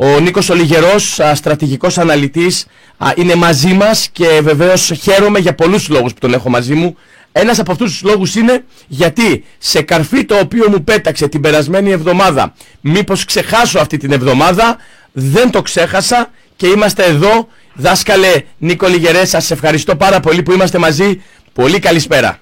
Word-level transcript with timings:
Ο 0.00 0.20
Νίκος 0.20 0.48
Ολιγερός, 0.48 1.20
στρατηγικός 1.34 1.98
αναλυτής, 1.98 2.66
είναι 3.14 3.34
μαζί 3.34 3.72
μας 3.72 4.08
και 4.12 4.40
βεβαίως 4.42 4.92
χαίρομαι 5.02 5.38
για 5.38 5.54
πολλούς 5.54 5.88
λόγους 5.88 6.12
που 6.12 6.18
τον 6.20 6.32
έχω 6.32 6.50
μαζί 6.50 6.74
μου. 6.74 6.96
Ένας 7.32 7.58
από 7.58 7.72
αυτούς 7.72 7.90
τους 7.90 8.02
λόγους 8.02 8.34
είναι 8.34 8.64
γιατί 8.86 9.44
σε 9.58 9.82
καρφί 9.82 10.24
το 10.24 10.38
οποίο 10.38 10.70
μου 10.70 10.84
πέταξε 10.84 11.28
την 11.28 11.40
περασμένη 11.40 11.90
εβδομάδα, 11.90 12.54
μήπως 12.80 13.24
ξεχάσω 13.24 13.78
αυτή 13.78 13.96
την 13.96 14.12
εβδομάδα, 14.12 14.76
δεν 15.12 15.50
το 15.50 15.62
ξέχασα 15.62 16.30
και 16.56 16.66
είμαστε 16.66 17.04
εδώ. 17.04 17.48
Δάσκαλε 17.74 18.42
Νίκο 18.58 18.86
Λιγερέ, 18.86 19.24
σας 19.24 19.50
ευχαριστώ 19.50 19.96
πάρα 19.96 20.20
πολύ 20.20 20.42
που 20.42 20.52
είμαστε 20.52 20.78
μαζί. 20.78 21.22
Πολύ 21.52 21.78
καλησπέρα. 21.78 22.38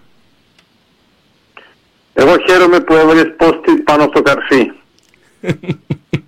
Εγώ 2.14 2.34
χαίρομαι 2.48 2.80
που 2.80 2.94
έβαλες 2.94 3.34
πόστι 3.36 3.72
πάνω 3.84 4.06
στο 4.10 4.22
καρφί. 4.22 4.70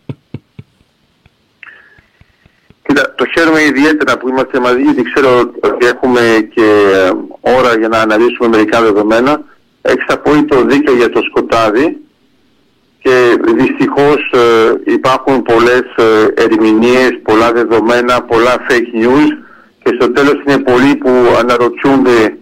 Κοίτα, 2.88 3.14
το 3.14 3.24
χαίρομαι 3.26 3.62
ιδιαίτερα 3.62 4.18
που 4.18 4.28
είμαστε 4.28 4.60
μαζί 4.60 4.82
γιατί 4.82 5.02
ξέρω 5.02 5.38
ότι 5.60 5.86
έχουμε 5.86 6.48
και 6.54 6.66
ε, 6.94 7.10
ώρα 7.40 7.78
για 7.78 7.88
να 7.88 7.98
αναλύσουμε 7.98 8.48
μερικά 8.48 8.82
δεδομένα. 8.82 9.42
Έχεις 9.82 10.04
απόλυτο 10.08 10.62
δίκιο 10.62 10.94
για 10.94 11.10
το 11.10 11.20
σκοτάδι 11.22 11.96
και 12.98 13.36
δυστυχώς 13.56 14.32
ε, 14.32 14.92
υπάρχουν 14.92 15.42
πολλές 15.42 15.84
ε, 15.96 16.42
ερμηνείες, 16.42 17.18
πολλά 17.22 17.52
δεδομένα, 17.52 18.22
πολλά 18.22 18.54
fake 18.68 19.04
news 19.04 19.28
και 19.82 19.94
στο 20.00 20.12
τέλος 20.12 20.42
είναι 20.46 20.58
πολλοί 20.58 20.96
που 20.96 21.10
αναρωτιούνται 21.38 22.36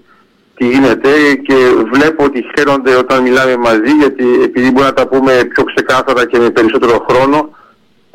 τι 0.57 0.69
γίνεται 0.69 1.11
και 1.47 1.55
βλέπω 1.93 2.25
ότι 2.25 2.45
χαίρονται 2.57 2.95
όταν 2.95 3.23
μιλάμε 3.23 3.57
μαζί 3.57 3.93
γιατί 3.99 4.25
επειδή 4.43 4.71
μπορούμε 4.71 4.87
να 4.87 4.93
τα 4.93 5.07
πούμε 5.09 5.33
πιο 5.49 5.65
ξεκάθαρα 5.65 6.27
και 6.27 6.39
με 6.39 6.51
περισσότερο 6.51 7.07
χρόνο 7.09 7.51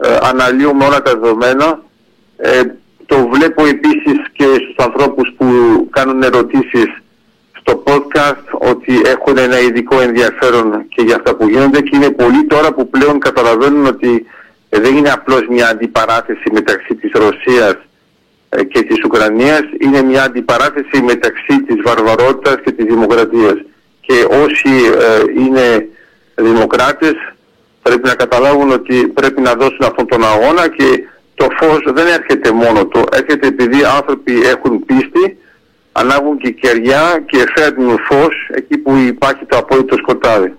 ε, 0.01 0.17
αναλύουμε 0.21 0.85
όλα 0.85 1.01
τα 1.01 1.11
δεδομένα 1.19 1.89
ε, 2.41 2.61
το 3.05 3.27
βλέπω 3.33 3.65
επίσης 3.65 4.19
και 4.33 4.43
στους 4.43 4.75
ανθρώπους 4.77 5.33
που 5.37 5.45
κάνουν 5.89 6.23
ερωτήσεις 6.23 6.87
στο 7.59 7.83
podcast 7.85 8.45
ότι 8.71 9.01
έχουν 9.05 9.37
ένα 9.37 9.59
ειδικό 9.59 9.99
ενδιαφέρον 10.01 10.85
και 10.87 11.01
για 11.01 11.15
αυτά 11.15 11.35
που 11.35 11.47
γίνονται 11.49 11.81
και 11.81 11.95
είναι 11.95 12.09
πολλοί 12.09 12.45
τώρα 12.45 12.73
που 12.73 12.89
πλέον 12.89 13.19
καταλαβαίνουν 13.19 13.85
ότι 13.85 14.25
δεν 14.69 14.97
είναι 14.97 15.11
απλώς 15.11 15.47
μια 15.49 15.67
αντιπαράθεση 15.67 16.51
μεταξύ 16.51 16.95
της 16.95 17.11
Ρωσίας 17.13 17.75
ε, 18.49 18.63
και 18.63 18.81
της 18.81 19.03
Ουκρανίας 19.03 19.61
είναι 19.79 20.01
μια 20.01 20.23
αντιπαράθεση 20.23 21.01
μεταξύ 21.01 21.61
της 21.67 21.81
βαρβαρότητας 21.83 22.55
και 22.63 22.71
της 22.71 22.85
δημοκρατίας. 22.85 23.55
Και 24.01 24.13
όσοι 24.43 24.73
ε, 24.99 25.41
είναι 25.41 25.87
δημοκράτες 26.35 27.15
πρέπει 27.81 28.07
να 28.07 28.15
καταλάβουν 28.15 28.71
ότι 28.71 29.07
πρέπει 29.07 29.41
να 29.41 29.53
δώσουν 29.53 29.83
αυτόν 29.83 30.07
τον 30.07 30.23
αγώνα 30.23 30.67
και 30.67 31.03
το 31.41 31.47
φως 31.59 31.93
δεν 31.93 32.07
έρχεται 32.07 32.51
μόνο 32.51 32.85
του, 32.85 33.03
έρχεται 33.11 33.47
επειδή 33.47 33.83
άνθρωποι 33.97 34.33
έχουν 34.41 34.85
πίστη, 34.85 35.37
ανάβουν 35.91 36.37
και 36.37 36.49
κεριά 36.49 37.23
και 37.25 37.45
φέρνουν 37.55 37.97
φως 38.09 38.35
εκεί 38.55 38.77
που 38.77 38.95
υπάρχει 38.95 39.45
το 39.45 39.57
απόλυτο 39.57 39.95
σκοτάδι. 39.97 40.53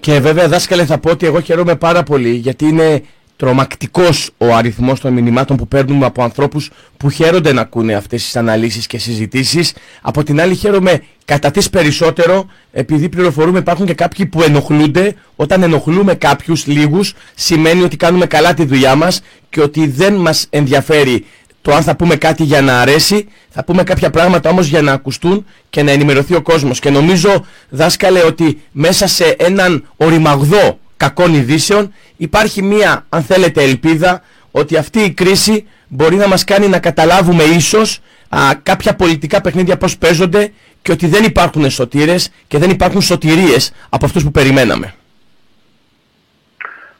Και 0.00 0.20
βέβαια 0.20 0.48
δάσκαλε 0.48 0.84
θα 0.84 0.98
πω 0.98 1.10
ότι 1.10 1.26
εγώ 1.26 1.40
χαίρομαι 1.40 1.76
πάρα 1.76 2.02
πολύ 2.02 2.28
γιατί 2.28 2.64
είναι 2.68 3.02
τρομακτικός 3.38 4.30
ο 4.38 4.54
αριθμός 4.54 5.00
των 5.00 5.12
μηνυμάτων 5.12 5.56
που 5.56 5.68
παίρνουμε 5.68 6.06
από 6.06 6.22
ανθρώπους 6.22 6.70
που 6.96 7.10
χαίρονται 7.10 7.52
να 7.52 7.60
ακούνε 7.60 7.94
αυτές 7.94 8.22
τις 8.22 8.36
αναλύσεις 8.36 8.86
και 8.86 8.98
συζητήσεις. 8.98 9.74
Από 10.02 10.22
την 10.22 10.40
άλλη 10.40 10.54
χαίρομαι 10.54 11.02
κατά 11.24 11.50
τις 11.50 11.70
περισσότερο 11.70 12.50
επειδή 12.72 13.08
πληροφορούμε 13.08 13.58
υπάρχουν 13.58 13.86
και 13.86 13.94
κάποιοι 13.94 14.26
που 14.26 14.42
ενοχλούνται. 14.42 15.14
Όταν 15.36 15.62
ενοχλούμε 15.62 16.14
κάποιους 16.14 16.66
λίγους 16.66 17.14
σημαίνει 17.34 17.82
ότι 17.82 17.96
κάνουμε 17.96 18.26
καλά 18.26 18.54
τη 18.54 18.64
δουλειά 18.64 18.94
μας 18.94 19.22
και 19.50 19.60
ότι 19.60 19.86
δεν 19.86 20.14
μας 20.14 20.46
ενδιαφέρει 20.50 21.24
το 21.62 21.74
αν 21.74 21.82
θα 21.82 21.96
πούμε 21.96 22.16
κάτι 22.16 22.42
για 22.42 22.60
να 22.60 22.80
αρέσει, 22.80 23.28
θα 23.48 23.64
πούμε 23.64 23.82
κάποια 23.82 24.10
πράγματα 24.10 24.50
όμως 24.50 24.66
για 24.66 24.82
να 24.82 24.92
ακουστούν 24.92 25.46
και 25.70 25.82
να 25.82 25.90
ενημερωθεί 25.90 26.34
ο 26.34 26.42
κόσμος. 26.42 26.80
Και 26.80 26.90
νομίζω 26.90 27.46
δάσκαλε 27.68 28.24
ότι 28.24 28.62
μέσα 28.72 29.06
σε 29.06 29.24
έναν 29.38 29.88
οριμαγδό 29.96 30.78
κακών 30.98 31.34
ειδήσεων 31.34 31.94
υπάρχει 32.16 32.62
μία 32.62 33.06
αν 33.08 33.22
θέλετε 33.22 33.62
ελπίδα 33.62 34.22
ότι 34.50 34.76
αυτή 34.76 35.00
η 35.00 35.10
κρίση 35.10 35.68
μπορεί 35.88 36.16
να 36.16 36.28
μας 36.28 36.44
κάνει 36.44 36.68
να 36.68 36.78
καταλάβουμε 36.78 37.42
ίσως 37.42 38.00
α, 38.28 38.38
κάποια 38.62 38.94
πολιτικά 38.94 39.40
παιχνίδια 39.40 39.76
πώς 39.76 39.98
παίζονται 39.98 40.52
και 40.82 40.92
ότι 40.92 41.06
δεν 41.06 41.24
υπάρχουν 41.24 41.70
σωτήρες 41.70 42.30
και 42.46 42.58
δεν 42.58 42.70
υπάρχουν 42.70 43.02
σωτηρίες 43.02 43.72
από 43.88 44.04
αυτούς 44.04 44.24
που 44.24 44.30
περιμέναμε. 44.30 44.94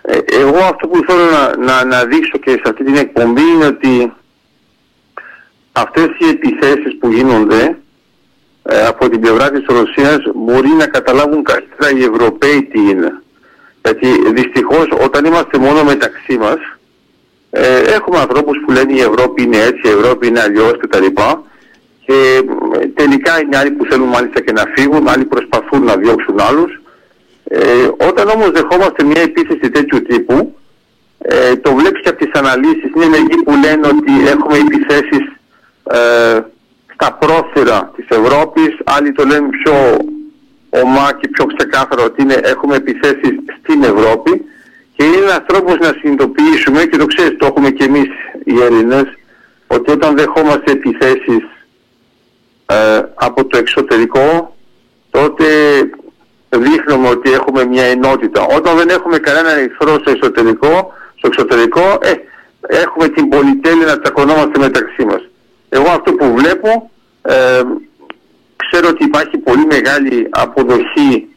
Ε, 0.02 0.18
εγώ 0.40 0.58
αυτό 0.58 0.88
που 0.88 1.00
θέλω 1.06 1.24
να, 1.66 1.84
να, 1.84 2.04
δείξω 2.04 2.38
και 2.38 2.50
σε 2.50 2.62
αυτή 2.64 2.84
την 2.84 2.96
εκπομπή 2.96 3.42
είναι 3.54 3.66
ότι 3.66 4.12
αυτές 5.72 6.08
οι 6.18 6.28
επιθέσεις 6.28 6.98
που 6.98 7.12
γίνονται 7.12 7.78
ε, 8.62 8.86
από 8.86 9.08
την 9.08 9.20
πλευρά 9.20 9.50
της 9.50 9.64
Ρωσίας 9.66 10.18
μπορεί 10.34 10.68
να 10.68 10.86
καταλάβουν 10.86 11.42
καλύτερα 11.42 11.90
οι 11.90 12.02
Ευρωπαίοι 12.02 12.62
τι 12.62 12.80
είναι. 12.80 13.22
Γιατί 13.88 14.30
δυστυχώς 14.32 14.86
όταν 15.04 15.24
είμαστε 15.24 15.58
μόνο 15.58 15.84
μεταξύ 15.84 16.38
μας 16.38 16.58
ε, 17.50 17.78
έχουμε 17.78 18.18
ανθρώπους 18.18 18.56
που 18.64 18.72
λένε 18.72 18.92
η 18.92 19.00
Ευρώπη 19.00 19.42
είναι 19.42 19.56
έτσι, 19.56 19.82
η 19.84 19.96
Ευρώπη 19.98 20.26
είναι 20.26 20.40
αλλιώς 20.40 20.72
κτλ. 20.78 21.06
Και 22.06 22.42
ε, 22.80 22.86
τελικά 22.86 23.40
είναι 23.40 23.56
άλλοι 23.56 23.70
που 23.70 23.84
θέλουν 23.84 24.08
μάλιστα 24.08 24.40
και 24.40 24.52
να 24.52 24.64
φύγουν, 24.74 25.08
άλλοι 25.08 25.24
προσπαθούν 25.24 25.84
να 25.84 25.96
διώξουν 25.96 26.40
άλλους. 26.40 26.80
Ε, 27.44 27.88
όταν 28.08 28.28
όμως 28.28 28.50
δεχόμαστε 28.50 29.04
μια 29.04 29.20
επίθεση 29.22 29.70
τέτοιου 29.70 30.02
τύπου, 30.02 30.56
ε, 31.18 31.56
το 31.56 31.74
βλέπεις 31.74 32.02
και 32.02 32.08
από 32.08 32.24
τις 32.24 32.40
αναλύσεις, 32.40 32.90
είναι 32.94 33.06
μερικοί 33.06 33.36
που 33.42 33.52
λένε 33.64 33.86
ότι 33.86 34.28
έχουμε 34.28 34.56
επιθέσεις 34.58 35.24
ε, 35.82 36.40
στα 36.94 37.12
πρόθυρα 37.20 37.92
της 37.96 38.06
Ευρώπης, 38.08 38.76
άλλοι 38.84 39.12
το 39.12 39.24
λένε 39.24 39.48
πιο 39.48 39.74
ομά 40.70 41.12
και 41.20 41.28
πιο 41.28 41.44
ξεκάθαρο 41.46 42.04
ότι 42.04 42.22
είναι, 42.22 42.40
έχουμε 42.42 42.76
επιθέσεις 42.76 43.34
στην 43.62 43.82
Ευρώπη 43.82 44.44
και 44.96 45.04
είναι 45.04 45.16
ένας 45.16 45.42
τρόπος 45.46 45.78
να 45.78 45.94
συνειδητοποιήσουμε 46.00 46.84
και 46.84 46.96
το 46.96 47.06
ξέρεις 47.06 47.36
το 47.38 47.46
έχουμε 47.46 47.70
και 47.70 47.84
εμείς 47.84 48.08
οι 48.44 48.62
Έλληνες 48.62 49.04
ότι 49.66 49.90
όταν 49.90 50.16
δεχόμαστε 50.16 50.72
επιθέσεις 50.72 51.42
ε, 52.66 53.00
από 53.14 53.44
το 53.44 53.58
εξωτερικό 53.58 54.56
τότε 55.10 55.46
δείχνουμε 56.48 57.08
ότι 57.08 57.32
έχουμε 57.32 57.64
μια 57.64 57.84
ενότητα. 57.84 58.46
Όταν 58.56 58.76
δεν 58.76 58.88
έχουμε 58.88 59.18
κανένα 59.18 59.50
εχθρό 59.50 59.98
στο 59.98 60.10
εσωτερικό, 60.10 60.92
στο 61.14 61.26
εξωτερικό 61.26 61.98
ε, 62.02 62.12
έχουμε 62.60 63.08
την 63.08 63.28
πολυτέλεια 63.28 63.86
να 63.86 64.00
τσακωνόμαστε 64.00 64.58
μεταξύ 64.58 65.04
μας. 65.04 65.28
Εγώ 65.68 65.88
αυτό 65.88 66.12
που 66.12 66.34
βλέπω 66.34 66.90
ε, 67.22 67.62
ξέρω 68.70 68.88
ότι 68.88 69.04
υπάρχει 69.04 69.38
πολύ 69.38 69.66
μεγάλη 69.66 70.26
αποδοχή 70.30 71.28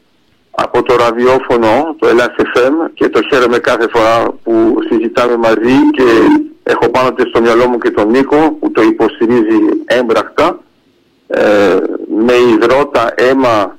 από 0.52 0.84
το 0.84 0.96
ραδιόφωνο, 0.96 1.96
το 2.00 2.08
Ελλάς 2.08 2.36
FM 2.38 2.74
και 2.94 3.10
το 3.10 3.20
χαίρομαι 3.30 3.58
κάθε 3.58 3.88
φορά 3.94 4.34
που 4.44 4.78
συζητάμε 4.90 5.38
μαζί 5.38 5.90
και 5.92 6.04
έχω 6.64 6.90
πάνω 6.90 7.16
στο 7.30 7.42
μυαλό 7.42 7.68
μου 7.68 7.78
και 7.78 7.92
τον 7.92 8.10
Νίκο 8.10 8.58
που 8.60 8.72
το 8.72 8.82
υποστηρίζει 8.82 9.60
έμπρακτα. 9.86 10.60
Ε, 11.28 11.78
με 12.26 12.34
υδρότα, 12.34 13.14
αίμα 13.16 13.78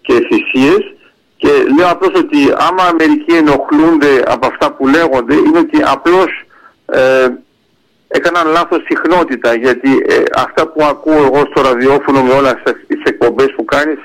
και 0.00 0.12
θυσίες. 0.12 0.92
Και 1.36 1.48
λέω 1.78 1.90
απλώς 1.90 2.12
ότι 2.20 2.38
άμα 2.56 2.90
μερικοί 2.98 3.34
ενοχλούνται 3.34 4.22
από 4.26 4.46
αυτά 4.46 4.72
που 4.72 4.86
λέγονται 4.86 5.34
είναι 5.34 5.58
ότι 5.58 5.82
απλώς 5.84 6.46
ε, 6.86 7.26
έκαναν 8.08 8.46
λάθος 8.46 8.82
συχνότητα 8.88 9.54
γιατί 9.54 9.90
ε, 10.08 10.22
αυτά 10.34 10.66
που 10.66 10.84
ακούω 10.84 11.24
εγώ 11.24 11.42
στο 11.50 11.62
ραδιόφωνο 11.62 12.22
με 12.22 12.32
όλες 12.32 12.54
τις 12.86 13.02
εκπομπές 13.04 13.52
που 13.56 13.64
κάνεις 13.64 13.98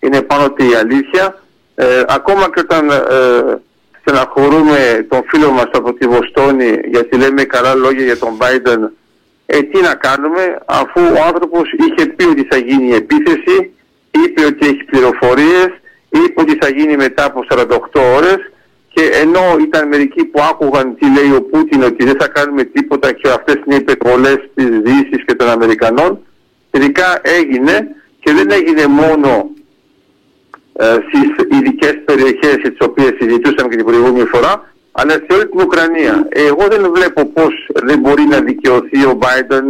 είναι 0.00 0.22
πάνω 0.22 0.44
ότι 0.44 0.70
η 0.70 0.74
αλήθεια. 0.74 1.42
Ε, 1.74 2.02
ακόμα 2.08 2.50
και 2.54 2.60
όταν 2.60 2.90
ε, 2.90 3.60
στεναχωρούμε 4.00 5.06
τον 5.08 5.22
φίλο 5.26 5.50
μας 5.50 5.68
από 5.72 5.92
τη 5.92 6.06
Βοστόνη 6.06 6.80
γιατί 6.84 7.16
λέμε 7.16 7.42
καλά 7.44 7.74
λόγια 7.74 8.04
για 8.04 8.18
τον 8.18 8.38
Biden 8.40 8.90
ε, 9.46 9.62
τι 9.62 9.80
να 9.80 9.94
κάνουμε 9.94 10.58
αφού 10.64 11.00
ο 11.00 11.22
άνθρωπος 11.26 11.72
είχε 11.72 12.06
πει 12.06 12.24
ότι 12.24 12.46
θα 12.50 12.56
γίνει 12.56 12.86
η 12.86 12.94
επίθεση, 12.94 13.74
είπε 14.10 14.44
ότι 14.44 14.66
έχει 14.66 14.84
πληροφορίες, 14.84 15.68
είπε 16.08 16.40
ότι 16.40 16.58
θα 16.60 16.68
γίνει 16.68 16.96
μετά 16.96 17.24
από 17.24 17.44
48 17.50 17.66
ώρες 18.16 18.50
και 18.98 19.10
ενώ 19.22 19.56
ήταν 19.60 19.88
μερικοί 19.88 20.24
που 20.24 20.40
άκουγαν 20.50 20.96
τι 20.98 21.06
λέει 21.16 21.30
ο 21.36 21.42
Πούτιν 21.42 21.82
ότι 21.82 22.04
δεν 22.04 22.16
θα 22.20 22.28
κάνουμε 22.28 22.64
τίποτα 22.64 23.12
και 23.12 23.28
αυτές 23.28 23.54
είναι 23.54 23.74
οι 23.74 23.84
υπερβολές 23.86 24.38
της 24.54 24.68
Δύσης 24.84 25.24
και 25.26 25.34
των 25.34 25.48
Αμερικανών 25.48 26.18
τελικά 26.70 27.20
έγινε 27.22 27.74
και 28.20 28.32
δεν 28.32 28.50
έγινε 28.50 28.86
μόνο 28.86 29.50
ε, 30.72 30.84
στις 30.84 31.58
ειδικές 31.58 31.94
περιοχές 32.04 32.56
τις 32.62 32.76
οποίες 32.80 33.12
συζητούσαμε 33.20 33.68
και 33.68 33.76
την 33.76 33.84
προηγούμενη 33.84 34.24
φορά 34.24 34.72
αλλά 34.92 35.12
σε 35.12 35.26
όλη 35.32 35.46
την 35.48 35.60
Ουκρανία. 35.60 36.26
Εγώ 36.28 36.66
δεν 36.70 36.92
βλέπω 36.94 37.24
πώς 37.24 37.52
δεν 37.84 37.98
μπορεί 37.98 38.22
να 38.22 38.40
δικαιωθεί 38.40 39.04
ο 39.04 39.18
Biden 39.22 39.64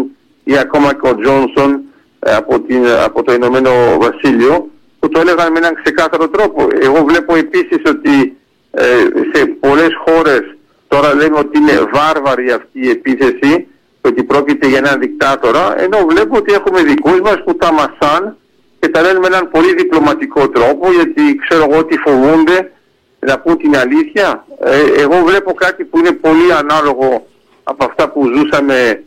ή 0.44 0.58
ακόμα 0.58 0.94
και 0.94 1.08
ο 1.08 1.16
Τζόνσον 1.18 1.80
ε, 2.20 2.34
από, 2.34 2.60
την, 2.60 2.86
από 3.04 3.22
το 3.22 3.32
Ηνωμένο 3.32 3.70
Βασίλειο 4.00 4.70
που 4.98 5.08
το 5.08 5.20
έλεγαν 5.20 5.52
με 5.52 5.58
έναν 5.58 5.74
ξεκάθαρο 5.82 6.28
τρόπο. 6.28 6.66
Εγώ 6.80 7.04
βλέπω 7.04 7.34
επίσης 7.34 7.80
ότι 7.86 8.36
ε, 8.70 8.84
σε 9.32 9.46
πολλές 9.46 9.90
χώρες 10.04 10.58
Τώρα 10.88 11.14
λέμε 11.14 11.38
ότι 11.38 11.58
είναι 11.58 11.88
βάρβαρη 11.92 12.50
αυτή 12.50 12.80
η 12.80 12.88
επίθεση 12.88 13.66
ότι 14.00 14.22
πρόκειται 14.22 14.66
για 14.66 14.78
έναν 14.78 15.00
δικτάτορα, 15.00 15.80
ενώ 15.80 15.98
βλέπω 16.08 16.36
ότι 16.36 16.52
έχουμε 16.52 16.82
δικούς 16.82 17.20
μας 17.20 17.42
που 17.44 17.56
τα 17.56 17.72
μασάν 17.72 18.36
και 18.78 18.88
τα 18.88 19.02
λένε 19.02 19.18
με 19.18 19.26
έναν 19.26 19.50
πολύ 19.50 19.74
διπλωματικό 19.74 20.48
τρόπο, 20.48 20.92
γιατί 20.92 21.22
ξέρω 21.48 21.66
εγώ 21.70 21.78
ότι 21.78 21.96
φοβούνται 21.96 22.72
να 23.18 23.38
πούν 23.38 23.56
την 23.56 23.76
αλήθεια. 23.76 24.46
Ε, 24.60 25.02
εγώ 25.02 25.22
βλέπω 25.24 25.52
κάτι 25.54 25.84
που 25.84 25.98
είναι 25.98 26.12
πολύ 26.12 26.52
ανάλογο 26.52 27.26
από 27.62 27.84
αυτά 27.84 28.08
που 28.08 28.30
ζούσαμε 28.36 29.04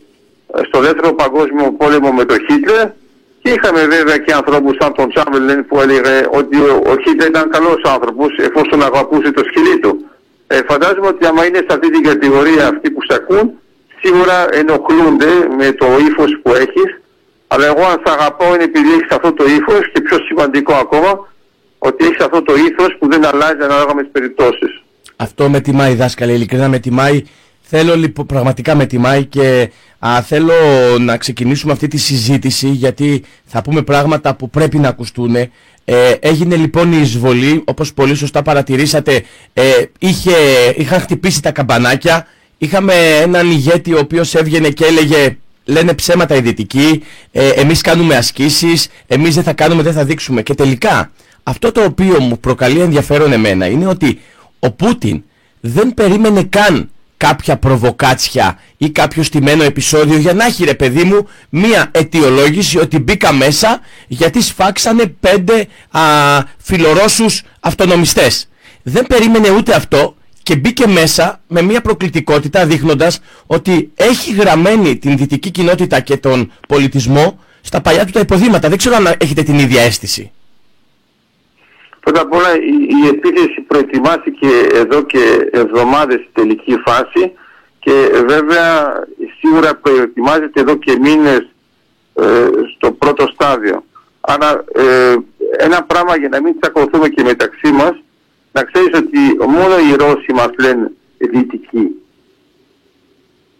ε, 0.54 0.62
στο 0.68 0.80
δεύτερο 0.80 1.14
παγκόσμιο 1.14 1.72
πόλεμο 1.72 2.12
με 2.12 2.26
τον 2.26 2.38
Χίτλερ 2.50 2.88
και 3.42 3.50
είχαμε 3.50 3.82
βέβαια 3.86 4.18
και 4.18 4.34
ανθρώπους 4.34 4.76
σαν 4.80 4.94
τον 4.94 5.10
Τσάμπελεν 5.10 5.66
που 5.66 5.82
έλεγε 5.82 6.16
ότι 6.32 6.58
ο, 6.92 6.96
Χίτλερ 7.04 7.28
ήταν 7.28 7.50
καλός 7.50 7.82
άνθρωπος 7.84 8.30
εφόσον 8.38 8.84
αγαπούσε 8.84 9.32
το 9.32 9.44
σκυλί 9.50 9.80
του. 9.80 10.06
Ε, 10.48 10.60
φαντάζομαι 10.68 11.08
ότι 11.08 11.26
άμα 11.26 11.46
είναι 11.46 11.58
σε 11.58 11.68
αυτή 11.76 11.92
την 11.92 12.04
κατηγορία 12.04 12.68
αυτοί 12.68 12.92
που 12.92 13.02
σε 13.08 13.14
ακούν, 13.20 13.52
σίγουρα 14.02 14.38
ενοχλούνται 14.54 15.32
με 15.58 15.72
το 15.72 15.88
ύφος 16.08 16.40
που 16.42 16.52
έχεις, 16.54 16.90
αλλά 17.48 17.66
εγώ 17.66 17.84
αν 17.86 18.02
σε 18.06 18.14
αγαπώ 18.16 18.54
είναι 18.54 18.64
επειδή 18.64 18.92
έχεις 18.94 19.12
αυτό 19.12 19.34
το 19.34 19.46
ύφος 19.46 19.92
και 19.94 20.02
πιο 20.02 20.18
σημαντικό 20.28 20.74
ακόμα, 20.74 21.12
ότι 21.78 22.06
έχεις 22.06 22.20
αυτό 22.20 22.42
το 22.42 22.54
ήθος 22.56 22.96
που 23.00 23.10
δεν 23.10 23.26
αλλάζει 23.26 23.62
ανάλογα 23.64 23.96
με 23.96 24.02
τις 24.02 24.12
περιπτώσεις. 24.12 24.82
Αυτό 25.16 25.50
με 25.50 25.60
τιμάει 25.60 25.96
δάσκαλε, 25.96 26.32
ειλικρινά 26.32 26.68
με 26.68 26.80
τιμάει. 26.80 27.24
Θέλω 27.74 27.96
λοιπόν, 27.96 28.26
πραγματικά 28.26 28.76
με 28.76 28.86
τιμάει 28.86 29.26
και 29.26 29.72
α, 30.00 30.22
θέλω 30.22 30.54
να 31.00 31.18
ξεκινήσουμε 31.18 31.72
αυτή 31.72 31.88
τη 31.88 31.98
συζήτηση 31.98 32.70
γιατί 32.70 33.24
θα 33.46 33.62
πούμε 33.62 33.82
πράγματα 33.82 34.36
που 34.36 34.50
πρέπει 34.50 34.78
να 34.78 34.88
ακουστούν. 34.88 35.36
Ε, 35.36 35.50
έγινε 36.20 36.56
λοιπόν 36.56 36.92
η 36.92 36.98
εισβολή, 37.02 37.62
όπως 37.66 37.94
πολύ 37.94 38.16
σωστά 38.16 38.42
παρατηρήσατε, 38.42 39.24
ε, 39.54 39.64
είχε, 40.00 40.32
είχαν 40.76 41.00
χτυπήσει 41.00 41.42
τα 41.42 41.52
καμπανάκια, 41.52 42.28
είχαμε 42.58 42.94
έναν 43.22 43.52
ηγέτη 43.52 43.94
ο 43.94 44.00
οποίος 44.00 44.36
έβγαινε 44.36 44.70
και 44.70 44.86
έλεγε 44.86 45.38
λένε 45.66 45.94
ψέματα 45.94 46.36
οι 46.36 46.42
δυτικοί, 46.42 47.04
ε, 47.32 47.50
εμείς 47.50 47.82
κάνουμε 47.82 48.16
ασκήσεις, 48.16 48.88
εμείς 49.08 49.36
δεν 49.36 49.44
θα 49.44 49.54
κάνουμε, 49.54 49.82
δεν 49.82 49.94
θα 49.94 50.06
δείξουμε. 50.06 50.42
Και 50.42 50.54
τελικά 50.54 51.12
αυτό 51.44 51.72
το 51.72 51.84
οποίο 51.84 52.20
μου 52.22 52.40
προκαλεί 52.40 52.80
ενδιαφέρον 52.80 53.32
εμένα 53.32 53.66
είναι 53.66 53.88
ότι 53.88 54.20
ο 54.60 54.72
Πούτιν 54.72 55.24
δεν 55.60 55.94
περίμενε 55.94 56.44
καν 56.44 56.90
κάποια 57.22 57.58
προβοκάτσια 57.58 58.60
ή 58.78 58.90
κάποιο 58.90 59.24
στημένο 59.24 59.64
επεισόδιο 59.64 60.18
για 60.18 60.34
να 60.34 60.46
έχει 60.46 60.64
ρε 60.64 60.74
παιδί 60.74 61.04
μου 61.04 61.28
μία 61.50 61.90
αιτιολόγηση 61.92 62.78
ότι 62.78 63.00
μπήκα 63.00 63.34
μέσα 63.34 63.80
γιατί 64.08 64.42
σφάξανε 64.42 65.06
πέντε 65.20 65.68
α, 65.92 66.02
φιλορώσους 66.58 67.42
αυτονομιστές. 67.60 68.50
Δεν 68.84 69.08
περίμενε 69.08 69.50
ούτε 69.50 69.76
αυτό 69.76 70.16
και 70.44 70.56
μπήκε 70.56 70.88
μέσα 70.88 71.42
με 71.48 71.62
μία 71.62 71.82
προκλητικότητα 71.82 72.66
δείχνοντας 72.66 73.20
ότι 73.46 73.92
έχει 73.96 74.34
γραμμένη 74.34 74.98
την 74.98 75.18
δυτική 75.18 75.52
κοινότητα 75.52 76.00
και 76.00 76.18
τον 76.18 76.52
πολιτισμό 76.68 77.40
στα 77.62 77.82
παλιά 77.82 78.06
του 78.06 78.12
τα 78.12 78.20
υποδήματα. 78.20 78.70
Δεν 78.70 78.78
ξέρω 78.78 78.96
αν 78.96 79.16
έχετε 79.18 79.44
την 79.44 79.60
ίδια 79.60 79.82
αίσθηση. 79.82 80.32
Πρώτα 82.02 82.22
απ' 82.22 82.34
όλα 82.34 82.56
η, 82.56 83.04
η 83.04 83.08
επίθεση 83.08 83.62
προετοιμάστηκε 83.62 84.48
εδώ 84.72 85.02
και 85.02 85.50
εβδομάδες 85.52 86.16
στη 86.16 86.30
τελική 86.34 86.82
φάση 86.86 87.32
και 87.80 88.10
βέβαια 88.28 88.94
σίγουρα 89.40 89.76
προετοιμάζεται 89.76 90.60
εδώ 90.60 90.76
και 90.76 90.98
μήνες 91.02 91.48
ε, 92.14 92.48
στο 92.76 92.92
πρώτο 92.92 93.28
στάδιο. 93.34 93.84
Άρα 94.22 94.64
ε, 94.74 95.16
ένα 95.58 95.84
πράγμα 95.84 96.18
για 96.18 96.30
να 96.30 96.42
μην 96.42 96.60
τσακωθούμε 96.60 97.10
και 97.10 97.24
μεταξύ 97.24 97.72
μας, 97.72 98.04
να 98.52 98.64
ξέρεις 98.64 98.98
ότι 98.98 99.20
μόνο 99.48 99.76
οι 99.78 99.96
Ρώσοι 99.96 100.34
μας 100.34 100.50
λένε 100.60 100.92
δυτικοί. 101.18 101.96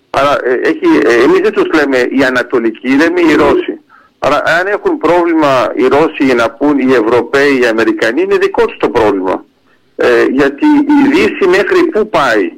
Άρα 0.10 0.38
ε, 0.44 0.54
έχει, 0.54 1.00
ε, 1.04 1.24
εμείς 1.24 1.40
δεν 1.40 1.52
τους 1.52 1.68
λέμε 1.74 1.98
οι 1.98 2.24
Ανατολικοί, 2.24 2.88
λέμε 2.88 3.22
οι 3.22 3.36
Ρώσοι. 3.36 3.81
Άρα 4.24 4.42
αν 4.60 4.68
έχουν 4.68 4.98
πρόβλημα 4.98 5.72
οι 5.76 5.88
Ρώσοι 5.88 6.24
για 6.24 6.34
να 6.34 6.50
πούν 6.52 6.80
οι 6.80 6.94
Ευρωπαίοι, 6.94 7.60
οι 7.60 7.66
Αμερικανοί, 7.66 8.22
είναι 8.22 8.38
δικό 8.38 8.66
τους 8.66 8.78
το 8.78 8.90
πρόβλημα. 8.90 9.46
Ε, 9.96 10.24
γιατί 10.24 10.66
η 10.98 11.00
Δύση 11.14 11.46
μέχρι 11.48 11.84
πού 11.92 12.10
πάει, 12.10 12.52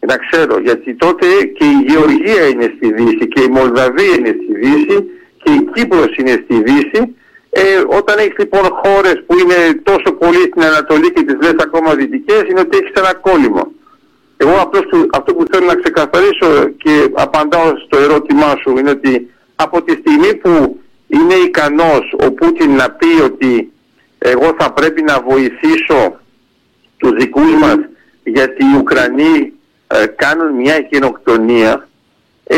να 0.00 0.16
ξέρω, 0.16 0.58
γιατί 0.58 0.94
τότε 0.94 1.26
και 1.56 1.64
η 1.64 1.78
Γεωργία 1.88 2.46
είναι 2.48 2.72
στη 2.76 2.92
Δύση 2.92 3.28
και 3.28 3.42
η 3.42 3.48
Μολδαβία 3.48 4.14
είναι 4.18 4.36
στη 4.42 4.52
Δύση 4.62 4.96
και 5.42 5.52
η 5.52 5.68
Κύπρος 5.74 6.16
είναι 6.16 6.44
στη 6.44 6.62
Δύση. 6.62 7.14
Ε, 7.50 7.62
όταν 7.98 8.18
έχεις 8.18 8.38
λοιπόν 8.38 8.64
χώρες 8.82 9.22
που 9.26 9.38
είναι 9.38 9.80
τόσο 9.82 10.12
πολύ 10.12 10.42
στην 10.50 10.62
Ανατολή 10.62 11.12
και 11.12 11.22
τις 11.22 11.36
λες 11.42 11.56
ακόμα 11.58 11.94
δυτικές, 11.94 12.42
είναι 12.48 12.60
ότι 12.60 12.76
έχεις 12.76 12.92
ένα 13.02 13.14
κόλλημα. 13.14 13.64
Εγώ 14.36 14.54
απλώς 14.60 14.86
αυτό 15.12 15.34
που 15.34 15.44
θέλω 15.50 15.66
να 15.66 15.74
ξεκαθαρίσω 15.74 16.68
και 16.82 17.10
απαντάω 17.12 17.72
στο 17.84 17.98
ερώτημά 17.98 18.56
σου 18.60 18.78
είναι 18.78 18.90
ότι 18.90 19.30
από 19.56 19.82
τη 19.82 19.92
στιγμή 19.92 20.34
που 20.34 20.80
είναι 21.10 21.34
ικανός 21.34 22.14
ο 22.24 22.32
Πούτιν 22.32 22.70
να 22.70 22.90
πει 22.90 23.22
ότι 23.24 23.72
εγώ 24.18 24.54
θα 24.58 24.72
πρέπει 24.72 25.02
να 25.02 25.20
βοηθήσω 25.20 26.20
τους 26.96 27.10
δικούς 27.10 27.54
μας 27.60 27.76
γιατί 28.24 28.64
οι 28.64 28.76
Ουκρανοί 28.78 29.52
ε, 29.86 30.06
κάνουν 30.06 30.54
μια 30.54 30.86
γενοκτονία. 30.90 31.88
Ε, 32.44 32.56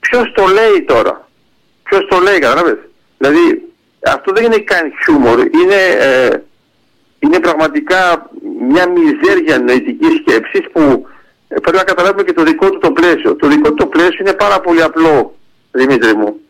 ποιος 0.00 0.32
το 0.34 0.46
λέει 0.46 0.84
τώρα; 0.86 1.28
Ποιος 1.82 2.06
το 2.08 2.18
λέει 2.18 2.38
καταλάβες 2.38 2.78
δηλαδή 3.18 3.68
αυτό 4.06 4.32
δεν 4.32 4.44
είναι 4.44 4.58
καν 4.58 4.92
χιούμορ 5.02 5.38
είναι, 5.38 5.80
ε, 5.98 6.42
είναι 7.18 7.40
πραγματικά 7.40 8.30
μια 8.68 8.88
μιζέρια 8.88 9.58
νοητική 9.58 10.06
σκέψη 10.20 10.60
που 10.72 11.06
ε, 11.48 11.60
πρέπει 11.60 11.76
να 11.76 11.84
καταλάβουμε 11.84 12.22
και 12.22 12.32
το 12.32 12.42
δικό 12.42 12.70
του 12.70 12.78
το 12.78 12.90
πλαίσιο. 12.90 13.36
Το 13.36 13.48
δικό 13.48 13.68
του 13.68 13.74
το 13.74 13.86
πλαίσιο 13.86 14.18
είναι 14.20 14.32
πάρα 14.32 14.60
πολύ 14.60 14.82
απλό 14.82 15.34
Δημήτρη 15.72 16.14
μου 16.16 16.40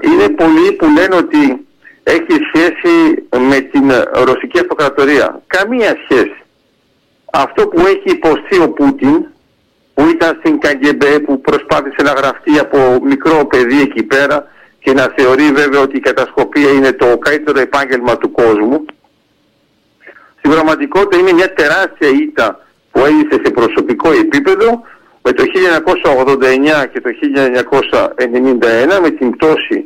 είναι 0.00 0.28
πολλοί 0.28 0.72
που 0.72 0.86
λένε 0.86 1.14
ότι 1.14 1.66
έχει 2.02 2.38
σχέση 2.52 3.26
με 3.48 3.60
την 3.60 3.92
ρωσική 4.12 4.58
αυτοκρατορία. 4.58 5.42
Καμία 5.46 5.96
σχέση. 6.04 6.42
Αυτό 7.32 7.68
που 7.68 7.80
έχει 7.80 8.10
υποστεί 8.16 8.58
ο 8.62 8.70
Πούτιν, 8.70 9.26
που 9.94 10.08
ήταν 10.08 10.36
στην 10.38 10.58
Καγκεμπέ, 10.58 11.18
που 11.18 11.40
προσπάθησε 11.40 12.02
να 12.02 12.10
γραφτεί 12.10 12.58
από 12.58 12.98
μικρό 13.02 13.46
παιδί 13.46 13.80
εκεί 13.80 14.02
πέρα 14.02 14.46
και 14.78 14.92
να 14.92 15.12
θεωρεί 15.16 15.52
βέβαια 15.52 15.80
ότι 15.80 15.96
η 15.96 16.00
κατασκοπία 16.00 16.70
είναι 16.70 16.92
το 16.92 17.18
καλύτερο 17.18 17.60
επάγγελμα 17.60 18.16
του 18.18 18.30
κόσμου, 18.30 18.84
στην 20.38 20.50
πραγματικότητα 20.50 21.16
είναι 21.20 21.32
μια 21.32 21.52
τεράστια 21.52 22.08
ήττα 22.08 22.66
που 22.90 23.04
έγινε 23.04 23.40
σε 23.44 23.50
προσωπικό 23.50 24.12
επίπεδο 24.12 24.82
με 25.28 25.34
το 25.34 25.44
1989 26.82 26.86
και 26.92 27.00
το 27.00 27.10
1991 28.96 29.00
με 29.02 29.10
την 29.10 29.30
πτώση 29.30 29.84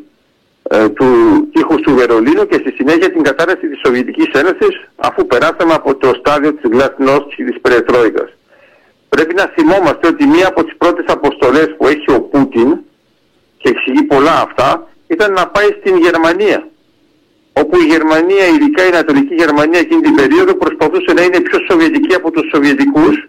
ε, 0.62 0.88
του 0.88 1.06
τείχους 1.52 1.80
του 1.80 1.94
Βερολίνου 1.94 2.46
και 2.46 2.54
στη 2.54 2.70
συνέχεια 2.72 3.12
την 3.12 3.22
κατάρρευση 3.22 3.68
της 3.68 3.80
Σοβιετικής 3.84 4.30
Ένωσης 4.32 4.74
αφού 4.96 5.26
περάσαμε 5.26 5.74
από 5.74 5.94
το 5.94 6.12
στάδιο 6.18 6.52
της 6.54 6.70
Γλαστινός 6.70 7.34
και 7.36 7.44
της 7.44 7.60
Περετρόικας. 7.60 8.30
Πρέπει 9.08 9.34
να 9.34 9.46
θυμόμαστε 9.54 10.06
ότι 10.08 10.26
μία 10.26 10.46
από 10.48 10.64
τις 10.64 10.76
πρώτες 10.76 11.04
αποστολές 11.08 11.74
που 11.76 11.86
έχει 11.86 12.10
ο 12.12 12.20
Πούτιν 12.20 12.78
και 13.58 13.68
εξηγεί 13.68 14.02
πολλά 14.02 14.40
αυτά 14.40 14.88
ήταν 15.06 15.32
να 15.32 15.46
πάει 15.46 15.70
στην 15.80 15.96
Γερμανία 15.96 16.68
όπου 17.52 17.76
η 17.76 17.84
Γερμανία, 17.84 18.46
ειδικά 18.46 18.84
η 18.84 18.88
Ανατολική 18.88 19.34
Γερμανία 19.34 19.78
εκείνη 19.78 20.00
την 20.00 20.14
περίοδο 20.14 20.54
προσπαθούσε 20.54 21.12
να 21.12 21.22
είναι 21.22 21.40
πιο 21.40 21.58
σοβιετική 21.70 22.14
από 22.14 22.30
τους 22.30 22.48
Σοβιετικούς 22.52 23.28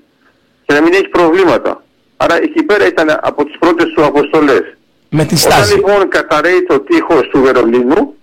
και 0.66 0.74
να 0.74 0.82
μην 0.82 0.94
έχει 0.94 1.08
προβλήματα. 1.08 1.84
Άρα 2.24 2.36
εκεί 2.36 2.64
πέρα 2.64 2.88
ήταν 2.88 3.20
από 3.22 3.46
τις 3.46 3.58
πρώτες 3.60 3.88
του 3.94 4.06
αποστολές. 4.06 4.64
Με 5.10 5.26
τη 5.26 5.36
στάση. 5.36 5.62
Όταν 5.62 5.76
λοιπόν 5.76 6.10
καταραίει 6.10 6.64
το 6.64 6.80
τείχος 6.80 7.28
του 7.32 7.42
Βερολίνου, 7.42 8.16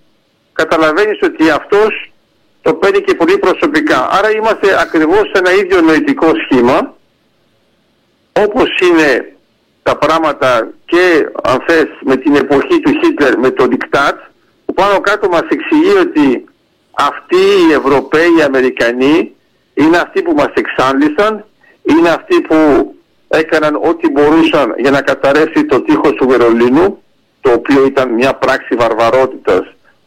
καταλαβαίνεις 0.53 1.19
ότι 1.23 1.51
αυτός 1.51 2.13
το 2.63 2.75
παίρνει 2.75 3.01
και 3.01 3.15
πολύ 3.15 3.39
προσωπικά. 3.39 4.09
Άρα 4.11 4.31
είμαστε 4.31 4.81
ακριβώς 4.81 5.21
σε 5.33 5.39
ένα 5.43 5.53
ίδιο 5.53 5.81
νοητικό 5.81 6.31
σχήμα, 6.45 6.95
όπως 8.33 8.69
είναι 8.83 9.37
τα 9.83 9.97
πράγματα 9.97 10.69
και 10.85 11.29
αν 11.43 11.63
θες 11.67 11.89
με 12.01 12.17
την 12.17 12.35
εποχή 12.35 12.81
του 12.81 12.93
Χίτλερ 13.03 13.39
με 13.39 13.51
το 13.51 13.67
δικτάτ, 13.67 14.19
που 14.65 14.73
πάνω 14.73 15.01
κάτω 15.01 15.29
μας 15.29 15.47
εξηγεί 15.49 15.99
ότι 16.01 16.45
αυτοί 16.93 17.37
οι 17.37 17.73
Ευρωπαίοι, 17.73 18.29
οι 18.39 18.43
Αμερικανοί 18.43 19.33
είναι 19.75 19.97
αυτοί 19.97 20.23
που 20.23 20.35
μας 20.37 20.53
εξάντλησαν, 20.55 21.45
είναι 21.83 22.09
αυτοί 22.09 22.41
που 22.41 22.57
έκαναν 23.31 23.75
ό,τι 23.75 24.11
μπορούσαν 24.11 24.75
για 24.79 24.91
να 24.91 25.01
καταρρεύσει 25.03 25.65
το 25.65 25.81
τείχος 25.81 26.13
του 26.13 26.29
Βερολίνου, 26.29 27.03
το 27.41 27.53
οποίο 27.53 27.85
ήταν 27.85 28.09
μια 28.13 28.35
πράξη 28.35 28.75
βαρβαρότητας 28.75 29.63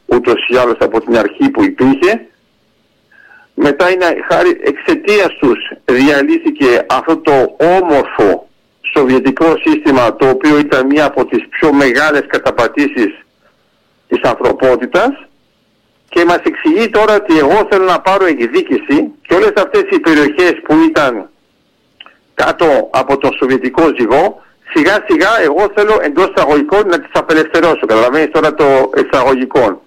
ούτως 0.05 0.47
ή 0.49 0.55
άλλως 0.55 0.77
από 0.79 1.01
την 1.01 1.17
αρχή 1.17 1.49
που 1.49 1.63
υπήρχε. 1.63 2.27
Μετά 3.53 3.91
είναι 3.91 4.05
χάρη 4.29 4.59
εξαιτίας 4.63 5.35
τους 5.39 5.57
διαλύθηκε 5.85 6.85
αυτό 6.89 7.17
το 7.17 7.55
όμορφο 7.57 8.47
σοβιετικό 8.93 9.53
σύστημα 9.65 10.15
το 10.15 10.29
οποίο 10.29 10.57
ήταν 10.57 10.85
μια 10.85 11.05
από 11.05 11.25
τις 11.25 11.47
πιο 11.49 11.73
μεγάλες 11.73 12.23
καταπατήσεις 12.27 13.25
της 14.07 14.21
ανθρωπότητας 14.21 15.27
και 16.09 16.25
μας 16.25 16.39
εξηγεί 16.43 16.89
τώρα 16.89 17.15
ότι 17.15 17.37
εγώ 17.37 17.67
θέλω 17.69 17.85
να 17.85 17.99
πάρω 18.01 18.25
εκδίκηση 18.25 19.11
και 19.21 19.33
όλες 19.33 19.53
αυτές 19.55 19.83
οι 19.89 19.99
περιοχές 19.99 20.53
που 20.63 20.75
ήταν 20.89 21.29
κάτω 22.33 22.89
από 22.91 23.17
τον 23.17 23.33
Σοβιετικό 23.39 23.83
ζυγό, 23.99 24.41
σιγά 24.73 25.05
σιγά 25.07 25.29
εγώ 25.43 25.71
θέλω 25.75 25.99
εντός 26.01 26.31
εισαγωγικών 26.35 26.87
να 26.87 26.99
τις 26.99 27.09
απελευθερώσω. 27.13 27.85
Καταλαβαίνεις 27.85 28.31
τώρα 28.31 28.53
το 28.53 28.89
εισαγωγικών. 29.03 29.79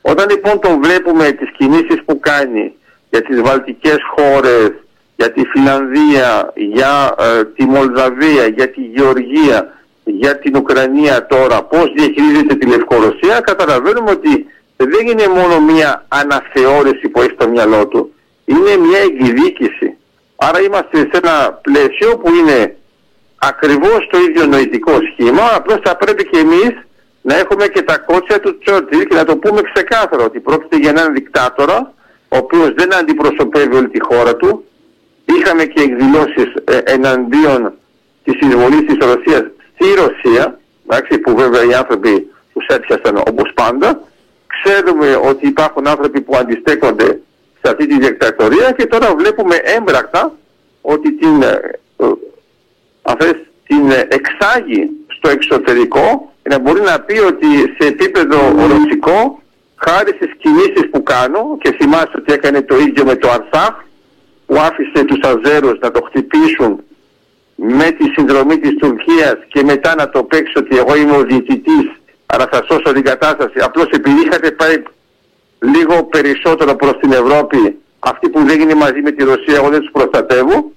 Όταν 0.00 0.28
λοιπόν 0.30 0.60
τον 0.60 0.82
βλέπουμε 0.82 1.30
τις 1.30 1.50
κινήσεις 1.58 2.02
που 2.04 2.20
κάνει 2.20 2.74
για 3.10 3.22
τις 3.22 3.40
βαλτικές 3.40 3.98
χώρες, 4.16 4.72
για 5.16 5.32
τη 5.32 5.42
Φιλανδία, 5.44 6.52
για 6.54 7.14
ε, 7.18 7.44
τη 7.44 7.64
Μολδαβία, 7.64 8.46
για 8.46 8.70
τη 8.70 8.80
Γεωργία, 8.80 9.74
για 10.04 10.38
την 10.38 10.56
Ουκρανία 10.56 11.26
τώρα, 11.26 11.62
πώς 11.62 11.92
διαχειρίζεται 11.96 12.54
τη 12.54 12.66
Λευκορωσία, 12.66 13.40
καταλαβαίνουμε 13.40 14.10
ότι 14.10 14.46
δεν 14.76 15.06
είναι 15.06 15.28
μόνο 15.28 15.60
μια 15.60 16.04
αναθεώρηση 16.08 17.08
που 17.08 17.20
έχει 17.20 17.34
στο 17.38 17.48
μυαλό 17.48 17.86
του. 17.86 18.12
Είναι 18.44 18.76
μια 18.76 18.98
εκδίκηση. 18.98 19.96
Άρα 20.36 20.60
είμαστε 20.60 20.98
σε 20.98 21.20
ένα 21.22 21.58
πλαίσιο 21.62 22.16
που 22.16 22.34
είναι 22.34 22.76
ακριβώς 23.38 24.08
το 24.10 24.18
ίδιο 24.18 24.46
νοητικό 24.46 24.98
σχήμα, 25.12 25.42
απλώς 25.54 25.78
θα 25.84 25.96
πρέπει 25.96 26.28
και 26.28 26.38
εμείς 26.38 26.72
να 27.22 27.38
έχουμε 27.38 27.66
και 27.66 27.82
τα 27.82 27.98
κότσια 27.98 28.40
του 28.40 28.58
Τσόρτιλ 28.58 29.06
και 29.06 29.14
να 29.14 29.24
το 29.24 29.36
πούμε 29.36 29.60
ξεκάθαρο 29.72 30.24
ότι 30.24 30.40
πρόκειται 30.40 30.76
για 30.76 30.90
έναν 30.90 31.12
δικτάτορα 31.14 31.92
ο 32.28 32.36
οποίος 32.36 32.72
δεν 32.74 32.94
αντιπροσωπεύει 32.94 33.76
όλη 33.76 33.88
τη 33.88 34.02
χώρα 34.02 34.36
του. 34.36 34.64
Είχαμε 35.24 35.64
και 35.64 35.82
εκδηλώσεις 35.82 36.54
ε, 36.64 36.78
εναντίον 36.84 37.72
της 38.24 38.34
εισβολής 38.40 38.84
της 38.86 38.96
Ρωσίας 39.00 39.44
στη 39.74 39.86
Ρωσία, 39.94 40.58
εντάξει, 40.88 41.18
που 41.18 41.34
βέβαια 41.36 41.64
οι 41.64 41.74
άνθρωποι 41.74 42.30
τους 42.52 42.66
έπιασαν 42.66 43.16
όπως 43.16 43.52
πάντα. 43.54 44.00
Ξέρουμε 44.46 45.20
ότι 45.30 45.46
υπάρχουν 45.46 45.88
άνθρωποι 45.88 46.20
που 46.20 46.36
αντιστέκονται 46.36 47.20
σε 47.66 47.72
αυτή 47.72 47.86
τη 47.86 47.98
δικτατορία 47.98 48.72
και 48.72 48.86
τώρα 48.86 49.14
βλέπουμε 49.14 49.56
έμπρακτα 49.76 50.32
ότι 50.80 51.12
την, 51.12 51.42
ε, 51.42 51.60
ε 53.18 53.32
την 53.66 53.90
εξάγει 54.08 54.90
στο 55.06 55.28
εξωτερικό 55.28 56.32
να 56.42 56.58
μπορεί 56.58 56.80
να 56.80 57.00
πει 57.00 57.18
ότι 57.18 57.46
σε 57.78 57.86
επίπεδο 57.88 58.38
ρωσικό 58.70 59.42
χάρη 59.76 60.12
στις 60.14 60.30
κινήσεις 60.38 60.90
που 60.90 61.02
κάνω 61.02 61.58
και 61.60 61.72
θυμάστε 61.72 62.12
ότι 62.18 62.32
έκανε 62.32 62.62
το 62.62 62.76
ίδιο 62.76 63.04
με 63.04 63.16
το 63.16 63.28
Αρσάχ 63.30 63.74
που 64.46 64.56
άφησε 64.58 65.04
τους 65.04 65.20
Αζέρους 65.22 65.78
να 65.78 65.90
το 65.90 66.00
χτυπήσουν 66.02 66.80
με 67.54 67.90
τη 67.90 68.04
συνδρομή 68.14 68.58
της 68.58 68.76
Τουρκίας 68.76 69.36
και 69.48 69.62
μετά 69.62 69.94
να 69.94 70.08
το 70.08 70.22
παίξει 70.24 70.52
ότι 70.56 70.76
εγώ 70.76 70.96
είμαι 70.96 71.16
ο 71.16 71.22
διαιτητής 71.22 71.86
αλλά 72.26 72.48
θα 72.52 72.64
σώσω 72.68 72.92
την 72.92 73.02
κατάσταση. 73.02 73.58
Απλώς 73.60 73.86
επειδή 73.90 74.20
είχατε 74.24 74.50
πάει 74.50 74.82
λίγο 75.58 76.04
περισσότερο 76.04 76.74
προς 76.74 76.96
την 77.00 77.12
Ευρώπη 77.12 77.78
αυτοί 77.98 78.28
που 78.28 78.44
δεν 78.44 78.60
είναι 78.60 78.74
μαζί 78.74 79.00
με 79.00 79.10
τη 79.10 79.24
Ρωσία 79.24 79.56
εγώ 79.56 79.68
δεν 79.68 79.80
τους 79.80 79.90
προστατεύω. 79.90 80.72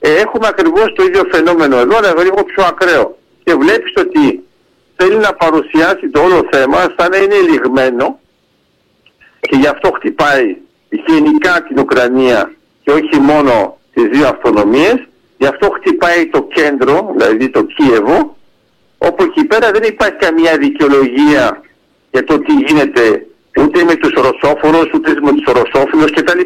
Ε, 0.00 0.14
έχουμε 0.14 0.46
ακριβώς 0.46 0.92
το 0.94 1.02
ίδιο 1.04 1.22
φαινόμενο 1.32 1.76
εδώ 1.76 1.96
αλλά 1.96 2.22
λίγο 2.22 2.44
πιο 2.44 2.64
ακραίο. 2.64 3.18
Και 3.44 3.54
βλέπεις 3.54 3.92
ότι 3.96 4.44
θέλει 4.96 5.16
να 5.16 5.32
παρουσιάσει 5.34 6.08
το 6.10 6.20
όλο 6.20 6.48
θέμα 6.50 6.76
σαν 6.96 7.10
να 7.10 7.16
είναι 7.16 7.34
λιγμένο 7.50 8.18
και 9.40 9.56
γι' 9.56 9.66
αυτό 9.66 9.90
χτυπάει 9.90 10.56
γενικά 11.06 11.62
την 11.62 11.78
Ουκρανία 11.78 12.52
και 12.82 12.90
όχι 12.90 13.20
μόνο 13.20 13.78
τις 13.94 14.04
δύο 14.04 14.28
αυτονομίες. 14.28 15.08
Γι' 15.38 15.46
αυτό 15.46 15.70
χτυπάει 15.70 16.26
το 16.26 16.42
κέντρο, 16.42 17.14
δηλαδή 17.16 17.48
το 17.48 17.62
Κίεβο 17.62 18.36
όπου 18.98 19.22
εκεί 19.22 19.44
πέρα 19.44 19.70
δεν 19.70 19.82
υπάρχει 19.82 20.16
καμία 20.16 20.56
δικαιολογία 20.56 21.62
για 22.10 22.24
το 22.24 22.38
τι 22.38 22.52
γίνεται 22.52 23.26
ούτε 23.58 23.84
με 23.84 23.94
τους 23.94 24.12
Ρωσόφωνους 24.12 24.92
ούτε 24.94 25.14
με 25.20 25.32
τους 25.32 25.52
Ρωσόφιλους 25.52 26.10
κτλ. 26.10 26.40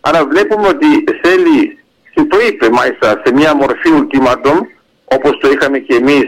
Άρα 0.00 0.26
βλέπουμε 0.26 0.68
ότι 0.68 1.04
θέλει, 1.22 1.78
και 2.14 2.22
το 2.22 2.38
είπε 2.48 2.70
μάλιστα 2.70 3.22
σε 3.24 3.32
μια 3.34 3.54
μορφή 3.54 3.90
ultimatum 3.98 4.60
όπως 5.04 5.38
το 5.40 5.50
είχαμε 5.50 5.78
και 5.78 5.94
εμείς 5.94 6.26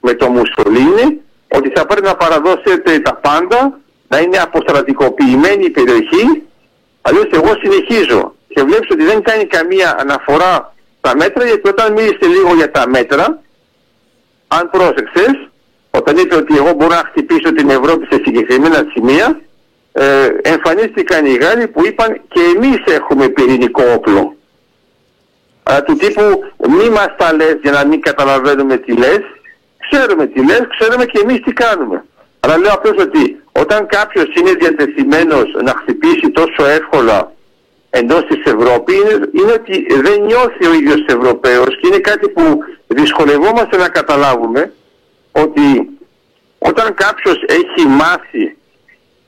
με 0.00 0.14
το 0.14 0.28
Μουσολίνι 0.28 1.20
ότι 1.48 1.72
θα 1.74 1.86
πρέπει 1.86 2.06
να 2.06 2.14
παραδώσετε 2.14 2.98
τα 2.98 3.14
πάντα, 3.14 3.78
να 4.08 4.18
είναι 4.18 4.38
αποστρατικοποιημένη 4.38 5.64
η 5.64 5.70
περιοχή, 5.70 6.42
αλλιώς 7.02 7.28
εγώ 7.30 7.52
συνεχίζω. 7.62 8.34
Και 8.48 8.62
βλέπεις 8.62 8.90
ότι 8.90 9.04
δεν 9.04 9.22
κάνει 9.22 9.44
καμία 9.44 9.96
αναφορά 10.00 10.74
στα 10.98 11.16
μέτρα, 11.16 11.44
γιατί 11.44 11.68
όταν 11.68 11.92
μίλησε 11.92 12.26
λίγο 12.26 12.54
για 12.54 12.70
τα 12.70 12.88
μέτρα, 12.88 13.42
αν 14.48 14.70
πρόσεξες, 14.70 15.48
όταν 15.90 16.16
είπε 16.16 16.34
ότι 16.34 16.56
εγώ 16.56 16.72
μπορώ 16.72 16.94
να 16.94 17.04
χτυπήσω 17.10 17.52
την 17.52 17.70
Ευρώπη 17.70 18.06
σε 18.10 18.20
συγκεκριμένα 18.24 18.86
σημεία, 18.94 19.40
ε, 19.98 20.28
εμφανίστηκαν 20.42 21.26
οι 21.26 21.34
Γάλλοι 21.34 21.66
που 21.68 21.86
είπαν 21.86 22.20
και 22.28 22.40
εμείς 22.56 22.78
έχουμε 22.84 23.28
πυρηνικό 23.28 23.82
όπλο. 23.94 24.36
Αλλά 25.62 25.82
του 25.82 25.96
τύπου 25.96 26.22
μη 26.68 26.88
μας 26.88 27.14
τα 27.16 27.34
λες 27.34 27.56
για 27.62 27.72
να 27.72 27.86
μην 27.86 28.00
καταλαβαίνουμε 28.00 28.76
τι 28.76 28.92
λες, 28.92 29.20
Ξέρουμε 29.90 30.26
τι 30.26 30.44
λες, 30.44 30.62
ξέρουμε 30.78 31.04
και 31.04 31.20
εμείς 31.22 31.40
τι 31.40 31.52
κάνουμε. 31.52 32.04
Αλλά 32.40 32.58
λέω 32.58 32.72
απλώς 32.72 33.04
ότι 33.04 33.42
όταν 33.52 33.86
κάποιος 33.86 34.34
είναι 34.34 34.52
διατεθειμένος 34.52 35.44
να 35.62 35.72
χτυπήσει 35.80 36.30
τόσο 36.30 36.64
εύκολα 36.66 37.32
εντός 37.90 38.26
της 38.26 38.52
Ευρώπης 38.52 38.98
είναι, 39.32 39.52
ότι 39.52 39.86
δεν 40.00 40.20
νιώθει 40.20 40.66
ο 40.66 40.72
ίδιος 40.72 41.04
Ευρωπαίος 41.06 41.78
και 41.80 41.86
είναι 41.86 41.98
κάτι 41.98 42.28
που 42.28 42.58
δυσκολευόμαστε 42.86 43.76
να 43.76 43.88
καταλάβουμε 43.88 44.72
ότι 45.32 45.88
όταν 46.58 46.94
κάποιος 46.94 47.42
έχει 47.46 47.88
μάθει 47.88 48.56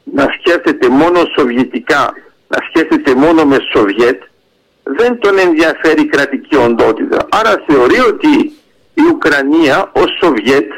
να 0.05 0.27
σκέφτεται 0.39 0.89
μόνο 0.89 1.21
σοβιετικά, 1.37 2.15
να 2.49 2.59
σκέφτεται 2.69 3.15
μόνο 3.15 3.45
με 3.45 3.57
Σοβιέτ, 3.73 4.23
δεν 4.83 5.19
τον 5.19 5.39
ενδιαφέρει 5.39 6.01
η 6.01 6.07
κρατική 6.07 6.57
οντότητα. 6.57 7.27
Άρα 7.31 7.65
θεωρεί 7.67 8.01
ότι 8.01 8.53
η 8.95 9.03
Ουκρανία 9.13 9.91
ως 9.93 10.19
Σοβιέτ 10.23 10.73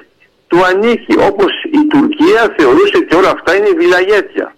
του 0.46 0.64
ανήκει 0.64 1.16
όπως 1.18 1.52
η 1.72 1.86
Τουρκία 1.86 2.54
θεωρούσε 2.56 2.96
ότι 2.96 3.14
όλα 3.14 3.30
αυτά 3.30 3.56
είναι 3.56 3.70
βιλαγέτια. 3.76 4.54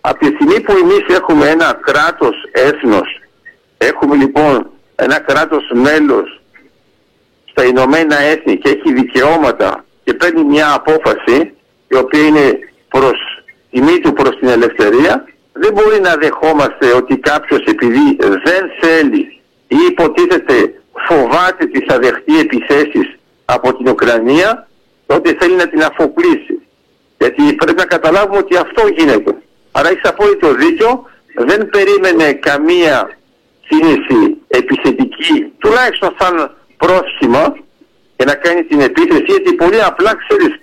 Από 0.00 0.18
τη 0.18 0.26
στιγμή 0.26 0.60
που 0.60 0.72
εμείς 0.72 1.16
έχουμε 1.16 1.48
ένα 1.48 1.78
κράτος 1.80 2.36
έθνος, 2.52 3.20
έχουμε 3.78 4.16
λοιπόν 4.16 4.70
ένα 4.96 5.18
κράτος 5.18 5.70
μέλος 5.74 6.40
στα 7.44 7.64
Ηνωμένα 7.64 8.18
Έθνη 8.18 8.56
και 8.58 8.68
έχει 8.68 8.92
δικαιώματα 8.92 9.84
και 10.04 10.14
παίρνει 10.14 10.44
μια 10.44 10.74
απόφαση 10.74 11.52
η 11.88 11.96
οποία 11.96 12.26
είναι 12.26 12.58
προς 12.88 13.29
τιμή 13.70 13.98
του 13.98 14.12
προς 14.12 14.38
την 14.38 14.48
ελευθερία, 14.48 15.24
δεν 15.52 15.72
μπορεί 15.72 16.00
να 16.00 16.14
δεχόμαστε 16.16 16.92
ότι 16.96 17.16
κάποιος 17.16 17.60
επειδή 17.64 18.16
δεν 18.20 18.62
θέλει 18.80 19.40
ή 19.68 19.76
υποτίθεται 19.90 20.74
φοβάται 21.08 21.66
τις 21.66 21.94
αδεχτεί 21.94 22.38
επιθέσεις 22.38 23.18
από 23.44 23.76
την 23.76 23.88
Ουκρανία, 23.88 24.68
τότε 25.06 25.36
θέλει 25.38 25.54
να 25.54 25.68
την 25.68 25.82
αφοπλίσει. 25.82 26.60
Γιατί 27.18 27.54
πρέπει 27.54 27.78
να 27.78 27.84
καταλάβουμε 27.84 28.38
ότι 28.38 28.56
αυτό 28.56 28.86
γίνεται. 28.96 29.36
Άρα 29.72 29.88
έχεις 29.88 30.10
απόλυτο 30.10 30.54
δίκιο, 30.54 31.04
δεν 31.34 31.68
περίμενε 31.68 32.32
καμία 32.32 33.18
κίνηση 33.68 34.36
επιθετική, 34.48 35.52
τουλάχιστον 35.58 36.16
σαν 36.18 36.56
πρόσχημα, 36.76 37.56
για 38.16 38.26
να 38.26 38.34
κάνει 38.34 38.62
την 38.64 38.80
επίθεση, 38.80 39.24
γιατί 39.26 39.54
πολύ 39.54 39.82
απλά 39.82 40.12
ξέρεις, 40.16 40.60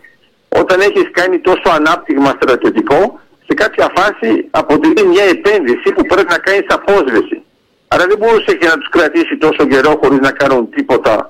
όταν 0.50 0.80
έχεις 0.80 1.08
κάνει 1.12 1.40
τόσο 1.40 1.70
ανάπτυγμα 1.76 2.30
στρατιωτικό, 2.42 3.20
σε 3.48 3.54
κάποια 3.54 3.92
φάση 3.96 4.48
αποτελεί 4.50 5.06
μια 5.08 5.24
επένδυση 5.24 5.92
που 5.96 6.04
πρέπει 6.04 6.28
να 6.30 6.38
κάνεις 6.38 6.66
απόσβεση. 6.68 7.42
Άρα 7.88 8.06
δεν 8.08 8.18
μπορούσε 8.18 8.56
και 8.56 8.68
να 8.68 8.78
τους 8.78 8.90
κρατήσει 8.90 9.38
τόσο 9.38 9.66
καιρό 9.68 10.00
χωρίς 10.02 10.20
να 10.20 10.32
κάνουν 10.32 10.70
τίποτα 10.70 11.30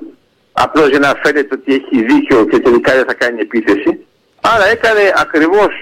απλώς 0.52 0.90
για 0.90 1.00
να 1.00 1.14
φαίνεται 1.24 1.56
ότι 1.56 1.74
έχει 1.74 2.04
δίκιο 2.04 2.46
και 2.46 2.60
τελικά 2.60 2.94
δεν 2.94 3.06
θα 3.06 3.14
κάνει 3.14 3.40
επίθεση. 3.42 4.06
Άρα 4.42 4.66
έκανε 4.66 5.14
ακριβώς 5.16 5.74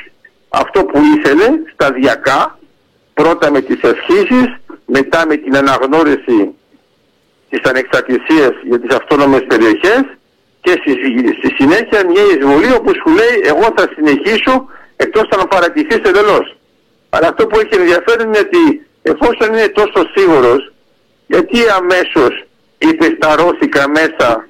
αυτό 0.49 0.85
που 0.85 1.01
ήθελε 1.17 1.47
σταδιακά, 1.73 2.59
πρώτα 3.13 3.51
με 3.51 3.61
τις 3.61 3.81
ευχήσεις, 3.81 4.55
μετά 4.85 5.25
με 5.27 5.35
την 5.35 5.55
αναγνώριση 5.55 6.55
της 7.49 7.61
ανεξαρτησίας 7.63 8.51
για 8.63 8.79
τις 8.79 8.95
αυτόνομες 8.95 9.43
περιοχές 9.47 10.03
και 10.65 10.73
στη, 10.81 11.49
συνέχεια 11.59 11.99
μια 12.11 12.23
εισβολή 12.31 12.71
όπου 12.73 12.91
σου 12.99 13.09
λέει 13.19 13.35
εγώ 13.51 13.67
θα 13.77 13.85
συνεχίσω 13.95 14.65
εκτός 14.95 15.27
να 15.37 15.47
παρατηθείς 15.47 16.01
εντελώς. 16.09 16.57
Αλλά 17.09 17.27
αυτό 17.27 17.47
που 17.47 17.59
έχει 17.59 17.75
ενδιαφέρον 17.81 18.27
είναι 18.27 18.43
ότι 18.47 18.63
εφόσον 19.01 19.47
είναι 19.53 19.67
τόσο 19.67 19.99
σίγουρος 20.15 20.73
γιατί 21.27 21.57
αμέσως 21.79 22.33
ρώσικα 23.35 23.89
μέσα 23.89 24.47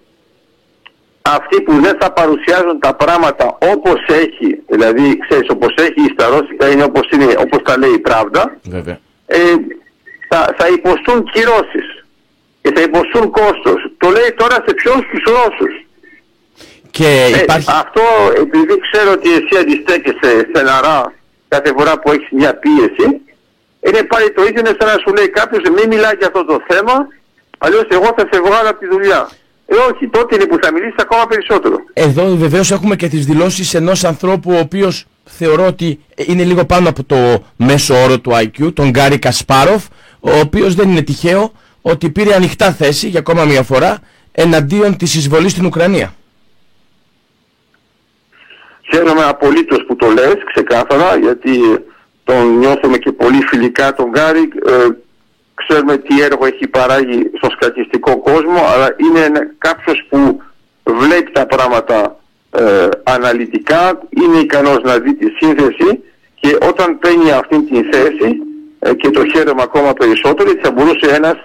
αυτοί 1.22 1.62
που 1.62 1.74
δεν 1.82 1.98
θα 2.00 2.12
παρουσιάζουν 2.12 2.80
τα 2.80 2.96
πράγματα 2.96 3.58
όπως 3.74 4.00
έχει, 4.08 4.62
δηλαδή 4.68 5.18
ξέρεις 5.18 5.50
όπως 5.50 5.74
έχει 5.78 6.02
η 6.02 6.14
σταρώθηκα 6.14 6.70
είναι 6.72 6.84
όπως, 6.84 7.10
είναι, 7.14 7.34
τα 7.64 7.78
λέει 7.78 7.94
η 7.94 8.00
πράγμα, 8.00 8.58
ε, 9.26 9.40
θα, 10.58 10.68
υποστούν 10.78 11.24
κυρώσεις 11.24 12.06
και 12.62 12.72
θα 12.76 12.82
υποστούν 12.82 13.32
κόστος. 13.32 13.92
Το 13.98 14.10
λέει 14.10 14.34
τώρα 14.38 14.56
σε 14.66 14.74
ποιους 14.74 15.02
τους 15.12 15.24
Ρώσους. 15.24 15.85
Και 16.98 17.10
ε, 17.36 17.42
υπάρχει... 17.44 17.70
αυτό 17.84 18.06
επειδή 18.44 18.76
ξέρω 18.86 19.12
ότι 19.18 19.30
εσύ 19.38 19.54
αντιστέκεσαι 19.62 20.32
στεναρά 20.50 21.14
κάθε 21.48 21.70
φορά 21.78 21.94
που 22.00 22.12
έχεις 22.12 22.30
μια 22.32 22.54
πίεση, 22.64 23.08
είναι 23.88 24.02
πάλι 24.12 24.28
το 24.36 24.42
ίδιο, 24.48 24.60
είναι 24.60 24.76
σαν 24.80 24.88
να 24.94 24.98
σου 25.04 25.14
λέει 25.18 25.30
κάποιος 25.40 25.64
μην 25.76 25.88
μιλάει 25.94 26.16
για 26.20 26.28
αυτό 26.28 26.46
το 26.46 26.58
θέμα 26.70 26.96
Αλλιώς 27.58 27.86
εγώ 27.90 28.14
θα 28.18 28.28
σε 28.32 28.42
βγάλω 28.42 28.70
από 28.70 28.80
τη 28.80 28.88
δουλειά. 28.88 29.30
Ε, 29.66 29.76
όχι, 29.76 30.08
τότε 30.08 30.36
είναι 30.36 30.46
που 30.46 30.58
θα 30.62 30.72
μιλήσεις 30.72 30.96
ακόμα 30.98 31.26
περισσότερο. 31.28 31.76
Εδώ 31.94 32.36
βεβαίως 32.36 32.72
έχουμε 32.72 32.96
και 32.96 33.08
τις 33.08 33.26
δηλώσεις 33.26 33.74
ενός 33.74 34.04
ανθρώπου 34.04 34.52
ο 34.52 34.58
οποίος 34.58 35.06
θεωρώ 35.24 35.66
ότι 35.66 36.00
είναι 36.16 36.44
λίγο 36.44 36.66
πάνω 36.66 36.90
από 36.90 37.04
το 37.04 37.44
μέσο 37.56 38.04
όρο 38.04 38.20
του 38.20 38.32
IQ, 38.34 38.74
τον 38.74 38.90
Γκάρι 38.90 39.20
Κασπάροφ, 39.20 39.84
ο 40.20 40.40
οποίος 40.40 40.76
δεν 40.76 40.90
είναι 40.90 41.02
τυχαίο 41.02 41.52
ότι 41.82 42.10
πήρε 42.10 42.36
ανοιχτά 42.36 42.72
θέση 42.72 43.08
για 43.08 43.20
ακόμα 43.20 43.44
μια 43.44 43.64
φορά 43.64 44.00
εναντίον 44.32 44.98
της 44.98 45.16
εισβολής 45.16 45.52
στην 45.52 45.66
Ουκρανία. 45.66 46.14
Χαίρομαι 48.92 49.24
απολύτως 49.24 49.86
που 49.88 49.96
το 49.96 50.08
λες 50.08 50.38
ξεκάθαρα 50.54 51.18
γιατί 51.18 51.60
τον 52.24 52.58
νιώθουμε 52.58 52.98
και 52.98 53.12
πολύ 53.12 53.42
φιλικά 53.48 53.94
τον 53.94 54.10
Γκάρι. 54.10 54.50
Ε, 54.66 54.88
ξέρουμε 55.54 55.98
τι 55.98 56.22
έργο 56.22 56.46
έχει 56.46 56.68
παράγει 56.68 57.32
στο 57.38 57.50
σκατιστικό 57.50 58.18
κόσμο 58.18 58.60
αλλά 58.74 58.96
είναι 58.98 59.54
κάποιος 59.58 60.06
που 60.10 60.42
βλέπει 60.84 61.32
τα 61.32 61.46
πράγματα 61.46 62.20
ε, 62.52 62.88
αναλυτικά, 63.04 64.02
είναι 64.10 64.38
ικανός 64.38 64.80
να 64.84 64.98
δει 65.00 65.16
τη 65.16 65.28
σύνθεση 65.40 66.04
και 66.40 66.58
όταν 66.70 67.00
παίρνει 67.00 67.32
αυτή 67.32 67.62
την 67.62 67.86
θέση 67.92 68.38
ε, 68.80 68.94
και 68.94 69.10
το 69.10 69.26
χαίρομαι 69.26 69.62
ακόμα 69.62 69.94
περισσότερο 69.94 70.50
θα 70.62 70.72
μπορούσε 70.72 71.16
ένας 71.16 71.36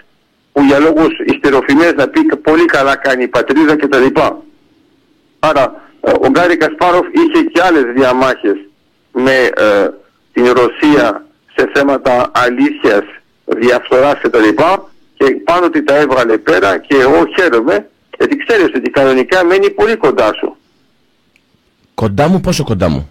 που 0.52 0.62
για 0.62 0.78
λόγους 0.78 1.18
ιστεροφημές 1.26 1.92
να 1.96 2.08
πει 2.08 2.20
πολύ 2.42 2.64
καλά 2.64 2.96
κάνει 2.96 3.22
η 3.22 3.28
πατρίδα 3.28 3.76
κτλ. 3.76 4.06
Άρα 5.38 5.62
ε, 5.62 5.89
ο 6.00 6.28
Γκάρι 6.30 6.56
Κασπάροφ 6.56 7.06
είχε 7.12 7.44
και 7.44 7.62
άλλες 7.62 7.84
διαμάχες 7.94 8.56
με 9.12 9.50
ε, 9.56 9.88
την 10.32 10.44
Ρωσία 10.44 11.26
σε 11.56 11.70
θέματα 11.74 12.30
αλήθειας, 12.34 13.04
διαφθοράς 13.44 14.20
κτλ. 14.20 14.48
Και 15.14 15.30
πάνω 15.44 15.64
ότι 15.66 15.82
τα 15.82 15.96
έβγαλε 15.96 16.38
πέρα 16.38 16.78
και 16.78 16.94
εγώ 16.94 17.26
χαίρομαι 17.36 17.88
γιατί 18.20 18.36
ξέρεις 18.36 18.66
ότι 18.76 18.90
κανονικά 18.90 19.44
μένει 19.44 19.70
πολύ 19.70 19.96
κοντά 19.96 20.32
σου. 20.34 20.56
Κοντά 21.94 22.28
μου, 22.28 22.40
πόσο 22.40 22.64
κοντά 22.64 22.88
μου; 22.88 23.08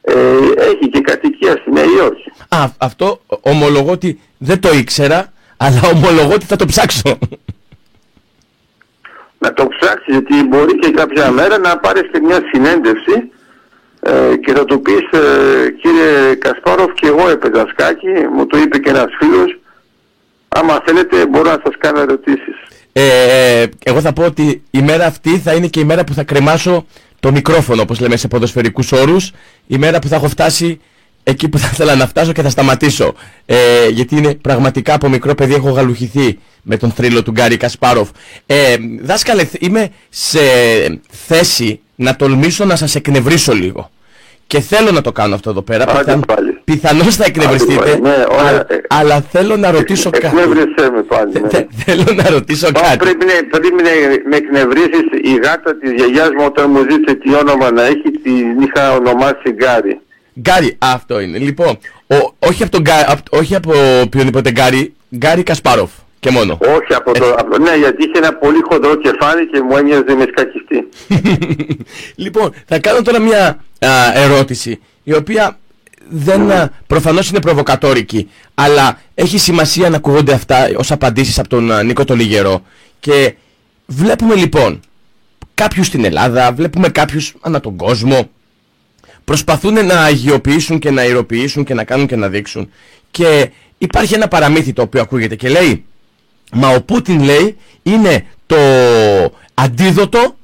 Ε, 0.00 0.14
έχει 0.56 0.88
και 0.90 1.00
κατοικία 1.00 1.50
στη 1.50 1.70
Νέα 1.70 1.84
Υόρκη. 1.84 2.32
Α, 2.48 2.64
αυτό 2.78 3.20
ομολογώ 3.40 3.90
ότι 3.90 4.20
δεν 4.38 4.60
το 4.60 4.72
ήξερα, 4.72 5.32
αλλά 5.56 5.80
ομολογώ 5.94 6.32
ότι 6.32 6.44
θα 6.44 6.56
το 6.56 6.66
ψάξω. 6.66 7.18
Να 9.38 9.52
το 9.52 9.68
ψάξεις, 9.68 10.14
γιατί 10.14 10.46
μπορεί 10.48 10.78
και 10.78 10.90
κάποια 10.90 11.30
μέρα 11.30 11.58
να 11.58 11.78
πάρεις 11.78 12.02
και 12.12 12.20
μια 12.20 12.40
συνέντευξη 12.52 13.30
ε, 14.00 14.36
και 14.36 14.52
θα 14.52 14.64
του 14.64 14.82
πεις 14.82 15.20
ε, 15.20 15.70
κύριε 15.70 16.34
Κασπάροφ 16.34 16.92
και 16.92 17.06
εγώ 17.06 17.28
έπαιζα 17.28 17.66
σκάκι, 17.70 18.08
μου 18.34 18.46
το 18.46 18.58
είπε 18.58 18.78
και 18.78 18.90
ένας 18.90 19.10
φίλος, 19.18 19.58
άμα 20.48 20.82
θέλετε 20.86 21.26
μπορώ 21.26 21.50
να 21.50 21.60
σας 21.64 21.74
κάνω 21.78 22.00
ερωτήσεις. 22.00 22.56
Ε, 22.92 23.64
εγώ 23.82 24.00
θα 24.00 24.12
πω 24.12 24.24
ότι 24.24 24.62
η 24.70 24.82
μέρα 24.82 25.06
αυτή 25.06 25.38
θα 25.38 25.52
είναι 25.52 25.66
και 25.66 25.80
η 25.80 25.84
μέρα 25.84 26.04
που 26.04 26.12
θα 26.12 26.24
κρεμάσω 26.24 26.86
το 27.20 27.32
μικρόφωνο, 27.32 27.82
όπως 27.82 28.00
λέμε 28.00 28.16
σε 28.16 28.28
ποδοσφαιρικούς 28.28 28.92
όρους, 28.92 29.32
η 29.66 29.78
μέρα 29.78 29.98
που 29.98 30.08
θα 30.08 30.16
έχω 30.16 30.28
φτάσει 30.28 30.80
εκεί 31.28 31.48
που 31.48 31.58
θα 31.58 31.68
ήθελα 31.72 31.94
να 31.94 32.06
φτάσω 32.06 32.32
και 32.32 32.42
θα 32.42 32.50
σταματήσω. 32.50 33.14
Ε, 33.46 33.88
γιατί 33.88 34.16
είναι 34.16 34.34
πραγματικά 34.34 34.94
από 34.94 35.08
μικρό 35.08 35.34
παιδί 35.34 35.54
έχω 35.54 35.70
γαλουχηθεί 35.70 36.38
με 36.62 36.76
τον 36.76 36.90
θρύλο 36.90 37.22
του 37.22 37.30
Γκάρι 37.30 37.56
Κασπάροφ. 37.56 38.08
Ε, 38.46 38.76
δάσκαλε, 39.00 39.48
είμαι 39.58 39.88
σε 40.08 40.40
θέση 41.26 41.80
να 41.94 42.16
τολμήσω 42.16 42.64
να 42.64 42.76
σας 42.76 42.94
εκνευρίσω 42.94 43.52
λίγο. 43.52 43.90
Και 44.46 44.60
θέλω 44.60 44.90
να 44.90 45.00
το 45.00 45.12
κάνω 45.12 45.34
αυτό 45.34 45.50
εδώ 45.50 45.62
πέρα. 45.62 45.84
Πιθαν... 45.84 46.24
Πιθανώς 46.64 47.16
θα 47.16 47.24
εκνευριστείτε. 47.24 47.98
Ναι, 48.02 48.24
αλλά 48.88 49.20
θέλω 49.30 49.56
να 49.56 49.70
ρωτήσω 49.70 50.10
κάτι. 50.10 50.26
Εκνεύρισέ 50.26 50.90
με 50.90 51.02
πάλι. 51.02 51.32
Ναι. 51.40 51.66
θέλω 51.84 52.04
να 52.14 52.30
ρωτήσω 52.30 52.72
κάτι. 52.72 52.96
Πρέπει, 52.96 53.24
πρέπει 53.50 53.68
να 53.74 53.90
με 54.28 54.36
εκνευρίσεις 54.36 55.06
η 55.22 55.34
γάτα 55.44 55.76
της 55.78 55.92
γιαγιάς 55.92 56.28
μου 56.28 56.44
όταν 56.44 56.70
μου 56.70 56.80
ζήτησε 56.90 57.14
τι 57.14 57.34
όνομα 57.34 57.70
να 57.70 57.82
έχει, 57.82 58.10
την 58.22 58.60
είχα 58.60 58.94
ονομάσει 58.94 59.50
Γκάρι. 59.52 60.00
Γκάρι, 60.40 60.76
αυτό 60.78 61.20
είναι. 61.20 61.38
Λοιπόν, 61.38 61.78
ο, 62.06 62.34
όχι, 62.38 62.62
από 62.62 62.70
τον, 62.70 62.84
όχι 63.30 63.54
από 63.54 63.72
οποιονδήποτε 64.02 64.50
Γκάρι, 64.50 64.94
Γκάρι 65.16 65.42
Κασπάροφ. 65.42 65.90
Και 66.20 66.30
μόνο. 66.30 66.58
Όχι 66.60 66.94
από 66.94 67.12
το. 67.12 67.34
Από, 67.38 67.58
ναι, 67.58 67.76
γιατί 67.76 68.04
είχε 68.04 68.18
ένα 68.18 68.34
πολύ 68.34 68.58
χοντρό 68.70 68.94
κεφάλι 68.94 69.50
και 69.50 69.60
μου 69.60 69.76
έμοιαζε 69.76 70.14
με 70.14 70.26
σκακιστή. 70.30 70.88
λοιπόν, 72.24 72.52
θα 72.66 72.78
κάνω 72.78 73.02
τώρα 73.02 73.18
μια 73.18 73.64
ερώτηση 74.14 74.80
η 75.02 75.14
οποία 75.14 75.58
δεν 76.08 76.48
mm. 76.50 76.66
προφανώς 76.86 77.30
είναι 77.30 77.40
προβοκατόρικη 77.40 78.30
αλλά 78.54 79.00
έχει 79.14 79.38
σημασία 79.38 79.90
να 79.90 79.96
ακούγονται 79.96 80.32
αυτά 80.32 80.68
ως 80.76 80.90
απαντήσεις 80.90 81.38
από 81.38 81.48
τον 81.48 81.86
Νίκο 81.86 82.04
το 82.04 82.14
Λιγερό 82.14 82.62
και 83.00 83.34
βλέπουμε 83.86 84.34
λοιπόν 84.34 84.80
κάποιους 85.54 85.86
στην 85.86 86.04
Ελλάδα, 86.04 86.52
βλέπουμε 86.52 86.88
κάποιους 86.88 87.34
ανά 87.40 87.60
τον 87.60 87.76
κόσμο 87.76 88.30
προσπαθούν 89.28 89.86
να 89.86 90.00
αγιοποιήσουν 90.02 90.78
και 90.78 90.90
να 90.90 91.04
ηρωποιήσουν 91.04 91.64
και 91.64 91.74
να 91.74 91.84
κάνουν 91.84 92.06
και 92.06 92.16
να 92.16 92.28
δείξουν 92.28 92.70
και 93.10 93.50
υπάρχει 93.78 94.14
ένα 94.14 94.28
παραμύθι 94.28 94.72
το 94.72 94.82
οποίο 94.82 95.00
ακούγεται 95.00 95.36
και 95.36 95.48
λέει 95.48 95.84
Μα 96.52 96.68
ο 96.68 96.82
Πούτιν 96.82 97.22
λέει 97.22 97.56
είναι 97.82 98.26
το 98.46 98.56
αντίδοτο 99.54 100.36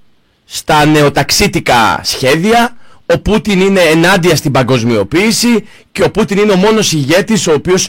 στα 0.44 0.85
νεοταξίτικα 0.85 2.01
σχέδια 2.03 2.77
ο 3.07 3.18
Πούτιν 3.18 3.61
είναι 3.61 3.81
ενάντια 3.81 4.37
στην 4.37 4.53
παγκοσμιοποίηση 4.53 5.68
και 5.92 6.03
ο 6.03 6.11
Πούτιν 6.11 6.38
είναι 6.38 6.53
ο 6.53 6.57
μόνος 6.57 6.92
ηγέτης 6.92 7.47
ο 7.47 7.53
οποίος 7.53 7.88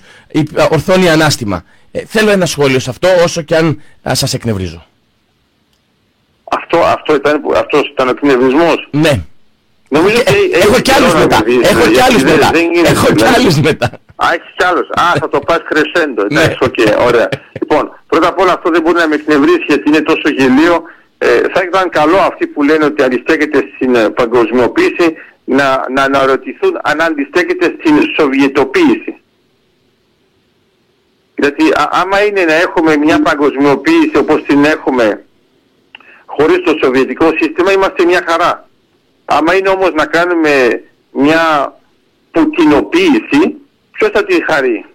ορθώνει 0.69 1.09
ανάστημα. 1.09 1.63
Ε, 1.91 2.05
θέλω 2.05 2.31
ένα 2.31 2.45
σχόλιο 2.45 2.79
σε 2.79 2.89
αυτό 2.89 3.07
όσο 3.23 3.41
και 3.41 3.55
αν 3.55 3.81
α, 4.09 4.15
σας 4.15 4.33
εκνευρίζω. 4.33 4.85
Αυτό, 6.43 6.77
αυτό 6.77 7.15
ήταν, 7.15 7.41
αυτός 7.55 7.89
ήταν 7.91 8.07
ο 8.07 8.09
εκνευρισμός; 8.09 8.87
Ναι. 8.91 9.21
Νομίζω 9.95 10.21
και, 10.23 10.57
έχω 10.65 10.79
κι 10.79 10.91
άλλους 10.91 11.13
μετά. 11.13 11.37
Έχω 11.71 11.85
κι 11.91 12.01
άλλους 12.07 12.23
μετά. 12.23 12.51
Έχω 12.85 13.13
κι 13.13 13.25
άλλους 13.35 13.59
μετά. 13.59 13.87
Α, 14.15 14.25
έχεις 14.33 14.51
κι 14.57 14.63
άλλους. 14.63 14.87
Α, 14.89 15.05
θα 15.19 15.29
το 15.29 15.39
πας 15.39 15.61
κρεσέντο. 15.69 16.23
Ναι. 16.29 16.39
Εντάξει, 16.39 16.57
οκ, 16.61 17.05
ωραία. 17.07 17.29
Λοιπόν, 17.59 17.99
πρώτα 18.07 18.27
απ' 18.27 18.39
όλα 18.39 18.53
αυτό 18.53 18.69
δεν 18.69 18.81
μπορεί 18.81 18.97
να 18.97 19.07
με 19.07 19.15
εκνευρίσει 19.15 19.65
γιατί 19.67 19.83
είναι 19.89 20.01
τόσο 20.01 20.29
γελίο. 20.37 20.83
Ε, 21.17 21.41
θα 21.53 21.61
ήταν 21.67 21.89
καλό 21.89 22.17
αυτοί 22.17 22.47
που 22.47 22.63
λένε 22.63 22.85
ότι 22.85 23.03
αντιστέκεται 23.03 23.63
στην 23.75 23.95
ε, 23.95 24.09
παγκοσμιοποίηση 24.09 25.15
να, 25.45 25.85
να 25.95 26.03
αναρωτηθούν 26.03 26.79
αν 26.83 27.01
αντιστέκεται 27.01 27.75
στην 27.79 27.95
σοβιετοποίηση. 28.17 29.13
Γιατί 31.35 31.63
α, 31.69 31.89
άμα 31.91 32.25
είναι 32.25 32.43
να 32.43 32.53
έχουμε 32.53 32.97
μια 32.97 33.21
παγκοσμιοποίηση 33.21 34.17
όπως 34.17 34.43
την 34.43 34.65
έχουμε 34.65 35.25
χωρίς 36.25 36.61
το 36.63 36.77
σοβιετικό 36.83 37.31
σύστημα 37.39 37.71
είμαστε 37.71 38.05
μια 38.05 38.23
χαρά. 38.27 38.67
Άμα 39.25 39.55
είναι 39.55 39.69
όμως 39.69 39.91
να 39.93 40.05
κάνουμε 40.05 40.83
μια 41.11 41.73
πουτινοποίηση, 42.31 43.55
ποιος 43.91 44.09
θα 44.13 44.23
την 44.23 44.43
χαρεί; 44.47 44.85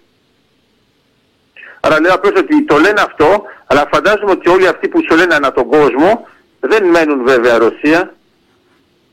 Άρα 1.79 2.01
λέω 2.01 2.13
απλώς 2.13 2.33
ότι 2.39 2.65
το 2.65 2.77
λένε 2.77 3.01
αυτό, 3.01 3.43
αλλά 3.65 3.87
φαντάζομαι 3.91 4.31
ότι 4.31 4.49
όλοι 4.49 4.67
αυτοί 4.67 4.87
που 4.87 4.99
σου 5.09 5.15
λένε 5.15 5.35
ανά 5.35 5.51
τον 5.51 5.67
κόσμο 5.67 6.27
δεν 6.59 6.83
μένουν 6.85 7.23
βέβαια 7.23 7.57
Ρωσία. 7.57 8.13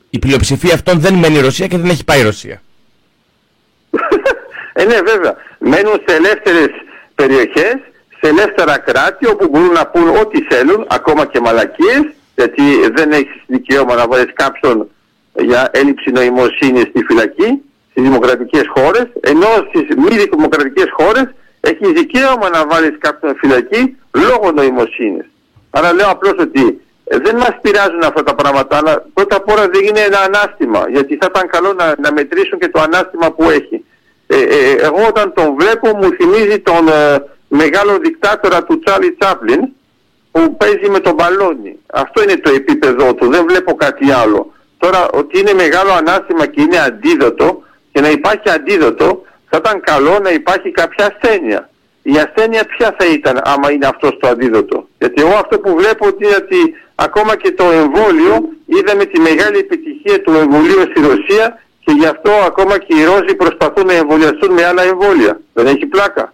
Η 0.09 0.19
πλειοψηφία 0.19 0.73
αυτών 0.73 0.99
δεν 0.99 1.13
μένει 1.13 1.39
Ρωσία 1.39 1.67
και 1.67 1.77
δεν 1.77 1.89
έχει 1.89 2.03
πάει 2.03 2.21
Ρωσία. 2.21 2.61
ε, 4.73 4.85
ναι 4.85 5.01
βέβαια. 5.01 5.35
Μένουν 5.59 6.01
σε 6.05 6.15
ελεύθερες 6.15 6.69
περιοχές, 7.15 7.75
σε 8.21 8.29
ελεύθερα 8.29 8.77
κράτη 8.77 9.27
όπου 9.27 9.47
μπορούν 9.47 9.71
να 9.71 9.87
πούν 9.87 10.09
ό,τι 10.17 10.41
θέλουν, 10.41 10.85
ακόμα 10.89 11.25
και 11.25 11.39
μαλακίες, 11.39 12.01
γιατί 12.35 12.63
δεν 12.95 13.11
έχεις 13.11 13.43
δικαίωμα 13.47 13.95
να 13.95 14.07
βάλεις 14.07 14.33
κάποιον 14.33 14.89
για 15.41 15.69
έλλειψη 15.71 16.11
νοημοσύνης 16.11 16.81
στη 16.81 17.03
φυλακή, 17.07 17.61
στις 17.91 18.03
δημοκρατικές 18.03 18.63
χώρες, 18.75 19.07
ενώ 19.19 19.47
στις 19.69 19.95
μη 19.97 20.25
δημοκρατικές 20.31 20.87
χώρες 20.91 21.27
έχει 21.59 21.93
δικαίωμα 21.93 22.49
να 22.49 22.65
βάλεις 22.67 22.95
κάποιον 22.97 23.35
φυλακή 23.35 23.97
λόγω 24.11 24.51
νοημοσύνης. 24.51 25.25
Άρα 25.69 25.93
λέω 25.93 26.09
απλώς 26.09 26.35
ότι 26.39 26.81
ε, 27.03 27.17
δεν 27.17 27.35
μας 27.35 27.55
πειράζουν 27.61 28.03
αυτά 28.03 28.23
τα 28.23 28.35
πράγματα, 28.35 28.77
αλλά 28.77 29.05
πρώτα 29.13 29.35
απ' 29.35 29.49
όλα 29.51 29.67
δεν 29.67 29.83
είναι 29.83 29.99
ένα 29.99 30.19
ανάστημα, 30.19 30.85
γιατί 30.89 31.17
θα 31.21 31.27
ήταν 31.29 31.47
καλό 31.49 31.73
να, 31.73 31.95
να 31.99 32.13
μετρήσουν 32.13 32.59
και 32.59 32.69
το 32.69 32.81
ανάστημα 32.81 33.31
που 33.31 33.49
έχει. 33.49 33.85
Ε, 34.27 34.41
ε, 34.41 34.71
εγώ 34.71 35.05
όταν 35.07 35.33
τον 35.33 35.55
βλέπω 35.59 35.87
μου 35.97 36.09
θυμίζει 36.11 36.59
τον 36.59 36.85
μεγάλο 37.47 37.97
δικτάτορα 37.97 38.63
του 38.63 38.79
Τσάλι 38.79 39.11
Τσάπλιν, 39.19 39.61
που 40.31 40.57
παίζει 40.57 40.89
με 40.89 40.99
τον 40.99 41.13
μπαλόνι. 41.13 41.79
Αυτό 41.93 42.23
είναι 42.23 42.37
το 42.37 42.49
επίπεδο 42.49 43.13
του, 43.13 43.29
δεν 43.29 43.45
βλέπω 43.47 43.75
κάτι 43.75 44.11
άλλο. 44.11 44.53
Τώρα 44.79 45.09
ότι 45.09 45.39
είναι 45.39 45.53
μεγάλο 45.53 45.91
ανάστημα 45.91 46.45
και 46.45 46.61
είναι 46.61 46.79
αντίδοτο 46.79 47.63
και 47.91 48.01
να 48.01 48.09
υπάρχει 48.09 48.49
αντίδοτο 48.49 49.21
θα 49.49 49.57
ήταν 49.57 49.81
καλό 49.81 50.19
να 50.19 50.29
υπάρχει 50.29 50.71
κάποια 50.71 51.05
ασθένεια. 51.11 51.69
Η 52.01 52.17
ασθένεια 52.17 52.63
ποια 52.65 52.95
θα 52.99 53.05
ήταν 53.13 53.41
άμα 53.43 53.71
είναι 53.71 53.87
αυτός 53.87 54.17
το 54.19 54.27
αντίδοτο; 54.27 54.87
Γιατί 54.99 55.21
εγώ 55.21 55.33
αυτό 55.33 55.59
που 55.59 55.75
βλέπω 55.75 56.07
είναι 56.07 56.35
ότι 56.35 56.57
ακόμα 56.95 57.35
και 57.37 57.51
το 57.51 57.63
εμβόλιο 57.63 58.49
είδαμε 58.65 59.05
τη 59.05 59.19
μεγάλη 59.19 59.57
επιτυχία 59.57 60.21
του 60.21 60.33
εμβολίου 60.33 60.81
στη 60.89 60.99
Ρωσία 61.01 61.61
και 61.83 61.91
γι' 61.99 62.05
αυτό 62.05 62.31
ακόμα 62.31 62.77
και 62.77 62.95
οι 62.95 63.03
Ρώσοι 63.03 63.35
προσπαθούν 63.35 63.85
να 63.85 63.93
εμβολιαστούν 63.93 64.53
με 64.53 64.65
άλλα 64.65 64.83
εμβόλια. 64.83 65.39
Δεν 65.53 65.65
έχει 65.67 65.85
πλάκα. 65.85 66.33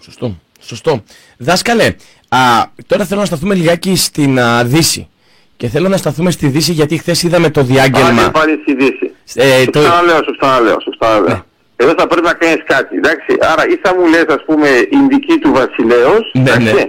Σωστό. 0.00 0.36
Σωστό. 0.60 1.02
Δάσκαλε, 1.38 1.94
α, 2.28 2.38
τώρα 2.86 3.04
θέλω 3.04 3.20
να 3.20 3.26
σταθούμε 3.26 3.54
λιγάκι 3.54 3.96
στην 3.96 4.40
α, 4.40 4.64
Δύση. 4.64 5.08
Και 5.56 5.68
θέλω 5.68 5.88
να 5.88 5.96
σταθούμε 5.96 6.30
στη 6.30 6.46
Δύση 6.46 6.72
γιατί 6.72 6.98
χθες 6.98 7.22
είδαμε 7.22 7.50
το 7.50 7.62
διάγγελμα. 7.62 8.22
Αν 8.22 8.30
πάλι 8.30 8.58
στη 8.62 8.74
Δύση. 8.74 9.12
Ε, 9.34 9.62
σου 9.62 9.70
το... 9.70 9.78
ξαναλέω, 9.78 10.16
σου 10.16 10.36
ξαναλέω, 10.38 10.80
σου 10.80 10.90
ξαναλέω. 10.98 11.28
Ναι. 11.28 11.42
Εδώ 11.76 11.92
θα 11.98 12.06
πρέπει 12.06 12.26
να 12.26 12.32
κάνεις 12.32 12.62
κάτι, 12.66 12.96
εντάξει. 12.96 13.36
Άρα 13.40 13.66
ή 13.66 13.76
θα 13.82 13.94
μου 13.94 14.06
λες 14.06 14.24
ας 14.28 14.44
πούμε 14.46 14.68
Ινδική 14.90 15.38
του 15.38 15.52
βασιλέως, 15.52 16.30
ναι, 16.32 16.40
εντάξει. 16.40 16.74
Ναι. 16.74 16.84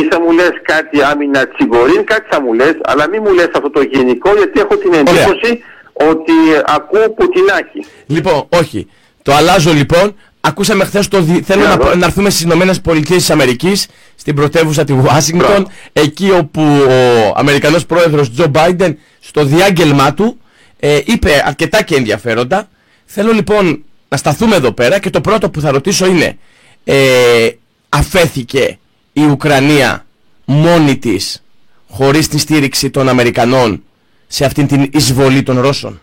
Ή 0.00 0.08
θα 0.10 0.20
μου 0.20 0.32
λες 0.32 0.52
κάτι 0.62 1.02
άμυνα 1.02 1.48
τσιγκορίν, 1.48 2.04
κάτι 2.04 2.26
θα 2.30 2.40
μου 2.42 2.52
λες, 2.52 2.76
αλλά 2.82 3.08
μην 3.08 3.22
μου 3.24 3.32
λες 3.32 3.50
αυτό 3.54 3.70
το 3.70 3.82
γενικό 3.82 4.30
γιατί 4.36 4.60
έχω 4.60 4.76
την 4.76 4.92
εντύπωση 4.92 5.62
ότι 5.92 6.32
ακούω 6.66 7.10
πουτινάκι. 7.10 7.84
Λοιπόν, 8.06 8.46
όχι. 8.48 8.88
Το 9.22 9.32
αλλάζω 9.34 9.72
λοιπόν. 9.72 10.16
Ακούσαμε 10.40 10.84
χθες 10.84 11.08
το. 11.08 11.22
Θέλω 11.44 11.62
να, 11.62 11.94
να 11.94 12.06
έρθουμε 12.06 12.30
στις 12.30 12.42
Ηνωμένες 12.42 12.80
Πολιτείες 12.80 13.18
της 13.18 13.30
Αμερικής, 13.30 13.86
στην 14.14 14.34
πρωτεύουσα 14.34 14.84
τη 14.84 14.92
Ουάσιγκτον, 14.92 15.68
εκεί 15.92 16.30
όπου 16.30 16.62
ο 16.88 17.32
Αμερικανός 17.34 17.86
πρόεδρος 17.86 18.32
Τζο 18.32 18.46
Μπάιντεν 18.46 18.98
στο 19.20 19.44
διάγγελμά 19.44 20.14
του 20.14 20.40
ε, 20.78 21.00
είπε 21.04 21.42
αρκετά 21.44 21.82
και 21.82 21.94
ενδιαφέροντα. 21.94 22.68
Θέλω 23.04 23.32
λοιπόν 23.32 23.84
να 24.08 24.16
σταθούμε 24.16 24.56
εδώ 24.56 24.72
πέρα 24.72 24.98
και 24.98 25.10
το 25.10 25.20
πρώτο 25.20 25.50
που 25.50 25.60
θα 25.60 25.70
ρωτήσω 25.70 26.06
είναι 26.06 26.38
ε, 26.84 27.50
αφέθηκε 27.88 28.78
η 29.12 29.24
Ουκρανία 29.24 30.06
μόνη 30.44 30.96
της 30.96 31.42
χωρίς 31.88 32.28
τη 32.28 32.38
στήριξη 32.38 32.90
των 32.90 33.08
Αμερικανών 33.08 33.82
σε 34.26 34.44
αυτήν 34.44 34.66
την 34.66 34.88
εισβολή 34.92 35.42
των 35.42 35.60
Ρώσων; 35.60 36.00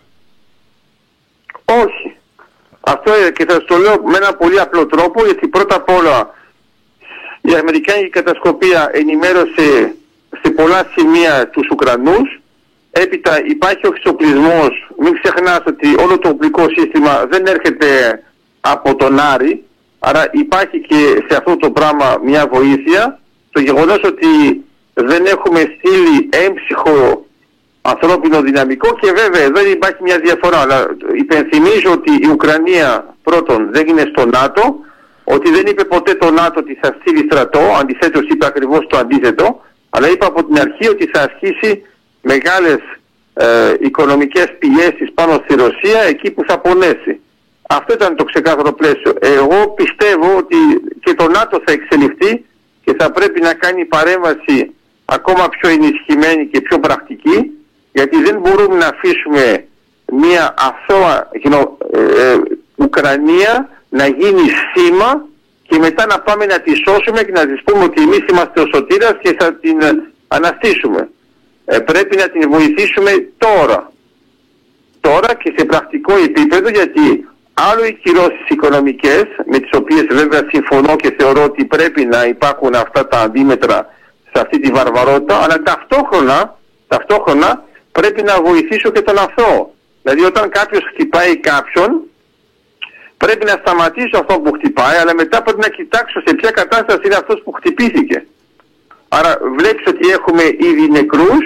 Όχι. 1.64 2.15
Αυτό 2.88 3.12
και 3.34 3.44
θα 3.48 3.64
το 3.64 3.76
λέω 3.76 4.02
με 4.04 4.16
ένα 4.16 4.32
πολύ 4.32 4.60
απλό 4.60 4.86
τρόπο 4.86 5.24
γιατί 5.24 5.48
πρώτα 5.48 5.74
απ' 5.74 5.90
όλα 5.90 6.34
η 7.40 7.54
Αμερικάνικη 7.54 8.08
κατασκοπία 8.08 8.90
ενημέρωσε 8.92 9.94
σε 10.42 10.50
πολλά 10.50 10.90
σημεία 10.94 11.48
τους 11.48 11.68
Ουκρανούς 11.70 12.40
Έπειτα 13.02 13.44
υπάρχει 13.46 13.86
ο 13.86 13.92
εξοπλισμός, 13.94 14.88
μην 14.98 15.20
ξεχνάς 15.20 15.60
ότι 15.66 15.94
όλο 15.98 16.18
το 16.18 16.28
οπλικό 16.28 16.66
σύστημα 16.76 17.26
δεν 17.30 17.46
έρχεται 17.46 18.22
από 18.60 18.94
τον 18.94 19.18
Άρη, 19.20 19.64
άρα 19.98 20.28
υπάρχει 20.32 20.80
και 20.80 21.24
σε 21.28 21.36
αυτό 21.36 21.56
το 21.56 21.70
πράγμα 21.70 22.18
μια 22.24 22.46
βοήθεια. 22.52 23.20
Το 23.50 23.60
γεγονός 23.60 24.00
ότι 24.04 24.64
δεν 24.94 25.26
έχουμε 25.26 25.60
στείλει 25.60 26.28
έμψυχο 26.30 27.25
ανθρώπινο 27.86 28.40
δυναμικό 28.40 28.88
και 29.00 29.12
βέβαια 29.12 29.50
δεν 29.50 29.72
υπάρχει 29.72 30.02
μια 30.02 30.18
διαφορά, 30.18 30.58
αλλά 30.58 30.86
υπενθυμίζω 31.14 31.92
ότι 31.92 32.12
η 32.12 32.28
Ουκρανία 32.30 33.14
πρώτον 33.22 33.68
δεν 33.72 33.88
είναι 33.88 34.04
στο 34.12 34.26
ΝΑΤΟ, 34.26 34.76
ότι 35.24 35.50
δεν 35.50 35.66
είπε 35.66 35.84
ποτέ 35.84 36.14
το 36.14 36.30
ΝΑΤΟ 36.30 36.60
ότι 36.60 36.78
θα 36.82 36.96
στείλει 37.00 37.26
στρατό, 37.30 37.60
αντιθέτως 37.80 38.28
είπε 38.28 38.46
ακριβώς 38.46 38.86
το 38.88 38.96
αντίθετο, 38.96 39.60
αλλά 39.90 40.10
είπε 40.10 40.24
από 40.24 40.44
την 40.44 40.58
αρχή 40.60 40.88
ότι 40.88 41.10
θα 41.12 41.20
ασκήσει 41.20 41.82
μεγάλες 42.22 42.78
ε, 43.34 43.74
οικονομικές 43.80 44.48
πιέσεις 44.58 45.12
πάνω 45.14 45.42
στη 45.44 45.54
Ρωσία 45.54 46.00
εκεί 46.08 46.30
που 46.30 46.42
θα 46.48 46.58
πονέσει. 46.58 47.20
Αυτό 47.68 47.92
ήταν 47.92 48.16
το 48.16 48.24
ξεκάθαρο 48.24 48.72
πλαίσιο. 48.72 49.12
Εγώ 49.20 49.68
πιστεύω 49.68 50.36
ότι 50.36 50.56
και 51.00 51.14
το 51.14 51.28
ΝΑΤΟ 51.28 51.62
θα 51.66 51.72
εξελιχθεί 51.72 52.44
και 52.84 52.94
θα 52.98 53.10
πρέπει 53.10 53.40
να 53.40 53.54
κάνει 53.54 53.84
παρέμβαση 53.84 54.74
ακόμα 55.04 55.48
πιο 55.48 55.68
ενισχυμένη 55.68 56.46
και 56.46 56.60
πιο 56.60 56.78
πρακτική 56.78 57.55
γιατί 57.98 58.16
δεν 58.22 58.36
μπορούμε 58.40 58.76
να 58.76 58.86
αφήσουμε 58.86 59.66
μια 60.12 60.54
αθώα 60.68 61.28
ε, 61.92 61.98
ε, 61.98 62.38
Ουκρανία 62.76 63.68
να 63.88 64.06
γίνει 64.06 64.46
σήμα 64.72 65.24
και 65.68 65.78
μετά 65.78 66.06
να 66.06 66.20
πάμε 66.20 66.44
να 66.46 66.60
τη 66.60 66.72
σώσουμε 66.84 67.22
και 67.22 67.32
να 67.32 67.46
της 67.46 67.62
πούμε 67.64 67.84
ότι 67.84 68.02
εμείς 68.02 68.24
είμαστε 68.30 68.60
ο 68.60 68.66
σωτήρας 68.74 69.14
και 69.22 69.36
θα 69.38 69.54
την 69.54 69.78
αναστήσουμε 70.28 71.08
ε, 71.64 71.78
πρέπει 71.78 72.16
να 72.16 72.28
την 72.28 72.50
βοηθήσουμε 72.50 73.10
τώρα. 73.38 73.92
Τώρα 75.00 75.34
και 75.34 75.52
σε 75.56 75.64
πρακτικό 75.64 76.14
επίπεδο 76.16 76.68
γιατί 76.68 77.28
άλλο 77.54 77.84
οι 77.84 77.92
κυρώσεις 77.92 78.48
οικονομικές 78.48 79.24
με 79.46 79.58
τις 79.58 79.70
οποίες 79.72 80.06
βέβαια 80.10 80.42
συμφωνώ 80.52 80.96
και 80.96 81.14
θεωρώ 81.18 81.42
ότι 81.44 81.64
πρέπει 81.64 82.04
να 82.04 82.24
υπάρχουν 82.24 82.74
αυτά 82.74 83.08
τα 83.08 83.18
αντίμετρα 83.20 83.86
σε 84.32 84.42
αυτή 84.42 84.60
τη 84.60 84.70
βαρβαρότητα 84.70 85.36
αλλά 85.42 85.62
ταυτόχρονα, 85.62 86.58
ταυτόχρονα 86.88 87.64
πρέπει 87.98 88.22
να 88.22 88.34
βοηθήσω 88.42 88.90
και 88.90 89.02
τον 89.02 89.18
αθώο. 89.18 89.74
Δηλαδή 90.02 90.22
όταν 90.24 90.48
κάποιος 90.48 90.82
χτυπάει 90.92 91.36
κάποιον 91.36 91.90
πρέπει 93.16 93.44
να 93.44 93.56
σταματήσω 93.62 94.16
αυτό 94.22 94.40
που 94.40 94.52
χτυπάει 94.52 94.96
αλλά 94.96 95.14
μετά 95.14 95.42
πρέπει 95.42 95.60
να 95.60 95.68
κοιτάξω 95.68 96.20
σε 96.26 96.34
ποια 96.34 96.50
κατάσταση 96.50 97.00
είναι 97.04 97.20
αυτός 97.22 97.42
που 97.44 97.52
χτυπήθηκε. 97.52 98.26
Άρα 99.08 99.38
βλέπεις 99.58 99.86
ότι 99.86 100.08
έχουμε 100.08 100.42
ήδη 100.70 100.90
νεκρούς 100.90 101.44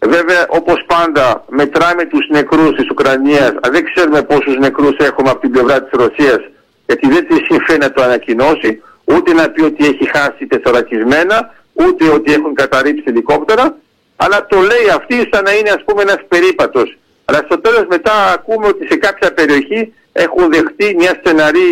Βέβαια, 0.00 0.46
όπως 0.48 0.84
πάντα, 0.86 1.44
μετράμε 1.48 2.04
τους 2.04 2.28
νεκρούς 2.28 2.74
της 2.76 2.90
Ουκρανίας. 2.90 3.52
Δεν 3.70 3.84
ξέρουμε 3.92 4.22
πόσους 4.22 4.56
νεκρούς 4.56 4.96
έχουμε 4.96 5.30
από 5.30 5.40
την 5.40 5.50
πλευρά 5.50 5.82
της 5.82 5.90
Ρωσίας, 5.92 6.40
γιατί 6.86 7.08
δεν 7.08 7.26
της 7.26 7.38
συμφέρει 7.50 7.78
να 7.78 7.92
το 7.92 8.02
ανακοινώσει, 8.02 8.82
ούτε 9.04 9.32
να 9.32 9.50
πει 9.50 9.62
ότι 9.62 9.86
έχει 9.86 10.10
χάσει 10.16 10.46
τεσσαρακισμένα, 10.46 11.54
ούτε 11.72 12.08
ότι 12.08 12.32
έχουν 12.32 12.54
καταρρύψει 12.54 13.04
ελικόπτερα, 13.06 13.76
αλλά 14.22 14.46
το 14.46 14.58
λέει 14.70 14.86
αυτή 14.98 15.28
σαν 15.32 15.42
να 15.44 15.52
είναι 15.56 15.70
ας 15.70 15.82
πούμε 15.84 16.02
ένας 16.02 16.22
περίπατος. 16.28 16.98
Αλλά 17.24 17.40
στο 17.44 17.60
τέλος 17.60 17.84
μετά 17.88 18.14
ακούμε 18.32 18.66
ότι 18.66 18.86
σε 18.90 18.96
κάποια 18.96 19.32
περιοχή 19.34 19.92
έχουν 20.12 20.52
δεχτεί 20.52 20.94
μια 20.98 21.12
στεναρή 21.20 21.68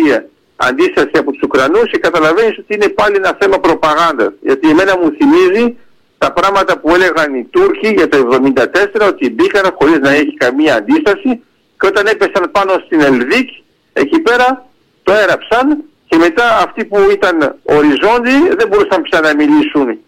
αντίσταση 0.55 1.15
από 1.21 1.31
τους 1.31 1.41
Ουκρανούς 1.41 1.91
και 1.91 1.97
καταλαβαίνεις 1.97 2.57
ότι 2.57 2.73
είναι 2.73 2.89
πάλι 2.89 3.15
ένα 3.15 3.37
θέμα 3.39 3.59
προπαγάνδας. 3.59 4.31
Γιατί 4.41 4.69
εμένα 4.69 4.97
μου 4.97 5.11
θυμίζει 5.17 5.77
τα 6.17 6.33
πράγματα 6.33 6.79
που 6.79 6.93
έλεγαν 6.95 7.35
οι 7.35 7.43
Τούρκοι 7.43 7.87
για 7.87 8.07
το 8.09 8.17
1974 8.55 9.07
ότι 9.07 9.29
μπήκαν 9.29 9.65
χωρίς 9.77 9.99
να 9.99 10.09
έχει 10.09 10.33
καμία 10.33 10.75
αντίσταση 10.75 11.41
και 11.79 11.87
όταν 11.87 12.05
έπεσαν 12.05 12.51
πάνω 12.51 12.71
στην 12.85 13.01
Ελδίκ 13.01 13.49
εκεί 13.93 14.19
πέρα 14.19 14.65
το 15.03 15.13
έραψαν 15.13 15.83
και 16.07 16.17
μετά 16.17 16.57
αυτοί 16.57 16.85
που 16.85 16.97
ήταν 17.11 17.55
οριζόντιοι 17.63 18.55
δεν 18.57 18.67
μπορούσαν 18.67 19.01
πια 19.01 19.19
να 19.19 19.35
μιλήσουν 19.35 19.99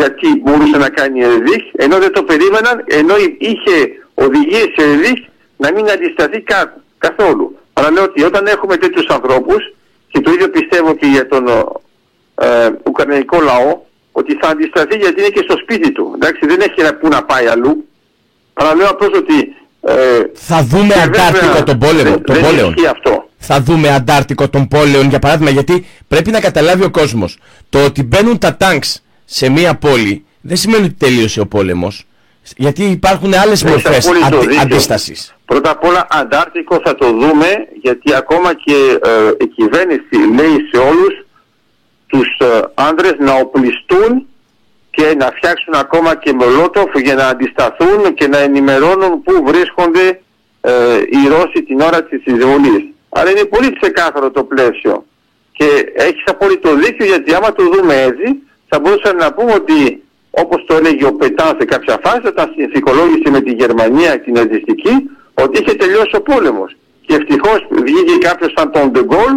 γιατί 0.00 0.28
μπορούσε 0.42 0.76
να 0.76 0.88
κάνει 0.88 1.18
η 1.20 1.22
Ελδίκ 1.22 1.62
ενώ 1.76 1.98
δεν 1.98 2.12
το 2.12 2.22
περίμεναν 2.22 2.84
ενώ 2.86 3.14
είχε 3.38 3.76
οδηγίες 4.14 4.70
η 4.76 4.82
Ελδίκ 4.82 5.18
να 5.56 5.72
μην 5.72 5.90
αντισταθεί 5.90 6.40
κα, 6.40 6.76
καθόλου. 6.98 7.58
Αλλά 7.72 7.90
λέω 7.90 8.02
ότι 8.02 8.22
όταν 8.22 8.46
έχουμε 8.46 8.76
τέτοιους 8.76 9.06
ανθρώπους 9.06 9.60
και 10.08 10.20
το 10.20 10.30
ίδιο 10.30 10.48
πιστεύω 10.48 10.94
και 10.94 11.06
για 11.06 11.28
τον 11.28 11.44
ε, 12.34 12.68
Ουκρανικό 12.84 13.40
λαό 13.40 13.80
ότι 14.12 14.38
θα 14.40 14.48
αντισταθεί 14.48 14.96
γιατί 14.96 15.20
είναι 15.20 15.28
και 15.28 15.44
στο 15.48 15.56
σπίτι 15.62 15.92
του. 15.92 16.12
Εντάξει, 16.14 16.46
δεν 16.46 16.60
έχει 16.60 16.94
που 16.94 17.08
να 17.08 17.22
πάει 17.24 17.46
αλλού. 17.46 17.88
Αλλά 18.54 18.74
λέω 18.74 18.88
απλώς 18.88 19.10
ότι... 19.16 19.56
Ε, 19.80 20.20
θα 20.34 20.62
δούμε 20.62 20.94
αντάρτικο 20.94 21.62
τον 21.62 21.78
πόλεμο. 21.78 22.10
Δεν, 22.10 22.22
τον 22.22 22.40
πόλεμο. 22.40 22.74
αυτό. 22.90 23.28
Θα 23.38 23.60
δούμε 23.60 23.88
αντάρτικο 23.88 24.48
των 24.48 24.68
πόλεων 24.68 25.08
για 25.08 25.18
παράδειγμα 25.18 25.50
γιατί 25.50 25.86
πρέπει 26.08 26.30
να 26.30 26.40
καταλάβει 26.40 26.84
ο 26.84 26.90
κόσμος. 26.90 27.38
Το 27.70 27.84
ότι 27.84 28.02
μπαίνουν 28.02 28.38
τα 28.38 28.56
τάγκς 28.56 29.00
σε 29.28 29.48
μία 29.48 29.74
πόλη 29.74 30.24
δεν 30.40 30.56
σημαίνει 30.56 30.84
ότι 30.84 30.94
τελείωσε 30.94 31.40
ο 31.40 31.46
πόλεμος. 31.46 32.04
Γιατί 32.56 32.84
υπάρχουν 32.84 33.34
άλλες 33.34 33.62
μορφές 33.62 34.06
αντι, 34.06 34.58
αντίστασης. 34.58 35.34
Πρώτα 35.44 35.70
απ' 35.70 35.84
όλα 35.84 36.06
αντάρτικο 36.10 36.80
θα 36.84 36.94
το 36.94 37.10
δούμε 37.10 37.46
γιατί 37.82 38.14
ακόμα 38.14 38.54
και 38.54 38.98
ε, 39.02 39.44
η 39.44 39.46
κυβέρνηση 39.46 40.16
λέει 40.34 40.56
σε 40.72 40.80
όλους 40.80 41.26
τους 42.06 42.28
ε, 42.38 42.60
άνδρες 42.74 43.14
να 43.18 43.32
οπλιστούν 43.34 44.26
και 44.90 45.14
να 45.18 45.26
φτιάξουν 45.36 45.74
ακόμα 45.74 46.16
και 46.16 46.32
μολότοφ 46.32 46.90
για 47.02 47.14
να 47.14 47.26
αντισταθούν 47.26 48.14
και 48.14 48.26
να 48.26 48.38
ενημερώνουν 48.38 49.22
πού 49.22 49.32
βρίσκονται 49.46 50.20
ε, 50.60 50.72
οι 50.96 51.28
Ρώσοι 51.28 51.62
την 51.62 51.80
ώρα 51.80 52.02
της 52.04 52.24
εισβολής. 52.24 52.84
Άρα 53.08 53.30
είναι 53.30 53.44
πολύ 53.44 53.78
ξεκάθαρο 53.80 54.30
το 54.30 54.44
πλαίσιο. 54.44 55.04
Και 55.52 55.92
έχεις 55.94 56.22
απόλυτο 56.26 56.74
δίκιο 56.74 57.06
γιατί 57.06 57.34
άμα 57.34 57.52
το 57.52 57.64
δούμε 57.64 58.02
έτσι 58.02 58.45
θα 58.68 58.80
μπορούσαμε 58.80 59.22
να 59.24 59.32
πούμε 59.32 59.52
ότι 59.52 60.02
όπως 60.30 60.64
το 60.66 60.74
έλεγε 60.76 61.04
ο 61.06 61.12
Πετάν 61.12 61.56
σε 61.58 61.64
κάποια 61.64 62.00
φάση 62.04 62.26
όταν 62.26 62.52
συνθηκολόγησε 62.56 63.30
με 63.30 63.40
τη 63.40 63.52
Γερμανία 63.52 64.20
την 64.20 64.32
ναζιστική 64.34 64.94
ότι 65.34 65.60
είχε 65.60 65.74
τελειώσει 65.74 66.16
ο 66.16 66.22
πόλεμος. 66.22 66.76
Και 67.06 67.14
ευτυχώς 67.14 67.66
βγήκε 67.70 68.16
κάποιος 68.18 68.52
σαν 68.56 68.70
τον 68.72 68.90
Ντεγκόλ 68.90 69.34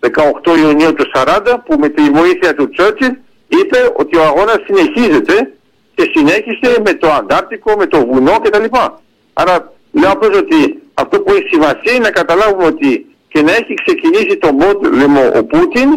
18 0.00 0.58
Ιουνίου 0.58 0.94
του 0.94 1.04
40 1.14 1.56
που 1.64 1.78
με 1.78 1.88
τη 1.88 2.02
βοήθεια 2.02 2.54
του 2.54 2.68
Τσότσιλ 2.68 3.16
είπε 3.48 3.92
ότι 3.96 4.16
ο 4.16 4.22
αγώνας 4.22 4.60
συνεχίζεται 4.66 5.52
και 5.94 6.10
συνέχισε 6.14 6.80
με 6.84 6.92
το 6.94 7.08
Αντάρτικο, 7.12 7.74
με 7.78 7.86
το 7.86 8.06
βουνό 8.06 8.40
κτλ. 8.42 8.64
Άρα 9.32 9.72
λέω 9.92 10.10
απλώς 10.10 10.38
ότι 10.38 10.82
αυτό 10.94 11.20
που 11.20 11.32
έχει 11.32 11.48
σημασία 11.48 11.92
είναι 11.92 12.04
να 12.04 12.10
καταλάβουμε 12.10 12.64
ότι 12.64 13.06
και 13.28 13.42
να 13.42 13.52
έχει 13.52 13.74
ξεκινήσει 13.84 14.36
τον 14.36 14.56
πόλεμο 14.56 15.30
ο 15.34 15.44
Πούτιν 15.44 15.88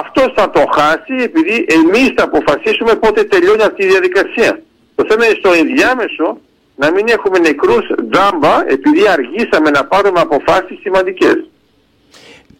αυτός 0.00 0.32
θα 0.36 0.50
το 0.50 0.62
χάσει 0.76 1.14
επειδή 1.28 1.66
εμείς 1.78 2.08
θα 2.16 2.24
αποφασίσουμε 2.24 2.94
πότε 2.94 3.24
τελειώνει 3.24 3.62
αυτή 3.62 3.84
η 3.84 3.88
διαδικασία. 3.88 4.62
Το 4.94 5.04
θέμα 5.08 5.24
είναι 5.26 5.36
στο 5.38 5.52
ενδιάμεσο 5.52 6.38
να 6.76 6.90
μην 6.92 7.08
έχουμε 7.08 7.38
νεκρούς 7.38 7.84
τζάμπα 8.10 8.54
επειδή 8.68 9.08
αργήσαμε 9.08 9.70
να 9.70 9.84
πάρουμε 9.84 10.20
αποφάσεις 10.20 10.78
σημαντικές 10.80 11.36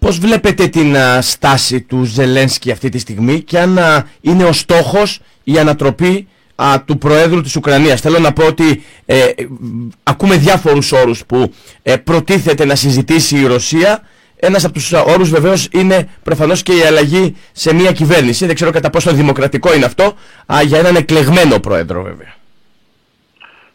Πώς 0.04 0.18
βλέπετε 0.18 0.66
την 0.66 0.96
στάση 1.20 1.80
του 1.80 2.04
Ζελένσκι 2.04 2.70
αυτή 2.70 2.88
τη 2.88 2.98
στιγμή 2.98 3.40
και 3.40 3.58
αν 3.58 3.78
είναι 4.20 4.44
ο 4.44 4.52
στόχος 4.52 5.20
η 5.44 5.58
ανατροπή 5.58 6.28
του 6.84 6.98
Προέδρου 6.98 7.40
της 7.40 7.56
Ουκρανίας; 7.56 8.00
Θέλω 8.00 8.18
να 8.18 8.32
πω 8.32 8.46
ότι 8.46 8.82
ε, 9.06 9.28
ακούμε 10.02 10.36
διάφορους 10.36 10.92
όρους 10.92 11.26
που 11.26 11.52
ε, 11.82 11.96
προτίθεται 11.96 12.64
να 12.64 12.74
συζητήσει 12.74 13.36
η 13.36 13.46
Ρωσία. 13.46 14.02
Ένας 14.46 14.64
από 14.64 14.74
τους 14.74 14.92
όρους 14.92 15.30
βεβαίως 15.30 15.68
είναι 15.72 16.08
προφανώς 16.22 16.62
και 16.62 16.72
η 16.72 16.82
αλλαγή 16.82 17.36
σε 17.52 17.74
μια 17.74 17.92
κυβέρνηση. 17.92 18.46
Δεν 18.46 18.54
ξέρω 18.54 18.70
κατά 18.70 18.90
πόσο 18.90 19.12
δημοκρατικό 19.12 19.74
είναι 19.74 19.84
αυτό 19.84 20.04
α, 20.54 20.62
για 20.62 20.78
έναν 20.78 20.96
εκλεγμένο 20.96 21.60
Πρόεδρο 21.60 22.02
βέβαια. 22.02 22.34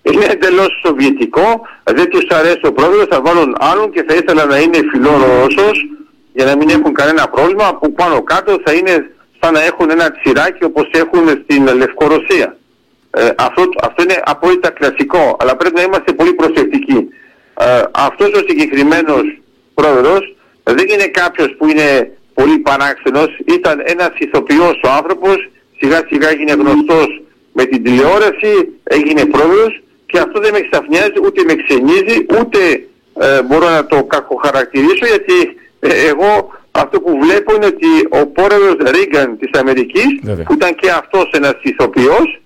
Είναι 0.02 0.26
εντελώς 0.26 0.82
σοβιετικό, 0.86 1.62
δεν 1.84 2.10
τους 2.10 2.28
αρέσει 2.30 2.66
ο 2.66 2.74
πρόεδρος, 2.74 3.06
θα 3.10 3.22
βάλουν 3.22 3.56
άλλον 3.60 3.92
και 3.92 4.04
θα 4.08 4.16
ήθελα 4.16 4.46
να 4.46 4.58
είναι 4.58 4.80
φιλόρωσο 4.92 5.70
για 6.34 6.46
να 6.46 6.56
μην 6.56 6.70
έχουν 6.70 6.94
κανένα 6.94 7.28
πρόβλημα 7.28 7.76
που 7.76 7.94
πάνω 7.94 8.24
κάτω 8.24 8.62
θα 8.66 8.74
είναι 8.74 9.12
σαν 9.40 9.54
να 9.54 9.64
έχουν 9.64 9.90
ένα 9.90 10.12
τσιράκι 10.12 10.64
όπως 10.64 10.90
έχουν 10.92 11.28
στην 11.44 11.76
Λευκορωσία. 11.78 12.58
Ε, 13.12 13.30
αυτό, 13.38 13.64
αυτό 13.82 14.04
είναι 14.04 14.22
απόλυτα 14.26 14.70
κλασικό, 14.70 15.38
αλλά 15.40 15.56
πρέπει 15.56 15.76
να 15.76 15.82
είμαστε 15.82 16.12
πολύ 16.14 16.34
προσεκτικοί. 16.34 17.08
Ε, 17.60 17.82
αυτός 17.92 18.32
ο 18.32 18.42
συγκεκριμένος 18.48 19.24
πρόεδρος 19.74 20.34
δεν 20.74 20.86
είναι 20.90 21.08
κάποιος 21.08 21.56
που 21.58 21.68
είναι 21.70 22.12
πολύ 22.34 22.58
παράξενος, 22.58 23.40
ήταν 23.46 23.82
ένας 23.86 24.12
ηθοποιός 24.18 24.82
ο 24.84 24.90
άνθρωπος, 24.90 25.50
σιγά 25.80 26.00
σιγά 26.10 26.30
έγινε 26.30 26.52
γνωστός 26.52 27.22
με 27.54 27.66
την 27.66 27.84
τηλεόραση, 27.84 28.54
έγινε 28.84 29.26
πρόεδρος 29.26 29.82
και 30.06 30.20
αυτό 30.20 30.40
δεν 30.40 30.54
με 30.54 30.62
ξαφνιάζει, 30.70 31.20
ούτε 31.26 31.44
με 31.44 31.56
ξενίζει, 31.64 32.26
ούτε 32.40 32.60
ε, 33.20 33.42
μπορώ 33.44 33.70
να 33.70 33.86
το 33.86 34.04
κακοχαρακτηρίσω 34.04 35.06
γιατί 35.06 35.38
ε, 35.80 36.08
εγώ 36.08 36.52
αυτό 36.72 37.02
που 37.02 37.20
βλέπω 37.22 37.56
είναι 37.56 37.66
ότι 37.66 37.92
ο 38.10 38.26
πρόεδρος 38.26 38.76
Ρίγκαν 38.96 39.38
της 39.38 39.60
Αμερικής, 39.60 40.20
που 40.46 40.54
ήταν 40.54 40.76
και 40.76 40.90
αυτός 40.90 41.30
ένας 41.34 41.56
ηθοποιός, 41.62 42.42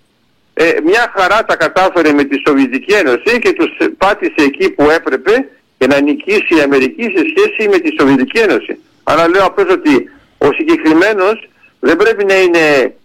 ε, 0.53 0.71
μια 0.83 1.13
χαρά 1.15 1.45
τα 1.45 1.55
κατάφερε 1.55 2.13
με 2.13 2.23
τη 2.23 2.37
Σοβιετική 2.47 2.93
Ένωση 2.93 3.39
και 3.39 3.53
τους 3.53 3.71
πάτησε 3.97 4.41
εκεί 4.49 4.69
που 4.69 4.89
έπρεπε 4.89 5.49
για 5.83 5.95
να 5.95 6.01
νικήσει 6.01 6.55
η 6.57 6.61
Αμερική 6.61 7.03
σε 7.03 7.23
σχέση 7.31 7.69
με 7.69 7.77
τη 7.77 7.89
Σοβιετική 7.99 8.39
Ένωση. 8.39 8.77
Αλλά 9.03 9.27
λέω 9.27 9.45
απλώς 9.45 9.69
ότι 9.71 10.09
ο 10.37 10.47
συγκεκριμένος 10.53 11.49
δεν 11.79 11.95
πρέπει 11.95 12.25
να 12.25 12.41
είναι 12.41 12.95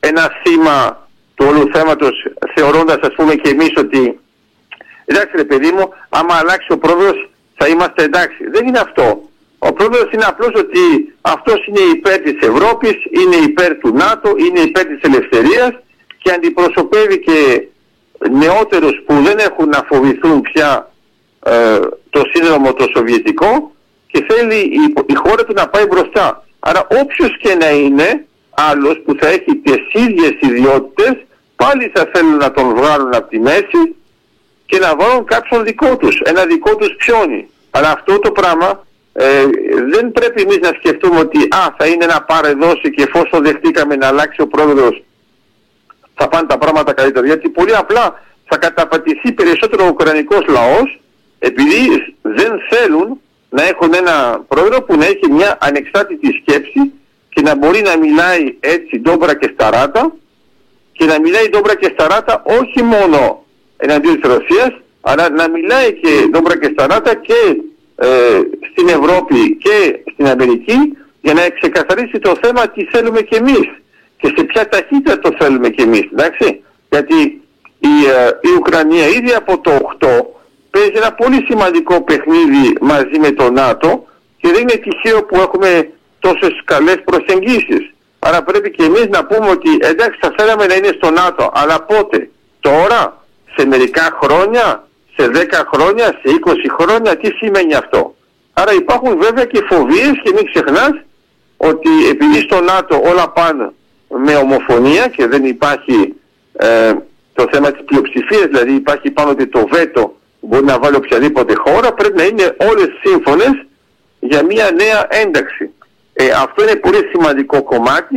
ένα 0.00 0.30
θύμα 0.42 1.08
του 1.34 1.46
όλου 1.48 1.70
θέματος 1.72 2.14
θεωρώντας 2.54 2.98
ας 3.02 3.14
πούμε 3.14 3.34
και 3.34 3.50
εμείς 3.50 3.72
ότι 3.76 4.20
εντάξει 5.04 5.36
ρε 5.36 5.44
παιδί 5.44 5.70
μου 5.72 5.92
άμα 6.08 6.34
αλλάξει 6.34 6.72
ο 6.72 6.78
πρόεδρος 6.78 7.30
θα 7.54 7.68
είμαστε 7.68 8.02
εντάξει. 8.02 8.50
Δεν 8.50 8.66
είναι 8.66 8.78
αυτό. 8.78 9.28
Ο 9.58 9.72
πρόεδρος 9.72 10.12
είναι 10.12 10.24
απλώς 10.24 10.52
ότι 10.56 11.14
αυτός 11.20 11.66
είναι 11.66 11.80
υπέρ 11.80 12.18
της 12.18 12.48
Ευρώπης, 12.48 12.96
είναι 13.10 13.36
υπέρ 13.36 13.78
του 13.78 13.92
ΝΑΤΟ, 13.94 14.34
είναι 14.38 14.60
υπέρ 14.60 14.84
της 14.84 15.00
ελευθερίας 15.00 15.72
και 16.22 16.32
αντιπροσωπεύει 16.32 17.18
και 17.18 17.68
νεότερους 18.30 19.02
που 19.06 19.14
δεν 19.14 19.38
έχουν 19.38 19.68
να 19.68 19.84
φοβηθούν 19.88 20.40
πια 20.40 20.89
ε, 21.44 21.78
το 22.10 22.22
σύνδρομο 22.32 22.72
το 22.72 22.86
σοβιετικό 22.94 23.72
και 24.06 24.24
θέλει 24.28 24.56
η, 24.56 24.94
η 25.06 25.14
χώρα 25.14 25.44
του 25.44 25.52
να 25.52 25.68
πάει 25.68 25.86
μπροστά. 25.86 26.44
Άρα 26.58 26.86
όποιος 27.00 27.36
και 27.42 27.54
να 27.54 27.70
είναι 27.70 28.26
άλλος 28.50 29.00
που 29.04 29.16
θα 29.20 29.28
έχει 29.28 29.56
τις 29.56 30.02
ίδιες 30.04 30.34
ιδιότητες 30.40 31.12
πάλι 31.56 31.92
θα 31.94 32.10
θέλουν 32.12 32.36
να 32.36 32.50
τον 32.50 32.74
βγάλουν 32.74 33.14
από 33.14 33.28
τη 33.28 33.38
μέση 33.38 33.96
και 34.66 34.78
να 34.78 34.96
βάλουν 34.96 35.24
κάποιον 35.24 35.64
δικό 35.64 35.96
τους, 35.96 36.20
ένα 36.24 36.44
δικό 36.44 36.76
τους 36.76 36.94
πιόνι. 36.96 37.48
Αλλά 37.70 37.90
αυτό 37.90 38.18
το 38.18 38.30
πράγμα 38.30 38.86
ε, 39.12 39.46
δεν 39.92 40.12
πρέπει 40.12 40.42
εμείς 40.42 40.58
να 40.58 40.72
σκεφτούμε 40.78 41.18
ότι 41.18 41.38
α, 41.38 41.74
θα 41.78 41.86
είναι 41.86 42.04
ένα 42.04 42.22
παρεδώσει 42.22 42.90
και 42.90 43.02
εφόσον 43.02 43.44
δεχτήκαμε 43.44 43.96
να 43.96 44.06
αλλάξει 44.06 44.40
ο 44.40 44.46
πρόεδρος 44.46 45.02
θα 46.14 46.28
πάνε 46.28 46.46
τα 46.46 46.58
πράγματα 46.58 46.92
καλύτερα. 46.92 47.26
Γιατί 47.26 47.48
πολύ 47.48 47.76
απλά 47.76 48.22
θα 48.44 48.56
καταπατηθεί 48.56 49.32
περισσότερο 49.32 49.84
ο 49.84 49.88
Ουκρανικός 49.88 50.44
λαός 50.48 51.00
επειδή 51.40 51.82
δεν 52.22 52.52
θέλουν 52.70 53.20
να 53.48 53.62
έχουν 53.62 53.90
ένα 53.94 54.44
πρόεδρο 54.48 54.82
που 54.82 54.96
να 54.96 55.04
έχει 55.04 55.30
μια 55.30 55.58
ανεξάρτητη 55.60 56.28
σκέψη 56.42 56.92
και 57.28 57.40
να 57.42 57.56
μπορεί 57.56 57.80
να 57.82 57.98
μιλάει 57.98 58.56
έτσι 58.60 58.98
ντόμπρα 59.00 59.34
και 59.34 59.50
σταράτα 59.52 60.12
και 60.92 61.04
να 61.04 61.20
μιλάει 61.20 61.48
ντόμπρα 61.48 61.74
και 61.74 61.90
σταράτα 61.92 62.42
όχι 62.44 62.82
μόνο 62.82 63.44
εναντίον 63.76 64.20
της 64.20 64.30
Ρωσίας 64.30 64.72
αλλά 65.00 65.28
να 65.30 65.48
μιλάει 65.48 65.92
και 65.92 66.26
ντόμπρα 66.30 66.58
και 66.58 66.70
σταράτα 66.72 67.14
και 67.14 67.60
ε, 67.96 68.40
στην 68.70 68.88
Ευρώπη 68.88 69.56
και 69.56 70.02
στην 70.12 70.26
Αμερική 70.26 70.78
για 71.20 71.34
να 71.34 71.48
ξεκαθαρίσει 71.48 72.18
το 72.18 72.32
θέμα 72.42 72.68
τι 72.68 72.84
θέλουμε 72.84 73.20
κι 73.20 73.34
εμείς 73.34 73.68
και 74.20 74.32
σε 74.36 74.44
ποια 74.44 74.68
ταχύτητα 74.68 75.18
το 75.18 75.30
θέλουμε 75.38 75.68
κι 75.68 75.82
εμείς, 75.82 76.08
εντάξει. 76.12 76.62
Γιατί 76.90 77.42
η, 77.78 77.94
ε, 78.16 78.48
η 78.48 78.50
Ουκρανία 78.56 79.06
ήδη 79.06 79.32
από 79.32 79.58
το 79.58 79.70
8 80.00 80.08
παίζει 80.70 80.92
ένα 80.94 81.12
πολύ 81.12 81.44
σημαντικό 81.48 82.02
παιχνίδι 82.02 82.76
μαζί 82.80 83.18
με 83.20 83.30
το 83.30 83.50
ΝΑΤΟ 83.50 84.06
και 84.40 84.48
δεν 84.52 84.60
είναι 84.60 84.82
τυχαίο 84.84 85.24
που 85.24 85.36
έχουμε 85.36 85.90
τόσες 86.20 86.62
καλές 86.64 86.98
προσεγγίσεις. 87.04 87.94
Άρα 88.18 88.42
πρέπει 88.42 88.70
και 88.70 88.84
εμείς 88.84 89.06
να 89.08 89.24
πούμε 89.24 89.50
ότι 89.50 89.70
εντάξει 89.80 90.18
θα 90.20 90.34
θέλαμε 90.38 90.66
να 90.66 90.74
είναι 90.74 90.92
στο 90.96 91.10
ΝΑΤΟ, 91.10 91.50
αλλά 91.54 91.82
πότε, 91.82 92.30
τώρα, 92.60 93.24
σε 93.56 93.66
μερικά 93.66 94.18
χρόνια, 94.22 94.88
σε 95.16 95.30
10 95.32 95.62
χρόνια, 95.72 96.04
σε 96.04 96.40
20 96.44 96.52
χρόνια, 96.78 97.16
τι 97.16 97.30
σημαίνει 97.32 97.74
αυτό; 97.74 98.14
Άρα 98.52 98.72
υπάρχουν 98.72 99.18
βέβαια 99.18 99.44
και 99.44 99.64
φοβίες 99.68 100.12
και 100.22 100.32
μην 100.34 100.44
ξεχνάς 100.52 100.92
ότι 101.56 102.08
επειδή 102.10 102.40
στο 102.40 102.60
ΝΑΤΟ 102.60 103.00
όλα 103.04 103.28
πάνε 103.30 103.72
με 104.08 104.36
ομοφωνία 104.36 105.08
και 105.08 105.26
δεν 105.26 105.44
υπάρχει 105.44 106.14
ε, 106.52 106.92
το 107.34 107.46
θέμα 107.52 107.70
της 107.70 107.84
πλειοψηφίας, 107.84 108.46
δηλαδή 108.46 108.74
υπάρχει 108.74 109.10
πάνω 109.10 109.30
ότι 109.30 109.46
το 109.46 109.66
βέτο 109.72 110.14
μπορεί 110.40 110.64
να 110.64 110.78
βάλει 110.78 110.96
οποιαδήποτε 110.96 111.54
χώρα, 111.54 111.92
πρέπει 111.92 112.16
να 112.16 112.24
είναι 112.24 112.56
όλες 112.70 112.88
σύμφωνες 113.04 113.66
για 114.20 114.44
μια 114.44 114.70
νέα 114.70 115.06
ένταξη. 115.08 115.70
Ε, 116.12 116.30
αυτό 116.30 116.62
είναι 116.62 116.76
πολύ 116.76 117.08
σημαντικό 117.12 117.62
κομμάτι 117.62 118.16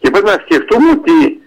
και 0.00 0.10
πρέπει 0.10 0.26
να 0.26 0.42
σκεφτούμε 0.44 0.90
ότι 0.90 1.40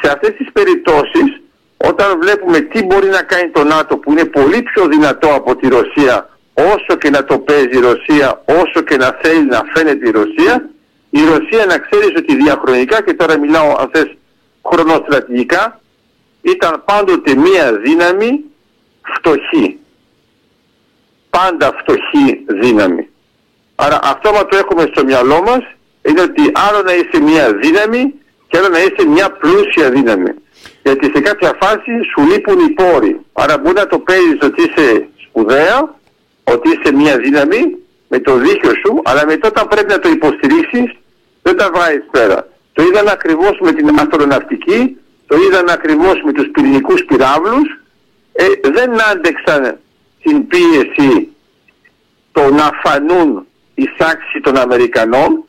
σε 0.00 0.10
αυτές 0.10 0.34
τις 0.36 0.52
περιπτώσεις 0.52 1.40
όταν 1.76 2.18
βλέπουμε 2.20 2.60
τι 2.60 2.84
μπορεί 2.84 3.08
να 3.08 3.22
κάνει 3.22 3.50
το 3.50 3.64
ΝΑΤΟ 3.64 3.96
που 3.96 4.10
είναι 4.10 4.24
πολύ 4.24 4.62
πιο 4.62 4.86
δυνατό 4.86 5.34
από 5.34 5.56
τη 5.56 5.68
Ρωσία 5.68 6.28
όσο 6.54 6.98
και 6.98 7.10
να 7.10 7.24
το 7.24 7.38
παίζει 7.38 7.76
η 7.76 7.80
Ρωσία, 7.80 8.42
όσο 8.44 8.80
και 8.86 8.96
να 8.96 9.18
θέλει 9.22 9.46
να 9.46 9.62
φαίνεται 9.74 10.08
η 10.08 10.10
Ρωσία, 10.10 10.70
η 11.10 11.20
Ρωσία 11.24 11.66
να 11.66 11.78
ξέρει 11.78 12.16
ότι 12.16 12.36
διαχρονικά 12.36 13.02
και 13.02 13.14
τώρα 13.14 13.38
μιλάω 13.38 13.76
αν 13.78 13.90
θες 13.92 14.16
χρονοστρατηγικά 14.70 15.80
ήταν 16.42 16.82
πάντοτε 16.84 17.34
μία 17.34 17.72
δύναμη 17.72 18.44
φτωχή. 19.02 19.78
Πάντα 21.30 21.76
φτωχή 21.80 22.44
δύναμη. 22.46 23.08
Άρα 23.74 23.98
αυτό 24.02 24.30
που 24.30 24.46
το 24.50 24.56
έχουμε 24.56 24.88
στο 24.92 25.04
μυαλό 25.04 25.42
μας 25.42 25.62
είναι 26.02 26.20
ότι 26.20 26.42
άλλο 26.52 26.82
να 26.82 26.94
είσαι 26.94 27.20
μία 27.22 27.52
δύναμη 27.52 28.14
και 28.48 28.58
άλλο 28.58 28.68
να 28.68 28.78
είσαι 28.78 29.08
μία 29.08 29.30
πλούσια 29.30 29.90
δύναμη. 29.90 30.30
Γιατί 30.82 31.10
σε 31.14 31.20
κάποια 31.20 31.56
φάση 31.60 31.92
σου 32.10 32.26
λείπουν 32.26 32.58
οι 32.58 32.70
πόροι. 32.70 33.20
Άρα 33.32 33.58
μπορεί 33.58 33.74
να 33.74 33.86
το 33.86 33.98
παίζεις 33.98 34.38
ότι 34.42 34.62
είσαι 34.62 35.08
σπουδαία, 35.26 35.94
ότι 36.44 36.68
είσαι 36.68 36.94
μία 36.94 37.18
δύναμη 37.18 37.76
με 38.08 38.18
το 38.18 38.36
δίκιο 38.36 38.70
σου, 38.84 39.00
αλλά 39.04 39.26
μετά 39.26 39.48
όταν 39.48 39.68
πρέπει 39.68 39.92
να 39.92 39.98
το 39.98 40.08
υποστηρίξεις 40.08 40.96
δεν 41.42 41.56
τα 41.56 41.70
βάζεις 41.74 42.04
πέρα. 42.10 42.48
Το 42.72 42.82
είδαν 42.82 43.08
ακριβώς 43.08 43.58
με 43.60 43.72
την 43.72 43.88
αστροναυτική, 43.98 44.96
το 45.26 45.36
είδαν 45.36 45.68
ακριβώς 45.68 46.22
με 46.24 46.32
τους 46.32 46.48
πυρηνικούς 46.52 47.04
πυράβλους, 47.04 47.81
ε, 48.32 48.44
δεν 48.70 48.90
άντεξαν 49.10 49.78
την 50.22 50.46
πίεση 50.46 51.28
το 52.32 52.50
να 52.50 52.70
φανούν 52.82 53.46
η 53.74 53.84
σάξη 53.98 54.40
των 54.42 54.56
Αμερικανών, 54.56 55.44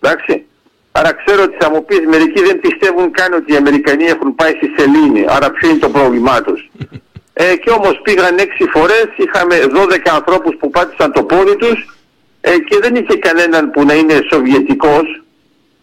εντάξει, 0.00 0.46
Άρα 0.98 1.12
ξέρω 1.12 1.42
ότι 1.42 1.56
θα 1.60 1.70
μου 1.70 1.84
πεις 1.84 2.00
μερικοί 2.06 2.42
δεν 2.42 2.60
πιστεύουν 2.60 3.10
καν 3.10 3.32
ότι 3.32 3.52
οι 3.52 3.56
Αμερικανοί 3.56 4.04
έχουν 4.04 4.34
πάει 4.34 4.52
στη 4.56 4.68
σελήνη. 4.76 5.24
Άρα 5.28 5.50
ποιο 5.50 5.68
είναι 5.68 5.78
το 5.78 5.90
πρόβλημά 5.90 6.42
τους. 6.42 6.60
Ε, 7.38 7.56
και 7.56 7.70
όμως 7.70 8.00
πήγαν 8.02 8.38
έξι 8.38 8.64
φορές, 8.72 9.08
είχαμε 9.16 9.56
12 9.74 9.96
ανθρώπους 10.14 10.56
που 10.56 10.70
πάτησαν 10.70 11.12
το 11.12 11.22
πόδι 11.22 11.56
τους 11.56 11.96
ε, 12.40 12.58
και 12.58 12.78
δεν 12.82 12.94
είχε 12.94 13.16
κανέναν 13.16 13.70
που 13.70 13.84
να 13.84 13.94
είναι 13.94 14.18
σοβιετικός 14.32 15.22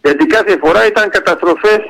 γιατί 0.02 0.26
κάθε 0.26 0.58
φορά 0.62 0.86
ήταν 0.86 1.10
καταστροφές 1.10 1.80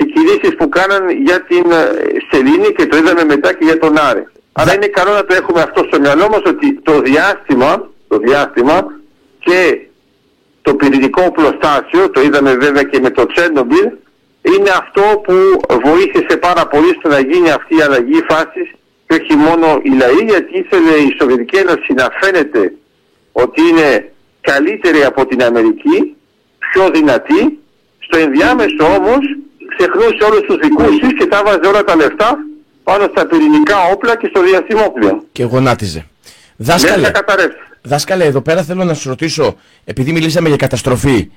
οι 0.00 0.04
κινήσεις 0.12 0.54
που 0.58 0.68
κάναν 0.68 1.10
για 1.10 1.38
την 1.42 1.64
ε, 1.70 1.84
σελήνη 2.30 2.72
και 2.76 2.86
το 2.86 2.96
είδαμε 2.96 3.24
μετά 3.24 3.52
και 3.52 3.64
για 3.64 3.78
τον 3.78 3.98
Άρη. 3.98 4.24
Άρα 4.52 4.74
είναι 4.74 4.86
καλό 4.86 5.12
να 5.12 5.24
το 5.24 5.34
έχουμε 5.34 5.60
αυτό 5.60 5.84
στο 5.88 6.00
μυαλό 6.00 6.28
μας 6.28 6.42
ότι 6.46 6.80
το 6.82 7.00
διάστημα, 7.00 7.88
το 8.08 8.18
διάστημα 8.18 8.76
και 9.38 9.80
το 10.62 10.74
πυρηνικό 10.74 11.22
οπλοστάσιο, 11.26 12.10
το 12.10 12.20
είδαμε 12.20 12.54
βέβαια 12.54 12.82
και 12.82 13.00
με 13.00 13.10
το 13.10 13.26
Τσέρνομπιλ, 13.26 13.86
είναι 14.42 14.70
αυτό 14.70 15.02
που 15.24 15.34
βοήθησε 15.84 16.36
πάρα 16.36 16.66
πολύ 16.66 16.94
στο 16.98 17.08
να 17.08 17.20
γίνει 17.20 17.50
αυτή 17.50 17.76
η 17.76 17.80
αλλαγή 17.80 18.20
φάσης 18.28 18.70
και 19.06 19.14
όχι 19.20 19.34
μόνο 19.36 19.80
η 19.82 19.90
λαοί, 20.00 20.24
γιατί 20.28 20.58
ήθελε 20.58 20.94
η 21.08 21.16
Σοβιετική 21.18 21.56
Ένωση 21.56 21.92
να 21.92 22.08
φαίνεται 22.20 22.74
ότι 23.32 23.60
είναι 23.68 24.12
καλύτερη 24.40 25.04
από 25.04 25.26
την 25.26 25.42
Αμερική, 25.42 26.16
πιο 26.58 26.90
δυνατή, 26.90 27.58
στο 27.98 28.18
ενδιάμεσο 28.18 28.84
όμως 28.98 29.24
ξεχνούσε 29.80 30.24
όλους 30.30 30.40
τους 30.46 30.56
δικούς 30.56 30.98
της 31.00 31.18
και 31.18 31.26
τα 31.26 31.42
βάζε 31.44 31.66
όλα 31.66 31.84
τα 31.84 31.96
λεφτά 31.96 32.38
πάνω 32.82 33.08
στα 33.10 33.26
πυρηνικά 33.26 33.76
όπλα 33.92 34.16
και 34.16 34.26
στο 34.30 34.42
διαστημόπλαιο. 34.42 35.24
Και 35.32 35.44
γονάτιζε. 35.44 36.06
Δάσκαλε, 36.56 37.10
δάσκαλε, 37.82 38.24
εδώ 38.24 38.40
πέρα 38.40 38.62
θέλω 38.62 38.84
να 38.84 38.94
σου 38.94 39.08
ρωτήσω, 39.08 39.56
επειδή 39.84 40.12
μιλήσαμε 40.12 40.48
για 40.48 40.56
καταστροφή, 40.56 41.30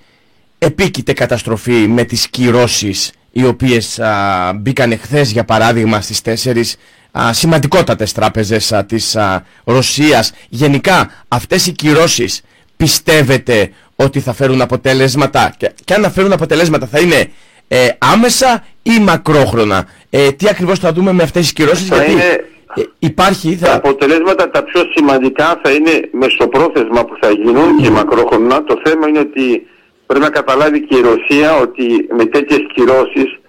επίκειται 0.57 1.13
καταστροφή 1.13 1.87
με 1.87 2.03
τις 2.03 2.27
κυρώσεις 2.27 3.11
οι 3.31 3.45
οποίες 3.45 3.99
α, 3.99 4.53
μπήκαν 4.55 4.99
χθε 4.99 5.21
για 5.21 5.43
παράδειγμα 5.43 6.01
στις 6.01 6.21
τέσσερις 6.21 6.75
α, 7.11 7.33
σημαντικότατες 7.33 8.11
τράπεζες 8.11 8.71
α, 8.71 8.85
της 8.85 9.15
α, 9.15 9.43
Ρωσίας. 9.63 10.31
Γενικά 10.49 11.11
αυτές 11.27 11.67
οι 11.67 11.71
κυρώσεις 11.71 12.41
πιστεύετε 12.77 13.71
ότι 13.95 14.19
θα 14.19 14.33
φέρουν 14.33 14.61
αποτελέσματα 14.61 15.53
και, 15.57 15.71
και 15.83 15.93
αν 15.93 16.01
να 16.01 16.09
φέρουν 16.09 16.31
αποτελέσματα 16.31 16.87
θα 16.87 16.99
είναι 16.99 17.29
ε, 17.67 17.87
άμεσα 17.97 18.65
ή 18.83 18.99
μακρόχρονα; 18.99 19.87
Ε, 20.09 20.31
τι 20.31 20.47
ακριβώς 20.47 20.79
θα 20.79 20.93
δούμε 20.93 21.11
με 21.11 21.23
αυτές 21.23 21.41
τις 21.41 21.53
κυρώσεις; 21.53 21.87
Γιατί 21.87 22.11
είναι... 22.11 22.45
Ε, 22.75 22.81
υπάρχει... 22.99 23.55
Θα... 23.55 23.67
Τα 23.67 23.75
αποτελέσματα 23.75 24.49
τα 24.49 24.63
πιο 24.63 24.81
σημαντικά 24.95 25.59
θα 25.63 25.71
είναι 25.71 26.09
μεσοπρόθεσμα 26.11 27.05
που 27.05 27.17
θα 27.21 27.29
γίνουν 27.31 27.77
και 27.81 27.89
μακρόχρονα. 27.89 28.63
Το 28.63 28.81
θέμα 28.83 29.07
είναι 29.07 29.19
ότι 29.19 29.67
πρέπει 30.05 30.23
να 30.23 30.29
καταλάβει 30.29 30.81
και 30.81 30.97
η 30.97 31.01
Ρωσία 31.01 31.55
ότι 31.55 32.07
με 32.17 32.25
τέτοιες 32.25 32.59
κυρώσεις 32.73 33.39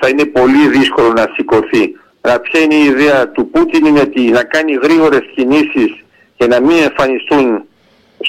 θα 0.00 0.08
είναι 0.08 0.24
πολύ 0.24 0.68
δύσκολο 0.68 1.12
να 1.12 1.26
σηκωθεί. 1.34 1.96
Αλλά 2.20 2.40
ποια 2.40 2.60
είναι 2.60 2.74
η 2.74 2.84
ιδέα 2.84 3.28
του 3.28 3.50
Πούτιν 3.50 3.84
είναι 3.84 4.00
ότι 4.00 4.20
να 4.20 4.42
κάνει 4.44 4.72
γρήγορες 4.82 5.22
κινήσεις 5.34 6.04
και 6.36 6.46
να 6.46 6.60
μην 6.60 6.76
εμφανιστούν 6.82 7.64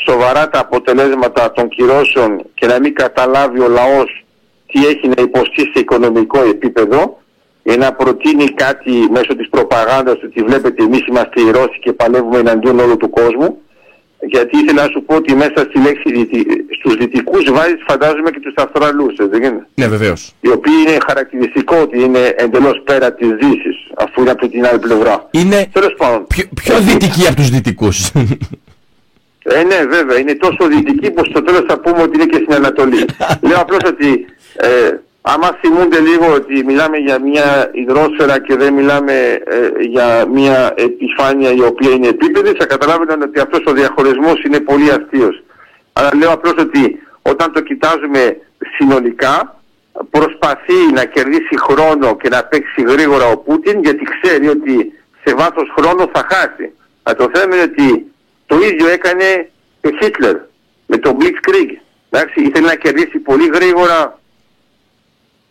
σοβαρά 0.05 0.49
τα 0.49 0.59
αποτελέσματα 0.59 1.51
των 1.51 1.69
κυρώσεων 1.69 2.45
και 2.53 2.65
να 2.65 2.79
μην 2.79 2.95
καταλάβει 2.95 3.59
ο 3.59 3.67
λαός 3.67 4.24
τι 4.75 4.87
έχει 4.87 5.07
να 5.07 5.21
υποστεί 5.21 5.61
σε 5.61 5.79
οικονομικό 5.79 6.41
επίπεδο 6.43 7.21
για 7.63 7.77
να 7.77 7.93
προτείνει 7.93 8.45
κάτι 8.45 8.91
μέσω 9.11 9.35
της 9.35 9.49
προπαγάνδας 9.49 10.17
ότι 10.23 10.43
βλέπετε 10.43 10.83
εμείς 10.83 11.07
είμαστε 11.07 11.41
οι 11.41 11.51
Ρώσοι 11.51 11.79
και 11.81 11.93
παλεύουμε 11.93 12.37
εναντίον 12.39 12.79
όλου 12.79 12.97
του 12.97 13.09
κόσμου 13.09 13.57
γιατί 14.19 14.57
ήθελα 14.57 14.81
να 14.83 14.89
σου 14.91 15.03
πω 15.05 15.15
ότι 15.15 15.35
μέσα 15.35 15.59
στη 15.69 15.79
λέξη 15.79 16.27
στους 16.79 16.95
δυτικούς 16.95 17.51
βάζεις 17.51 17.83
φαντάζομαι 17.87 18.29
και 18.31 18.39
τους 18.39 18.53
Αυστραλούς, 18.55 19.15
δεν 19.17 19.43
είναι; 19.43 19.67
Ναι, 19.73 19.87
βεβαίως. 19.87 20.33
Οι 20.41 20.49
οποίοι 20.49 20.73
είναι 20.87 20.97
χαρακτηριστικό 21.07 21.75
ότι 21.81 21.99
είναι 21.99 22.33
εντελώς 22.37 22.81
πέρα 22.83 23.13
της 23.13 23.27
Δύσης, 23.27 23.77
αφού 23.97 24.21
είναι 24.21 24.31
από 24.31 24.47
την 24.47 24.65
άλλη 24.65 24.79
πλευρά. 24.79 25.29
Είναι 25.31 25.69
πιο, 26.27 26.45
πιο 26.53 26.79
δυτικοί 26.79 27.27
από 27.27 27.35
τους 27.35 27.49
δυτικούς. 27.49 28.11
Ε, 29.47 29.63
ναι, 29.63 29.79
βέβαια. 29.95 30.17
Είναι 30.19 30.35
τόσο 30.35 30.67
δυτική 30.67 31.11
που 31.11 31.25
στο 31.25 31.41
τέλος 31.41 31.63
θα 31.67 31.79
πούμε 31.79 32.01
ότι 32.01 32.15
είναι 32.15 32.25
και 32.25 32.41
στην 32.43 32.53
Ανατολή. 32.53 33.05
Λέω 33.47 33.59
απλώς 33.59 33.79
ότι 33.87 34.25
ε, 34.55 34.99
άμα 35.21 35.57
θυμούνται 35.61 35.99
λίγο 35.99 36.33
ότι 36.33 36.63
μιλάμε 36.65 36.97
για 36.97 37.19
μια 37.19 37.69
υδρόσφαιρα 37.73 38.39
και 38.39 38.55
δεν 38.55 38.73
μιλάμε 38.73 39.13
ε, 39.45 39.69
για 39.79 40.25
μια 40.25 40.73
επιφάνεια 40.75 41.51
η 41.51 41.61
οποία 41.61 41.89
είναι 41.89 42.07
επίπεδη, 42.07 42.55
θα 42.57 42.65
καταλάβαιναν 42.65 43.21
ότι 43.21 43.39
αυτός 43.39 43.63
ο 43.65 43.71
διαχωρισμός 43.71 44.43
είναι 44.43 44.59
πολύ 44.59 44.89
αστείος. 44.91 45.43
Αλλά 45.93 46.09
λέω 46.15 46.31
απλώς 46.31 46.53
ότι 46.57 46.99
όταν 47.21 47.53
το 47.53 47.61
κοιτάζουμε 47.61 48.37
συνολικά, 48.77 49.61
προσπαθεί 50.09 50.91
να 50.93 51.05
κερδίσει 51.05 51.57
χρόνο 51.57 52.17
και 52.17 52.29
να 52.29 52.43
παίξει 52.43 52.81
γρήγορα 52.81 53.25
ο 53.25 53.37
Πούτιν 53.37 53.79
γιατί 53.83 54.03
ξέρει 54.21 54.47
ότι 54.47 54.93
σε 55.23 55.35
βάθος 55.35 55.73
χρόνου 55.77 56.09
θα 56.13 56.27
χάσει. 56.31 56.73
Αλλά 57.03 57.15
το 57.15 57.29
θέμα 57.33 57.55
είναι 57.55 57.63
ότι 57.63 58.11
το 58.45 58.55
ίδιο 58.55 58.87
έκανε 58.87 59.49
ο 59.81 59.89
Χίτλερ 60.01 60.35
με 60.85 60.97
τον 60.97 61.17
Blitzkrieg. 61.19 61.69
Εντάξει, 62.09 62.41
ήθελε 62.41 62.67
να 62.67 62.75
κερδίσει 62.75 63.17
πολύ 63.17 63.49
γρήγορα 63.53 64.19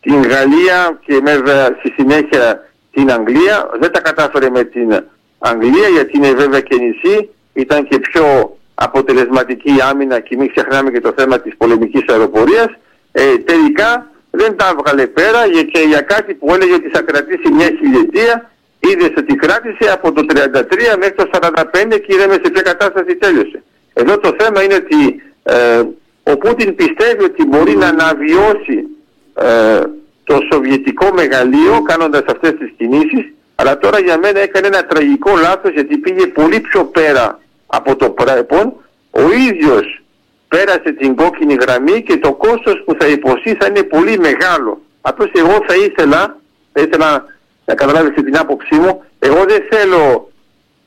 την 0.04 0.22
Γαλλία 0.22 0.98
και 1.06 1.20
βέβαια 1.24 1.64
στη 1.78 1.92
συνέχεια 1.96 2.70
την 2.92 3.12
Αγγλία. 3.12 3.70
Δεν 3.80 3.92
τα 3.92 4.00
κατάφερε 4.00 4.50
με 4.50 4.64
την 4.64 5.04
Αγγλία 5.38 5.88
γιατί 5.88 6.16
είναι 6.16 6.32
βέβαια 6.32 6.60
και 6.60 6.76
νησί. 6.76 7.28
Ήταν 7.52 7.88
και 7.88 7.98
πιο 7.98 8.56
αποτελεσματική 8.74 9.70
η 9.70 9.80
άμυνα 9.90 10.20
και 10.20 10.36
μην 10.36 10.52
ξεχνάμε 10.54 10.90
και 10.90 11.00
το 11.00 11.12
θέμα 11.16 11.40
της 11.40 11.56
πολεμικής 11.56 12.02
αεροπορίας. 12.08 12.68
Ε, 13.12 13.36
τελικά 13.38 14.10
δεν 14.30 14.56
τα 14.56 14.74
έβγαλε 14.76 15.06
πέρα 15.06 15.40
και 15.72 15.80
για 15.88 16.00
κάτι 16.00 16.34
που 16.34 16.54
έλεγε 16.54 16.74
ότι 16.74 16.88
θα 16.88 17.02
κρατήσει 17.02 17.52
μια 17.52 17.66
χιλιετία 17.78 18.50
είδε 18.78 19.12
ότι 19.18 19.34
κράτησε 19.34 19.90
από 19.92 20.12
το 20.12 20.26
33 20.28 20.34
μέχρι 20.98 21.14
το 21.14 21.30
45 21.32 21.62
και 21.88 22.14
είδαμε 22.14 22.32
σε 22.32 22.50
ποια 22.52 22.62
κατάσταση 22.62 23.16
τέλειωσε. 23.16 23.62
Εδώ 23.92 24.18
το 24.18 24.36
θέμα 24.38 24.62
είναι 24.62 24.74
ότι 24.74 25.22
ε, 25.42 25.82
ο 26.22 26.36
Πούτιν 26.36 26.74
πιστεύει 26.74 27.24
ότι 27.24 27.44
μπορεί 27.46 27.76
να 27.76 27.86
αναβιώσει 27.86 28.78
ε, 29.34 29.80
το 30.24 30.38
σοβιετικό 30.52 31.12
μεγαλείο 31.14 31.82
κάνοντας 31.82 32.22
αυτές 32.26 32.54
τις 32.58 32.72
κινήσεις 32.76 33.32
αλλά 33.54 33.78
τώρα 33.78 33.98
για 34.00 34.18
μένα 34.18 34.40
έκανε 34.40 34.66
ένα 34.66 34.86
τραγικό 34.86 35.36
λάθος 35.36 35.72
γιατί 35.72 35.98
πήγε 35.98 36.26
πολύ 36.26 36.60
πιο 36.60 36.84
πέρα 36.84 37.40
από 37.66 37.96
το 37.96 38.10
πρέπον 38.10 38.72
ο 39.10 39.32
ίδιος 39.48 40.02
πέρασε 40.48 40.92
την 40.98 41.14
κόκκινη 41.14 41.54
γραμμή 41.54 42.02
και 42.02 42.16
το 42.16 42.32
κόστος 42.32 42.82
που 42.84 42.96
θα 42.98 43.06
υποστεί 43.06 43.54
θα 43.54 43.66
είναι 43.66 43.82
πολύ 43.82 44.18
μεγάλο. 44.18 44.80
Απλώς 45.00 45.30
εγώ 45.34 45.64
θα 45.66 45.74
ήθελα, 45.74 46.36
θα 46.72 46.80
ήθελα 46.80 47.24
να 47.64 47.74
καταλάβετε 47.74 48.22
την 48.22 48.36
άποψή 48.36 48.74
μου, 48.74 49.04
εγώ 49.18 49.44
δεν 49.44 49.62
θέλω 49.70 50.30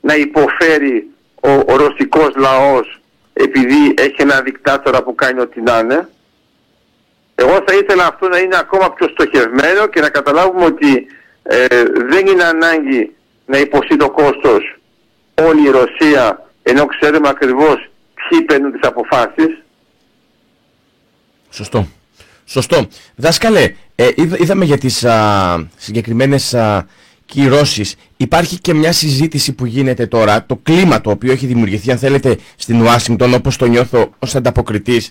να 0.00 0.14
υποφέρει 0.14 1.10
ο, 1.40 1.50
ο 1.50 1.76
ρωσικός 1.76 2.34
λαός 2.36 3.00
επειδή 3.32 3.94
έχει 3.96 4.22
ένα 4.22 4.40
δικτάτορα 4.40 5.02
που 5.02 5.14
κάνει 5.14 5.40
ό,τι 5.40 5.60
να 5.60 5.78
είναι. 5.78 6.08
Εγώ 7.40 7.62
θα 7.66 7.74
ήθελα 7.74 8.06
αυτό 8.06 8.28
να 8.28 8.38
είναι 8.38 8.56
ακόμα 8.58 8.92
πιο 8.92 9.08
στοχευμένο 9.08 9.86
και 9.86 10.00
να 10.00 10.08
καταλάβουμε 10.08 10.64
ότι 10.64 11.06
ε, 11.42 11.66
δεν 12.08 12.26
είναι 12.26 12.44
ανάγκη 12.44 13.12
να 13.46 13.58
υποστεί 13.58 13.96
το 13.96 14.10
κόστος 14.10 14.78
όλη 15.34 15.66
η 15.66 15.70
Ρωσία 15.70 16.50
ενώ 16.62 16.86
ξέρουμε 16.86 17.28
ακριβώς 17.28 17.90
ποιοι 18.14 18.42
παίρνουν 18.42 18.72
τις 18.72 18.88
αποφάσεις. 18.88 19.62
Σωστό. 21.50 21.88
Σωστό. 22.44 22.88
Δάσκαλε, 23.16 23.74
ε, 23.94 24.08
είδαμε 24.16 24.64
για 24.64 24.78
τις 24.78 25.04
α, 25.04 25.68
συγκεκριμένες 25.76 26.54
α, 26.54 26.86
κυρώσεις. 27.26 27.94
Υπάρχει 28.16 28.60
και 28.60 28.74
μια 28.74 28.92
συζήτηση 28.92 29.52
που 29.52 29.66
γίνεται 29.66 30.06
τώρα, 30.06 30.44
το 30.46 30.56
κλίμα 30.62 31.00
το 31.00 31.10
οποίο 31.10 31.32
έχει 31.32 31.46
δημιουργηθεί, 31.46 31.90
αν 31.90 31.98
θέλετε, 31.98 32.38
στην 32.56 32.80
Ουάσιγκτον, 32.80 33.34
όπως 33.34 33.56
το 33.56 33.66
νιώθω 33.66 34.10
ως 34.18 34.34
ανταποκριτής, 34.34 35.10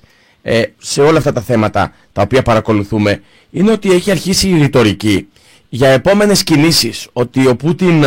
ε, 0.50 0.64
σε 0.78 1.02
όλα 1.02 1.18
αυτά 1.18 1.34
τα 1.34 1.42
θέματα 1.42 1.94
τα 2.14 2.22
οποία 2.22 2.42
παρακολουθούμε, 2.42 3.22
είναι 3.50 3.72
ότι 3.72 3.92
έχει 3.92 4.12
αρχίσει 4.12 4.50
η 4.50 4.58
ρητορική 4.58 5.28
για 5.70 5.90
επόμενες 5.90 6.44
κινήσεις, 6.44 7.08
ότι 7.14 7.48
ο 7.48 7.56
Πούτιν 7.56 8.04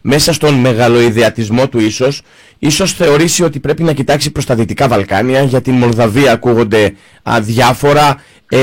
μέσα 0.00 0.32
στον 0.32 0.54
μεγαλοειδεατισμό 0.54 1.68
του 1.68 1.80
ίσως, 1.80 2.22
ίσως 2.58 2.92
θεωρήσει 2.92 3.42
ότι 3.44 3.60
πρέπει 3.60 3.82
να 3.82 3.92
κοιτάξει 3.92 4.30
προς 4.30 4.44
τα 4.44 4.54
Δυτικά 4.54 4.88
Βαλκάνια, 4.88 5.42
για 5.42 5.60
την 5.60 5.74
Μολδαβία 5.74 6.32
ακούγονται 6.32 6.94
διάφορα, 7.40 8.22
ε, 8.48 8.58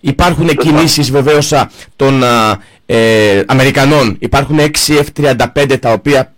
υπάρχουν 0.00 0.48
κινήσεις 0.48 1.10
βεβαίως 1.10 1.52
των 1.96 2.22
ε, 2.92 3.42
Αμερικανών. 3.46 4.16
Υπάρχουν 4.18 4.58
6 4.58 4.68
F-35 5.14 5.76
τα 5.80 5.92
οποία 5.92 6.34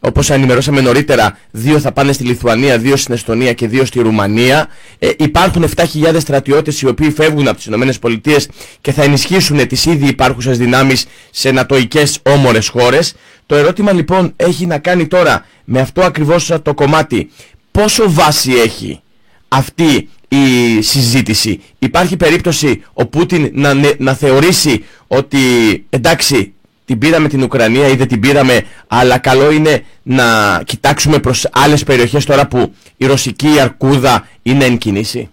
όπως 0.00 0.30
ενημερώσαμε 0.30 0.80
νωρίτερα 0.80 1.38
δύο 1.50 1.78
θα 1.80 1.92
πάνε 1.92 2.12
στη 2.12 2.24
Λιθουανία, 2.24 2.78
δύο 2.78 2.96
στην 2.96 3.14
Εστονία 3.14 3.52
και 3.52 3.68
δύο 3.68 3.84
στη 3.84 4.00
Ρουμανία. 4.00 4.68
Ε, 4.98 5.10
υπάρχουν 5.18 5.64
7.000 5.76 6.16
στρατιώτες 6.18 6.80
οι 6.80 6.86
οποίοι 6.86 7.10
φεύγουν 7.10 7.48
από 7.48 7.56
τις 7.56 7.66
ΗΠΑ 7.66 8.36
και 8.80 8.92
θα 8.92 9.02
ενισχύσουν 9.02 9.66
τις 9.66 9.84
ήδη 9.86 10.06
υπάρχουσες 10.06 10.58
δυνάμεις 10.58 11.06
σε 11.30 11.50
νατοικές 11.50 12.18
όμορες 12.22 12.68
χώρες. 12.68 13.14
Το 13.46 13.56
ερώτημα 13.56 13.92
λοιπόν 13.92 14.32
έχει 14.36 14.66
να 14.66 14.78
κάνει 14.78 15.06
τώρα 15.06 15.46
με 15.64 15.80
αυτό 15.80 16.02
ακριβώς 16.02 16.52
το 16.62 16.74
κομμάτι. 16.74 17.30
Πόσο 17.70 18.12
βάση 18.12 18.52
έχει 18.52 19.00
αυτή 19.48 20.08
η 20.30 20.82
συζήτηση. 20.82 21.62
Υπάρχει 21.78 22.16
περίπτωση 22.16 22.84
ο 22.92 23.06
Πούτιν 23.06 23.50
να, 23.52 23.72
να 23.98 24.14
θεωρήσει 24.14 24.84
ότι 25.06 25.38
εντάξει 25.90 26.54
την 26.84 26.98
πήραμε 26.98 27.28
την 27.28 27.42
Ουκρανία 27.42 27.88
ή 27.88 27.94
δεν 27.94 28.08
την 28.08 28.20
πήραμε 28.20 28.62
αλλά 28.86 29.18
καλό 29.18 29.50
είναι 29.50 29.84
να 30.02 30.24
κοιτάξουμε 30.64 31.18
προς 31.18 31.48
άλλες 31.52 31.84
περιοχές 31.84 32.24
τώρα 32.24 32.46
που 32.46 32.74
η 32.96 33.06
ρωσική 33.06 33.60
αρκούδα 33.60 34.28
είναι 34.42 34.64
εν 34.64 34.78
κινήσει. 34.78 35.30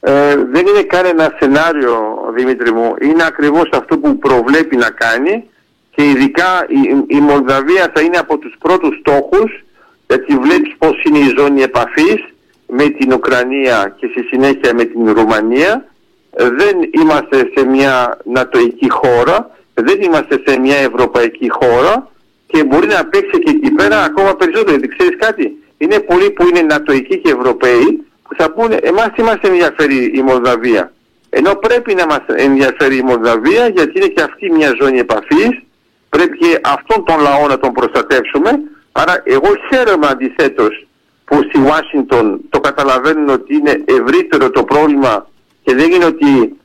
Ε, 0.00 0.36
δεν 0.52 0.66
είναι 0.66 0.82
κανένα 0.82 1.34
σενάριο 1.38 1.98
Δημήτρη 2.34 2.72
μου. 2.72 2.94
Είναι 3.02 3.24
ακριβώς 3.26 3.68
αυτό 3.72 3.98
που 3.98 4.18
προβλέπει 4.18 4.76
να 4.76 4.90
κάνει 4.90 5.44
και 5.90 6.04
ειδικά 6.04 6.66
η, 6.68 7.16
η 7.16 7.20
Μολδαβία 7.20 7.90
θα 7.94 8.00
είναι 8.00 8.16
από 8.16 8.38
τους 8.38 8.54
πρώτους 8.58 8.98
στόχους 9.00 9.64
γιατί 10.08 10.36
βλέπεις 10.36 10.74
πως 10.78 11.02
είναι 11.02 11.18
η 11.18 11.34
ζώνη 11.36 11.62
επαφής 11.62 12.24
με 12.66 12.88
την 12.88 13.12
Ουκρανία 13.12 13.94
και 13.98 14.08
στη 14.10 14.22
συνέχεια 14.22 14.74
με 14.74 14.84
την 14.84 15.12
Ρουμανία. 15.12 15.84
Δεν 16.30 16.76
είμαστε 16.90 17.50
σε 17.54 17.66
μια 17.66 18.18
νατοική 18.24 18.90
χώρα, 18.90 19.50
δεν 19.74 20.02
είμαστε 20.02 20.42
σε 20.46 20.58
μια 20.58 20.76
ευρωπαϊκή 20.76 21.50
χώρα 21.50 22.10
και 22.46 22.64
μπορεί 22.64 22.86
να 22.86 23.06
παίξει 23.06 23.38
και 23.38 23.50
εκεί 23.50 23.70
πέρα 23.70 24.02
ακόμα 24.02 24.34
περισσότερο. 24.34 24.70
Γιατί 24.70 24.88
ξέρεις 24.96 25.16
κάτι, 25.18 25.62
είναι 25.78 26.00
πολλοί 26.00 26.30
που 26.30 26.46
είναι 26.48 26.60
νατοικοί 26.60 27.18
και 27.18 27.30
Ευρωπαίοι 27.30 28.04
που 28.22 28.34
θα 28.36 28.50
πούνε 28.50 28.76
εμάς 28.82 29.10
τι 29.14 29.22
μας 29.22 29.38
ενδιαφέρει 29.40 30.12
η 30.14 30.22
Μολδαβία; 30.22 30.92
Ενώ 31.30 31.54
πρέπει 31.54 31.94
να 31.94 32.06
μας 32.06 32.22
ενδιαφέρει 32.26 32.96
η 32.96 33.02
Μολδαβία 33.02 33.68
γιατί 33.68 33.92
είναι 33.94 34.06
και 34.06 34.22
αυτή 34.22 34.52
μια 34.52 34.74
ζώνη 34.80 34.98
επαφής, 34.98 35.62
πρέπει 36.08 36.38
και 36.38 36.60
αυτόν 36.62 37.04
τον 37.04 37.20
λαό 37.20 37.46
να 37.46 37.58
τον 37.58 37.72
προστατεύσουμε. 37.72 38.50
Άρα 38.98 39.22
εγώ 39.24 39.48
χαίρομαι 39.68 40.06
αντιθέτως 40.06 40.86
που 41.24 41.42
στη 41.42 41.60
Ουάσιγκτον 41.60 42.40
το 42.50 42.60
καταλαβαίνουν 42.60 43.28
ότι 43.28 43.54
είναι 43.54 43.84
ευρύτερο 43.84 44.50
το 44.50 44.64
πρόβλημα 44.64 45.26
και 45.62 45.74
δεν 45.74 45.90
είναι 45.90 46.04
ότι 46.04 46.56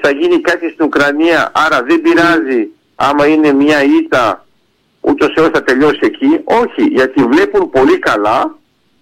θα 0.00 0.10
γίνει 0.10 0.40
κάτι 0.40 0.70
στην 0.70 0.84
Ουκρανία, 0.84 1.50
άρα 1.54 1.82
δεν 1.82 2.00
πειράζει 2.00 2.68
άμα 2.94 3.26
είναι 3.26 3.52
μια 3.52 3.82
ήττα 3.82 4.46
ούτως 5.00 5.34
έως 5.34 5.48
θα 5.52 5.62
τελειώσει 5.62 5.98
εκεί. 6.02 6.40
Όχι, 6.44 6.82
γιατί 6.82 7.22
βλέπουν 7.22 7.70
πολύ 7.70 7.98
καλά 7.98 8.58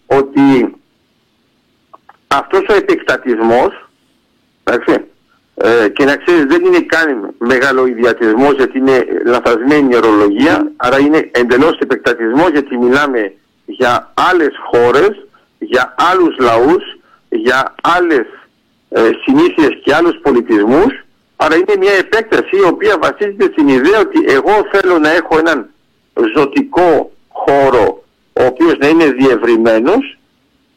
ότι 0.06 0.74
αυτός 2.26 2.66
ο 2.68 2.74
επεκτατισμός, 2.74 3.88
εντάξει, 4.64 5.04
ε, 5.54 5.88
και 5.88 6.04
να 6.04 6.16
ξέρεις 6.16 6.44
δεν 6.44 6.64
είναι 6.64 6.80
καν 6.80 7.34
μεγάλο 7.38 7.86
ιδιατισμός 7.86 8.52
γιατί 8.52 8.78
είναι 8.78 9.06
λαθασμένη 9.24 9.88
η 9.92 9.96
ορολογία, 9.96 10.72
άρα 10.76 10.98
είναι 10.98 11.30
εντελώς 11.32 11.78
επεκτατισμός 11.78 12.50
γιατί 12.50 12.76
μιλάμε 12.76 13.32
για 13.64 14.12
άλλες 14.30 14.54
χώρες, 14.70 15.26
για 15.58 15.94
άλλους 16.12 16.36
λαούς, 16.38 16.84
για 17.28 17.74
άλλες 17.82 18.26
ε, 18.88 19.10
συνήθειες 19.24 19.80
και 19.84 19.94
άλλους 19.94 20.18
πολιτισμούς, 20.22 21.04
άρα 21.36 21.54
είναι 21.56 21.76
μια 21.78 21.92
επέκταση 21.92 22.56
η 22.56 22.68
οποία 22.72 22.98
βασίζεται 23.02 23.48
στην 23.52 23.68
ιδέα 23.68 24.00
ότι 24.00 24.24
εγώ 24.26 24.52
θέλω 24.72 24.98
να 24.98 25.10
έχω 25.10 25.38
έναν 25.38 25.68
ζωτικό 26.34 27.12
χώρο 27.28 28.04
ο 28.32 28.44
οποίος 28.44 28.78
να 28.78 28.88
είναι 28.88 29.04
διευρυμένος, 29.04 30.18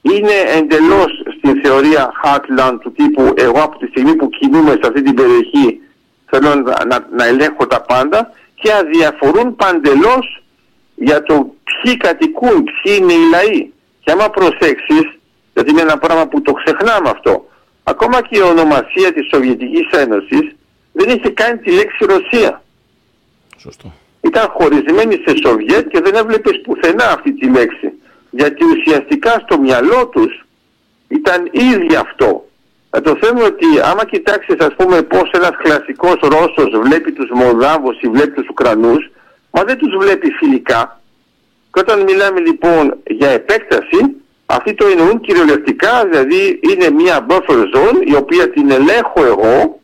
είναι 0.02 0.36
εντελώς 0.58 1.12
στην 1.38 1.62
θεωρία 1.64 2.12
Heartland 2.24 2.78
του 2.82 2.92
τύπου 2.92 3.34
εγώ 3.36 3.62
από 3.62 3.78
τη 3.78 3.88
στιγμή 3.88 4.16
που 4.16 4.30
κινούμαι 4.30 4.72
σε 4.72 4.82
αυτή 4.84 5.02
την 5.02 5.14
περιοχή 5.14 5.82
θέλω 6.30 6.56
να, 6.56 6.86
να, 6.86 7.08
να 7.12 7.26
ελέγχω 7.26 7.68
τα 7.68 7.82
πάντα 7.82 8.32
και 8.56 8.72
αδιαφορούν 8.74 9.56
παντελώς 9.56 10.44
για 10.96 11.24
το 11.24 11.54
ποιοι 11.64 11.98
κατοικούν, 11.98 12.64
ποιοι 12.64 12.98
είναι 13.00 13.14
οι 13.14 13.30
λαοί. 13.32 13.70
Και 14.00 14.12
άμα 14.12 14.30
προσέξεις, 14.30 15.20
γιατί 15.54 15.72
είναι 15.72 15.82
ένα 15.82 15.98
πράγμα 15.98 16.28
που 16.28 16.42
το 16.42 16.54
ξεχνάμε 16.54 17.10
αυτό, 17.10 17.50
ακόμα 17.84 18.22
και 18.22 18.38
η 18.38 18.42
ονομασία 18.42 19.14
της 19.14 19.28
Σοβιετικής 19.34 19.90
Ένωσης 19.92 20.56
δεν 20.92 21.10
είχε 21.10 21.30
κάνει 21.30 21.58
τη 21.58 21.72
λέξη 21.72 22.06
Ρωσία. 22.06 22.64
Σωστό. 23.58 23.94
Ήταν 24.22 24.48
χωρισμένη 24.50 25.14
σε 25.26 25.36
Σοβιέτ 25.44 25.88
και 25.88 26.02
δεν 26.02 26.16
έβλεπες 26.16 26.62
πουθενά 26.64 27.06
αυτή 27.06 27.34
τη 27.34 27.50
λέξη. 27.50 27.92
Γιατί 28.40 28.64
ουσιαστικά 28.66 29.32
στο 29.46 29.60
μυαλό 29.60 30.08
τους 30.08 30.46
ήταν 31.08 31.50
ήδη 31.52 31.96
αυτό. 31.96 32.46
Να 32.92 33.02
το 33.02 33.18
θέμα 33.22 33.46
ότι 33.46 33.66
άμα 33.84 34.06
κοιτάξεις 34.06 34.56
ας 34.60 34.74
πούμε 34.78 35.02
πώς 35.02 35.30
ένας 35.34 35.52
κλασικός 35.64 36.16
Ρώσος 36.22 36.80
βλέπει 36.84 37.12
τους 37.12 37.30
Μολδάβους 37.34 38.02
ή 38.02 38.08
βλέπει 38.08 38.32
τους 38.32 38.48
Ουκρανούς, 38.50 39.10
μα 39.52 39.64
δεν 39.64 39.78
τους 39.78 39.98
βλέπει 40.00 40.30
φιλικά. 40.32 41.02
Και 41.72 41.80
όταν 41.80 42.02
μιλάμε 42.02 42.40
λοιπόν 42.40 42.98
για 43.08 43.30
επέκταση, 43.30 44.00
αυτοί 44.46 44.74
το 44.74 44.86
εννοούν 44.88 45.20
κυριολεκτικά, 45.22 46.06
δηλαδή 46.06 46.60
είναι 46.70 46.90
μια 46.90 47.26
buffer 47.30 47.62
zone 47.76 48.00
η 48.06 48.16
οποία 48.16 48.50
την 48.50 48.72
ελέγχω 48.72 49.26
εγώ 49.26 49.80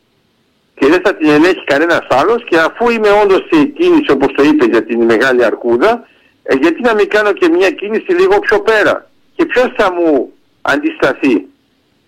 και 0.74 0.86
δεν 0.86 1.00
θα 1.04 1.14
την 1.14 1.28
ελέγχει 1.28 1.64
κανένας 1.64 2.06
άλλος 2.08 2.44
και 2.48 2.58
αφού 2.58 2.90
είμαι 2.90 3.10
όντως 3.22 3.48
σε 3.50 3.64
κίνηση 3.64 4.10
όπως 4.10 4.32
το 4.36 4.42
είπε 4.42 4.64
για 4.64 4.84
την 4.84 5.04
Μεγάλη 5.04 5.44
Αρκούδα, 5.44 6.08
ε, 6.46 6.54
γιατί 6.56 6.82
να 6.82 6.94
μην 6.94 7.08
κάνω 7.08 7.32
και 7.32 7.48
μια 7.48 7.70
κίνηση 7.70 8.12
λίγο 8.12 8.38
πιο 8.38 8.60
πέρα; 8.60 9.10
Και 9.36 9.44
ποιος 9.46 9.72
θα 9.76 9.92
μου 9.92 10.32
αντισταθεί; 10.62 11.46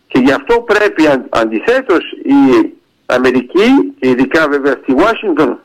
Και 0.06 0.18
γι' 0.18 0.32
αυτό 0.32 0.60
πρέπει 0.60 1.06
αν, 1.06 1.26
αντιθέτως 1.28 2.04
η 2.12 2.72
Αμερική 3.06 3.94
και 4.00 4.08
ειδικά 4.08 4.48
βέβαια 4.48 4.78
στη 4.82 4.92
Ουάσιγκτον 4.92 5.60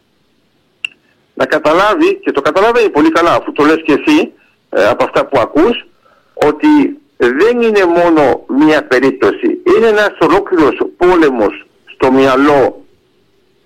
να 1.34 1.46
καταλάβει 1.46 2.16
και 2.16 2.32
το 2.32 2.42
καταλαβαίνει 2.42 2.90
πολύ 2.90 3.12
καλά 3.12 3.34
αφού 3.34 3.52
το 3.52 3.64
λες 3.64 3.82
και 3.86 3.94
εσύ 3.94 4.32
ε, 4.70 4.88
από 4.88 5.04
αυτά 5.04 5.26
που 5.26 5.40
ακούς 5.40 5.86
ότι 6.34 7.00
δεν 7.18 7.62
είναι 7.62 7.86
μόνο 7.86 8.46
μία 8.48 8.84
περίπτωση 8.84 9.62
είναι 9.78 9.88
ένας 9.88 10.18
ολόκληρος 10.20 10.78
πόλεμος 10.98 11.66
στο 11.86 12.12
μυαλό 12.12 12.86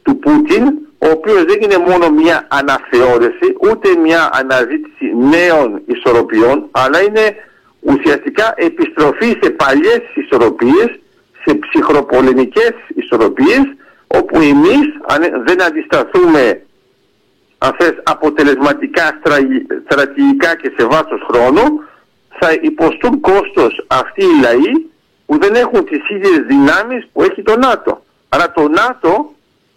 του 0.02 0.20
Πούτιν 0.20 0.74
ο 1.06 1.10
οποίος 1.12 1.44
δεν 1.44 1.60
είναι 1.62 1.78
μόνο 1.78 2.10
μία 2.10 2.48
αναθεώρηση 2.50 3.56
ούτε 3.60 3.96
μία 3.98 4.30
αναζήτηση 4.34 5.06
νέων 5.16 5.82
ισορροπιών 5.86 6.68
αλλά 6.72 7.02
είναι 7.02 7.36
ουσιαστικά 7.80 8.54
επιστροφή 8.56 9.38
σε 9.42 9.50
παλιές 9.50 10.02
ισορροπίες, 10.14 11.00
σε 11.46 11.56
ψυχροπολεμικές 11.56 12.74
ισορροπίες, 12.96 13.64
όπου 14.08 14.40
εμείς 14.40 14.86
αν 15.08 15.44
δεν 15.46 15.62
αντισταθούμε 15.64 16.62
αν 17.58 17.76
θες, 17.80 17.94
αποτελεσματικά 18.04 19.20
στρατηγικά 19.86 20.56
και 20.56 20.72
σε 20.78 20.86
βάθος 20.86 21.22
χρόνου, 21.30 21.84
θα 22.40 22.54
υποστούν 22.62 23.20
κόστος 23.20 23.86
αυτοί 23.88 24.24
οι 24.24 24.40
λαοί 24.42 24.72
που 25.26 25.38
δεν 25.40 25.56
έχουν 25.56 25.86
τις 25.86 26.10
ίδιες 26.10 26.40
δυνάμεις 26.48 27.08
που 27.14 27.24
έχει 27.24 27.42
το 27.42 27.58
ΝΑΤΟ. 27.58 28.04
Άρα 28.30 28.52
το 28.52 28.68
ΝΑΤΟ, 28.68 29.35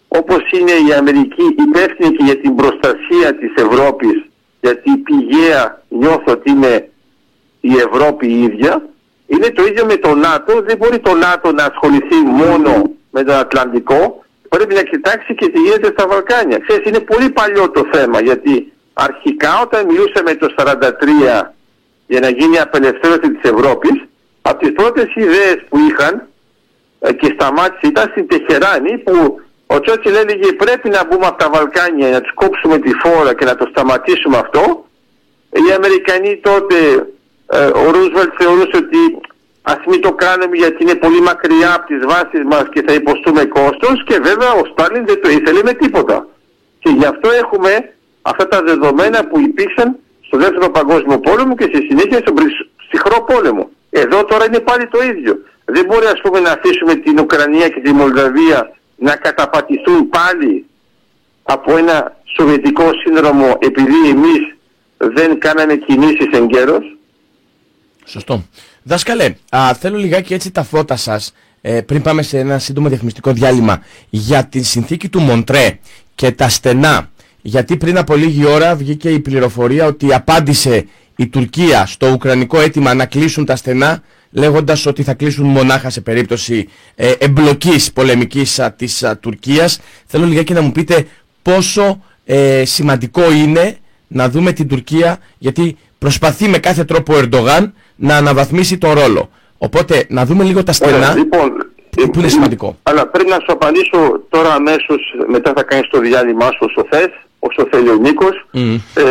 όπως 0.09 0.41
είναι 0.51 0.71
η 0.89 0.93
Αμερική 0.93 1.55
υπεύθυνη 1.67 2.15
και 2.15 2.23
για 2.23 2.37
την 2.37 2.55
προστασία 2.55 3.35
της 3.39 3.53
Ευρώπης, 3.55 4.23
γιατί 4.61 4.97
πηγαία 4.97 5.81
νιώθω 5.89 6.31
ότι 6.31 6.51
είναι 6.51 6.89
η 7.61 7.73
Ευρώπη 7.75 8.27
η 8.27 8.41
ίδια, 8.41 8.89
είναι 9.27 9.49
το 9.49 9.65
ίδιο 9.65 9.85
με 9.85 9.95
το 9.95 10.15
ΝΑΤΟ. 10.15 10.61
Δεν 10.61 10.77
μπορεί 10.77 10.99
το 10.99 11.13
ΝΑΤΟ 11.13 11.51
να 11.51 11.63
ασχοληθεί 11.63 12.15
μόνο 12.15 12.91
με 13.11 13.23
τον 13.23 13.35
Ατλαντικό. 13.35 14.23
Πρέπει 14.49 14.73
να 14.73 14.81
κοιτάξει 14.81 15.35
και 15.35 15.49
τι 15.49 15.59
γίνεται 15.59 15.87
στα 15.91 16.07
Βαλκάνια. 16.07 16.57
Ξέρεις, 16.67 16.87
είναι 16.87 16.99
πολύ 16.99 17.29
παλιό 17.29 17.69
το 17.71 17.87
θέμα 17.91 18.21
γιατί 18.21 18.73
αρχικά 18.93 19.61
όταν 19.61 19.85
μιλούσαμε 19.85 20.35
το 20.35 20.53
1943 20.57 21.53
για 22.07 22.19
να 22.19 22.29
γίνει 22.29 22.55
η 22.55 22.59
απελευθέρωση 22.59 23.31
της 23.31 23.51
Ευρώπης, 23.51 24.03
από 24.41 24.59
τις 24.59 24.71
πρώτες 24.71 25.15
ιδέες 25.15 25.57
που 25.69 25.77
είχαν 25.77 26.27
ε, 26.99 27.13
και 27.13 27.35
σταμάτησε 27.39 27.87
ήταν 27.87 28.09
στην 28.11 28.27
Τεχεράνη 28.27 28.97
που 28.97 29.41
ο 29.73 29.79
Τσότσιλ 29.79 30.15
έλεγε 30.15 30.53
πρέπει 30.53 30.89
να 30.89 31.05
μπούμε 31.05 31.25
από 31.25 31.37
τα 31.37 31.49
Βαλκάνια 31.53 32.09
να 32.09 32.21
τους 32.21 32.33
κόψουμε 32.33 32.77
τη 32.77 32.91
φόρα 33.01 33.33
και 33.33 33.45
να 33.45 33.55
το 33.55 33.65
σταματήσουμε 33.71 34.37
αυτό. 34.37 34.63
Οι 35.49 35.73
Αμερικανοί 35.77 36.39
τότε 36.49 36.77
ε, 37.47 37.65
ο 37.65 37.83
Ρούσβελτ 37.91 38.31
θεωρούσε 38.37 38.75
ότι 38.83 39.01
ας 39.61 39.79
μην 39.89 40.01
το 40.01 40.11
κάνουμε 40.13 40.55
γιατί 40.55 40.77
είναι 40.83 40.95
πολύ 40.95 41.21
μακριά 41.21 41.73
από 41.75 41.85
τις 41.91 42.01
βάσεις 42.11 42.43
μας 42.51 42.65
και 42.73 42.83
θα 42.87 42.93
υποστούμε 42.93 43.45
κόστος 43.45 44.03
και 44.07 44.19
βέβαια 44.27 44.51
ο 44.61 44.63
Στάλιν 44.71 45.05
δεν 45.05 45.21
το 45.21 45.29
ήθελε 45.29 45.61
με 45.63 45.73
τίποτα. 45.73 46.27
Και 46.79 46.89
γι' 46.89 47.05
αυτό 47.05 47.29
έχουμε 47.43 47.71
αυτά 48.21 48.47
τα 48.47 48.61
δεδομένα 48.61 49.27
που 49.27 49.39
υπήρξαν 49.39 49.95
στο 50.27 50.37
δεύτερο 50.37 50.69
παγκόσμιο 50.69 51.19
πόλεμο 51.19 51.55
και 51.55 51.67
στη 51.71 51.79
συνέχεια 51.87 52.17
στον 52.17 52.35
ψυχρό 52.87 53.23
πόλεμο. 53.23 53.69
Εδώ 53.89 54.25
τώρα 54.25 54.45
είναι 54.45 54.59
πάλι 54.59 54.87
το 54.87 54.99
ίδιο. 55.11 55.33
Δεν 55.65 55.85
μπορεί 55.85 56.05
ας 56.05 56.21
πούμε 56.21 56.39
να 56.39 56.51
αφήσουμε 56.51 56.93
την 56.95 57.19
Ουκρανία 57.19 57.67
και 57.69 57.79
τη 57.79 57.91
Μολδαβία 57.93 58.73
να 58.99 59.15
καταπατηθούν 59.15 60.09
πάλι 60.09 60.65
από 61.43 61.77
ένα 61.77 62.17
σοβιετικό 62.37 62.89
σύνδρομο 63.05 63.57
επειδή 63.59 64.09
εμείς 64.09 64.55
δεν 64.97 65.39
κάναμε 65.39 65.75
κινήσεις 65.75 66.27
εγκαίρως. 66.31 66.97
Σωστό. 68.05 68.43
Δάσκαλε, 68.83 69.35
α, 69.49 69.73
θέλω 69.73 69.97
λιγάκι 69.97 70.33
έτσι 70.33 70.51
τα 70.51 70.63
φώτα 70.63 70.95
σας 70.95 71.33
ε, 71.61 71.81
πριν 71.81 72.01
πάμε 72.01 72.21
σε 72.21 72.39
ένα 72.39 72.59
σύντομο 72.59 72.87
διαφημιστικό 72.87 73.31
διάλειμμα 73.31 73.83
για 74.09 74.45
τη 74.45 74.63
συνθήκη 74.63 75.09
του 75.09 75.19
Μοντρέ 75.19 75.79
και 76.15 76.31
τα 76.31 76.49
στενά. 76.49 77.11
Γιατί 77.41 77.77
πριν 77.77 77.97
από 77.97 78.15
λίγη 78.15 78.45
ώρα 78.45 78.75
βγήκε 78.75 79.09
η 79.09 79.19
πληροφορία 79.19 79.85
ότι 79.85 80.13
απάντησε 80.13 80.87
η 81.15 81.27
Τουρκία 81.27 81.85
στο 81.85 82.11
ουκρανικό 82.11 82.59
αίτημα 82.59 82.93
να 82.93 83.05
κλείσουν 83.05 83.45
τα 83.45 83.55
στενά 83.55 84.03
λέγοντας 84.31 84.85
ότι 84.85 85.03
θα 85.03 85.13
κλείσουν 85.13 85.45
μονάχα 85.45 85.89
σε 85.89 86.01
περίπτωση 86.01 86.67
ε, 86.95 87.11
εμπλοκής 87.17 87.93
πολεμικής 87.93 88.59
α, 88.59 88.71
της 88.71 89.03
α, 89.03 89.17
Τουρκίας. 89.17 89.79
Θέλω 90.05 90.25
λιγάκι 90.25 90.53
να 90.53 90.61
μου 90.61 90.71
πείτε 90.71 91.07
πόσο 91.41 92.03
ε, 92.25 92.65
σημαντικό 92.65 93.31
είναι 93.31 93.77
να 94.07 94.29
δούμε 94.29 94.51
την 94.51 94.67
Τουρκία 94.67 95.17
γιατί 95.37 95.77
προσπαθεί 95.97 96.47
με 96.47 96.57
κάθε 96.57 96.83
τρόπο 96.83 97.13
ο 97.13 97.17
Ερντογάν 97.17 97.73
να 97.95 98.17
αναβαθμίσει 98.17 98.77
τον 98.77 98.93
ρόλο. 98.93 99.29
Οπότε 99.57 100.05
να 100.09 100.25
δούμε 100.25 100.43
λίγο 100.43 100.63
τα 100.63 100.71
στενά 100.71 101.15
λοιπόν, 101.15 101.51
που 101.89 102.19
είναι 102.19 102.27
σημαντικό. 102.27 102.77
Αλλά 102.83 103.07
πρέπει 103.07 103.29
να 103.29 103.35
σου 103.35 103.51
απαντήσω 103.51 104.21
τώρα 104.29 104.53
αμέσως, 104.53 105.01
μετά 105.27 105.53
θα 105.55 105.63
κάνεις 105.63 105.89
το 105.89 105.99
διάλειμμα 105.99 106.45
σου 106.45 106.57
όσο 106.59 106.87
θες, 106.89 107.09
όσο 107.39 107.67
θέλει 107.71 107.89
ο 107.89 107.95
Νίκος. 107.95 108.47
Ε, 108.93 109.03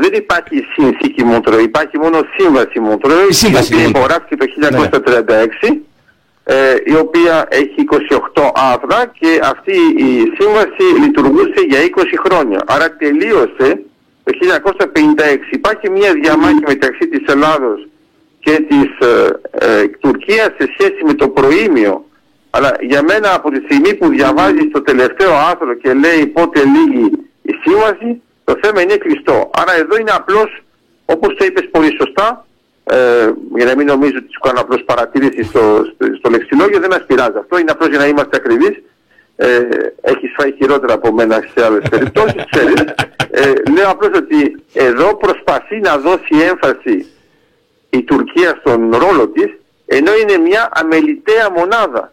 δεν 0.00 0.12
υπάρχει 0.12 0.66
συνθήκη 0.76 1.24
Μοντρό, 1.24 1.58
υπάρχει 1.58 1.98
μόνο 1.98 2.20
σύμβαση 2.36 2.80
Μοντρό, 2.80 3.14
η 3.14 3.56
οποία 3.56 3.86
υπογράφηκε 3.88 4.36
το 4.36 4.46
1936, 4.60 5.28
ναι. 5.28 5.78
ε, 6.44 6.74
η 6.84 6.94
οποία 6.94 7.46
έχει 7.48 7.84
28 8.34 8.50
άρθρα 8.54 9.12
και 9.18 9.40
αυτή 9.42 9.72
η 9.96 10.32
σύμβαση 10.38 11.00
λειτουργούσε 11.00 11.60
για 11.68 11.78
20 11.96 12.02
χρόνια. 12.24 12.60
Άρα 12.66 12.96
τελείωσε 12.96 13.82
το 14.24 14.32
1956. 14.78 15.52
Υπάρχει 15.52 15.90
μια 15.90 16.12
διαμάχη 16.12 16.62
μεταξύ 16.66 17.08
της 17.08 17.32
Ελλάδος 17.32 17.86
και 18.40 18.64
της 18.68 19.08
ε, 19.08 19.40
ε, 19.50 19.88
Τουρκίας 19.88 20.50
σε 20.58 20.74
σχέση 20.78 21.04
με 21.06 21.14
το 21.14 21.28
προήμιο. 21.28 22.04
Αλλά 22.50 22.76
για 22.80 23.02
μένα 23.02 23.34
από 23.34 23.50
τη 23.50 23.60
στιγμή 23.64 23.94
που 23.94 24.08
διαβάζεις 24.08 24.70
το 24.72 24.82
τελευταίο 24.82 25.34
άρθρο 25.50 25.74
και 25.74 25.92
λέει 25.92 26.26
πότε 26.26 26.60
λύγει 26.64 27.10
η 27.42 27.52
σύμβαση, 27.64 28.22
το 28.44 28.58
θέμα 28.62 28.80
είναι 28.82 28.96
κλειστό. 28.96 29.50
Άρα 29.54 29.74
εδώ 29.74 29.96
είναι 30.00 30.10
απλώς, 30.10 30.62
όπως 31.04 31.36
το 31.36 31.44
είπες 31.44 31.68
πολύ 31.70 31.96
σωστά, 32.00 32.46
ε, 32.84 33.32
για 33.54 33.64
να 33.64 33.76
μην 33.76 33.86
νομίζω 33.86 34.14
ότι 34.16 34.32
σου 34.32 34.40
κάνω 34.40 34.60
απλώς 34.60 34.82
παρατήρηση 34.84 35.42
στο, 35.42 35.60
στο, 35.94 36.14
στο 36.18 36.30
λεξιλόγιο, 36.30 36.80
δεν 36.80 36.90
μας 36.90 37.04
πειράζει 37.06 37.38
αυτό, 37.38 37.58
είναι 37.58 37.70
απλώς 37.70 37.88
για 37.88 37.98
να 37.98 38.06
είμαστε 38.06 38.36
ακριβείς. 38.36 38.82
Ε, 39.36 39.58
έχεις 40.00 40.32
φάει 40.36 40.52
χειρότερα 40.52 40.92
από 40.92 41.12
μένα 41.12 41.44
σε 41.54 41.64
άλλες 41.64 41.88
περιπτώσεις, 41.88 42.44
ξέρεις. 42.50 42.84
Ε, 43.30 43.52
λέω 43.74 43.90
απλώς 43.90 44.18
ότι 44.18 44.62
εδώ 44.72 45.16
προσπαθεί 45.16 45.80
να 45.80 45.98
δώσει 45.98 46.34
έμφαση 46.50 47.06
η 47.90 48.02
Τουρκία 48.02 48.58
στον 48.60 48.90
ρόλο 48.90 49.28
της, 49.28 49.52
ενώ 49.86 50.10
είναι 50.14 50.36
μια 50.38 50.68
αμεληταία 50.74 51.50
μονάδα. 51.50 52.12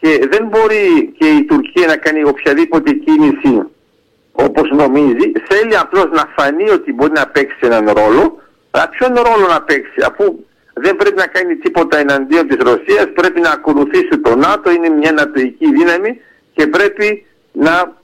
Και 0.00 0.26
δεν 0.30 0.46
μπορεί 0.46 1.14
και 1.18 1.28
η 1.28 1.44
Τουρκία 1.44 1.86
να 1.86 1.96
κάνει 1.96 2.24
οποιαδήποτε 2.24 2.92
κίνηση 2.92 3.62
όπως 4.36 4.70
νομίζει, 4.70 5.32
θέλει 5.48 5.76
απλώς 5.76 6.08
να 6.10 6.32
φανεί 6.36 6.70
ότι 6.70 6.92
μπορεί 6.92 7.12
να 7.12 7.26
παίξει 7.26 7.58
έναν 7.60 7.84
ρόλο, 7.86 8.42
αλλά 8.70 8.88
ποιον 8.88 9.14
ρόλο 9.14 9.46
να 9.48 9.62
παίξει, 9.62 10.00
αφού 10.08 10.24
δεν 10.74 10.96
πρέπει 10.96 11.16
να 11.16 11.26
κάνει 11.26 11.56
τίποτα 11.56 11.98
εναντίον 11.98 12.48
της 12.48 12.56
Ρωσίας, 12.56 13.06
πρέπει 13.14 13.40
να 13.40 13.50
ακολουθήσει 13.50 14.18
το 14.18 14.36
ΝΑΤΟ, 14.36 14.70
είναι 14.70 14.88
μια 14.88 15.12
νατοική 15.12 15.72
δύναμη 15.72 16.20
και 16.54 16.66
πρέπει 16.66 17.26
να 17.52 17.96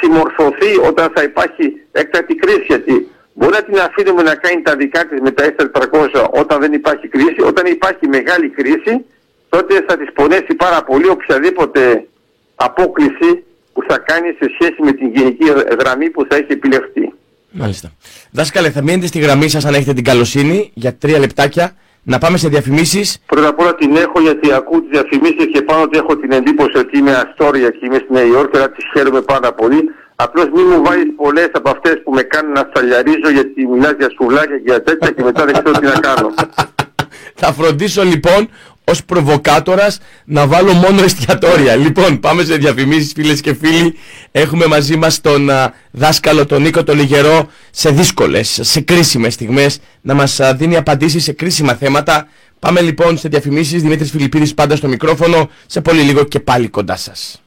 συμμορφωθεί 0.00 0.76
όταν 0.86 1.12
θα 1.14 1.22
υπάρχει 1.22 1.80
έκτακτη 1.92 2.34
κρίση. 2.34 2.64
Γιατί 2.66 3.10
μπορεί 3.32 3.52
να 3.52 3.62
την 3.62 3.78
αφήνουμε 3.78 4.22
να 4.22 4.34
κάνει 4.34 4.62
τα 4.62 4.76
δικά 4.76 5.06
της 5.06 5.20
με 5.20 5.30
τα 5.30 5.54
S400 5.56 6.26
όταν 6.30 6.60
δεν 6.60 6.72
υπάρχει 6.72 7.08
κρίση. 7.08 7.40
Όταν 7.44 7.66
υπάρχει 7.66 8.08
μεγάλη 8.08 8.48
κρίση, 8.48 9.04
τότε 9.48 9.84
θα 9.88 9.96
της 9.96 10.12
πονέσει 10.12 10.54
πάρα 10.54 10.82
πολύ 10.82 11.08
οποιαδήποτε 11.08 12.06
απόκληση 12.54 13.44
που 13.76 13.84
θα 13.88 13.98
κάνει 13.98 14.28
σε 14.40 14.46
σχέση 14.54 14.78
με 14.82 14.92
την 14.92 15.06
γενική 15.14 15.44
γραμμή 15.80 16.10
που 16.10 16.26
θα 16.28 16.36
έχει 16.36 16.52
επιλεχθεί. 16.52 17.12
Μάλιστα. 17.50 17.88
Δάσκαλε, 18.30 18.70
θα 18.70 18.82
μείνετε 18.82 19.06
στη 19.06 19.18
γραμμή 19.18 19.48
σας 19.48 19.64
αν 19.64 19.74
έχετε 19.74 19.92
την 19.92 20.04
καλοσύνη 20.04 20.70
για 20.74 20.94
τρία 20.94 21.18
λεπτάκια 21.18 21.76
να 22.02 22.18
πάμε 22.18 22.36
σε 22.36 22.48
διαφημίσεις. 22.48 23.18
Πρώτα 23.26 23.48
απ' 23.48 23.60
όλα 23.60 23.74
την 23.74 23.96
έχω 23.96 24.20
γιατί 24.20 24.52
ακούω 24.52 24.80
τις 24.80 24.88
διαφημίσεις 24.90 25.46
και 25.52 25.62
πάνω 25.62 25.82
ότι 25.82 25.98
έχω 25.98 26.16
την 26.16 26.32
εντύπωση 26.32 26.76
ότι 26.78 26.98
είμαι 26.98 27.12
αστόρια 27.12 27.70
και 27.70 27.84
είμαι 27.86 28.00
στη 28.04 28.12
Νέα 28.12 28.24
Υόρκη, 28.24 28.56
αλλά 28.56 28.70
τις 28.70 28.84
χαίρομαι 28.92 29.20
πάρα 29.20 29.52
πολύ. 29.52 29.80
Απλώς 30.16 30.48
μην 30.54 30.64
μου 30.70 30.82
βάλεις 30.84 31.08
πολλές 31.16 31.50
από 31.52 31.70
αυτές 31.70 32.00
που 32.04 32.12
με 32.12 32.22
κάνουν 32.22 32.52
να 32.52 32.68
σταλιαρίζω 32.70 33.30
γιατί 33.32 33.66
μιλάς 33.66 33.94
για 33.98 34.10
σουβλάκια 34.16 34.56
και 34.56 34.62
για 34.70 34.82
τέτοια 34.82 35.10
και 35.10 35.22
μετά 35.22 35.44
δεν 35.44 35.54
ξέρω 35.54 35.78
τι 35.78 35.86
να 35.86 36.00
κάνω. 36.08 36.34
Θα 37.40 37.52
φροντίσω 37.52 38.02
λοιπόν 38.02 38.48
ως 38.88 39.04
προβοκάτορας 39.04 39.98
να 40.24 40.46
βάλω 40.46 40.72
μόνο 40.72 41.02
εστιατόρια. 41.02 41.76
Λοιπόν, 41.76 42.20
πάμε 42.20 42.44
σε 42.44 42.56
διαφημίσεις 42.56 43.12
φίλες 43.12 43.40
και 43.40 43.54
φίλοι. 43.54 43.94
Έχουμε 44.30 44.66
μαζί 44.66 44.96
μας 44.96 45.20
τον 45.20 45.50
δάσκαλο 45.90 46.46
τον 46.46 46.62
Νίκο 46.62 46.84
τον 46.84 46.96
Λιγερό 46.96 47.48
σε 47.70 47.90
δύσκολες, 47.90 48.58
σε 48.62 48.80
κρίσιμες 48.80 49.34
στιγμές 49.34 49.78
να 50.00 50.14
μας 50.14 50.40
δίνει 50.56 50.76
απαντήσεις 50.76 51.22
σε 51.22 51.32
κρίσιμα 51.32 51.74
θέματα. 51.74 52.28
Πάμε 52.58 52.80
λοιπόν 52.80 53.18
σε 53.18 53.28
διαφημίσεις. 53.28 53.82
Δημήτρης 53.82 54.10
Φιλιππίδης 54.10 54.54
πάντα 54.54 54.76
στο 54.76 54.88
μικρόφωνο. 54.88 55.50
Σε 55.66 55.80
πολύ 55.80 56.00
λίγο 56.00 56.24
και 56.24 56.40
πάλι 56.40 56.68
κοντά 56.68 56.96
σας. 56.96 57.40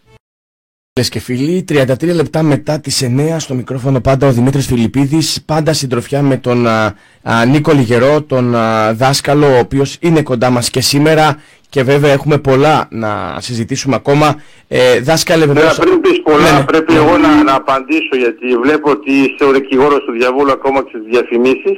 Φίλε 0.99 1.11
και 1.11 1.19
φίλοι, 1.19 1.65
33 1.69 2.15
λεπτά 2.15 2.43
μετά 2.43 2.79
τις 2.79 3.03
9 3.03 3.35
στο 3.37 3.53
μικρόφωνο 3.53 4.01
πάντα 4.01 4.27
ο 4.27 4.31
Δημήτρης 4.31 4.65
Φιλιππίδης, 4.65 5.43
πάντα 5.45 5.73
συντροφιά 5.73 6.21
με 6.21 6.37
τον 6.37 6.67
α, 6.67 6.95
α, 7.23 7.45
Νίκο 7.45 7.71
Λιγερό, 7.71 8.21
τον 8.21 8.55
α, 8.55 8.93
δάσκαλο, 8.93 9.45
ο 9.47 9.59
οποίος 9.59 9.97
είναι 9.99 10.21
κοντά 10.21 10.49
μας 10.49 10.69
και 10.69 10.81
σήμερα 10.81 11.41
και 11.69 11.83
βέβαια 11.83 12.11
έχουμε 12.11 12.37
πολλά 12.37 12.87
να 12.91 13.37
συζητήσουμε 13.39 13.95
ακόμα. 13.95 14.41
Ε, 14.67 14.99
δάσκαλε 14.99 15.45
βέβαια... 15.45 15.63
Ναι, 15.63 15.73
πριν 15.73 16.01
πεις 16.01 16.21
πολλά, 16.21 16.51
ναι, 16.51 16.57
ναι. 16.57 16.63
πρέπει 16.63 16.93
εγώ 16.93 17.17
να, 17.17 17.43
να 17.43 17.55
απαντήσω 17.55 18.15
γιατί 18.17 18.57
βλέπω 18.63 18.89
ότι 18.89 19.11
είσαι 19.11 19.43
ο 19.43 19.51
δικηγόρος 19.51 19.99
του 19.99 20.11
διαβόλου 20.11 20.51
ακόμα 20.51 20.83
και 20.83 20.89
στις 20.89 21.03
διαφημίσεις. 21.09 21.77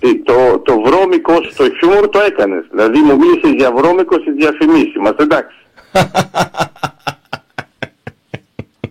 Ε, 0.00 0.08
το, 0.24 0.62
το 0.64 0.80
βρώμικο 0.84 1.34
στο 1.50 1.64
χιούμορ 1.78 2.08
το 2.08 2.20
έκανες. 2.26 2.64
Δηλαδή 2.70 2.98
μου 2.98 3.16
μίλησες 3.16 3.50
για 3.56 3.72
βρώμικο 3.76 4.14
στις 4.14 4.34
διαφημίσεις. 4.34 4.94
Είμαστε 4.94 5.22
εντάξει. 5.22 5.56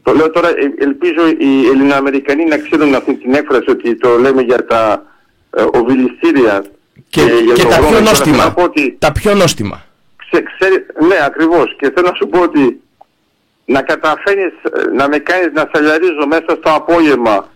Το 0.06 0.14
λέω 0.14 0.30
τώρα, 0.30 0.50
ε, 0.50 0.74
ελπίζω 0.78 1.28
οι 1.38 1.68
Ελληνοαμερικανοί 1.72 2.46
να 2.46 2.58
ξέρουν 2.58 2.96
αυτή 2.96 3.14
την 3.16 3.34
έκφραση 3.34 3.70
ότι 3.70 3.98
το 3.98 4.18
λέμε 4.18 4.42
για 4.42 4.66
τα 4.66 5.04
ε, 5.58 5.64
οβιλιστήρια 5.74 6.66
και, 7.10 7.22
και, 7.22 7.54
και 7.54 7.66
τα, 7.66 7.80
πιο 7.88 8.00
νόστιμα, 8.00 8.54
ότι, 8.58 8.96
τα 9.00 9.12
πιο 9.12 9.34
νόστιμα. 9.34 9.86
Ξε, 10.30 10.70
ναι, 11.08 11.16
ακριβώς. 11.26 11.76
Και 11.80 11.92
θέλω 11.96 12.08
να 12.08 12.16
σου 12.16 12.28
πω 12.28 12.40
ότι 12.40 12.82
να 13.66 13.82
καταφέρεις 13.82 14.54
ε, 14.64 14.96
να 14.96 15.08
με 15.08 15.18
κάνεις 15.18 15.50
να 15.54 15.70
σαλιαρίζω 15.74 16.26
μέσα 16.28 16.52
στο 16.60 16.70
απόγευμα 16.74 17.50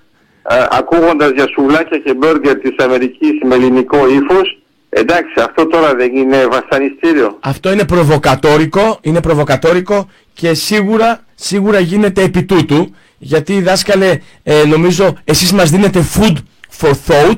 ε, 0.49 0.65
ακούγοντας 0.69 1.31
για 1.31 1.47
σουβλάκια 1.47 1.97
και 1.97 2.13
μπέργκερ 2.13 2.55
της 2.55 2.75
Αμερικής 2.77 3.33
με 3.43 3.55
ελληνικό 3.55 4.07
ύφος 4.07 4.59
Εντάξει, 4.89 5.33
αυτό 5.39 5.67
τώρα 5.67 5.95
δεν 5.95 6.15
είναι 6.15 6.47
βασανιστήριο. 6.47 7.37
Αυτό 7.39 7.71
είναι 7.71 7.85
προβοκατόρικο, 7.85 8.99
είναι 9.01 9.21
προβοκατόρικο 9.21 10.09
και 10.33 10.53
σίγουρα, 10.53 11.23
σίγουρα 11.39 11.79
γίνεται 11.79 12.23
επί 12.23 12.43
τούτου, 12.43 12.95
γιατί 13.17 13.61
δάσκαλε, 13.61 14.19
ε, 14.43 14.63
νομίζω 14.65 15.17
εσείς 15.23 15.53
μας 15.53 15.69
δίνετε 15.69 16.05
food 16.15 16.35
for 16.79 16.91
thought, 17.07 17.37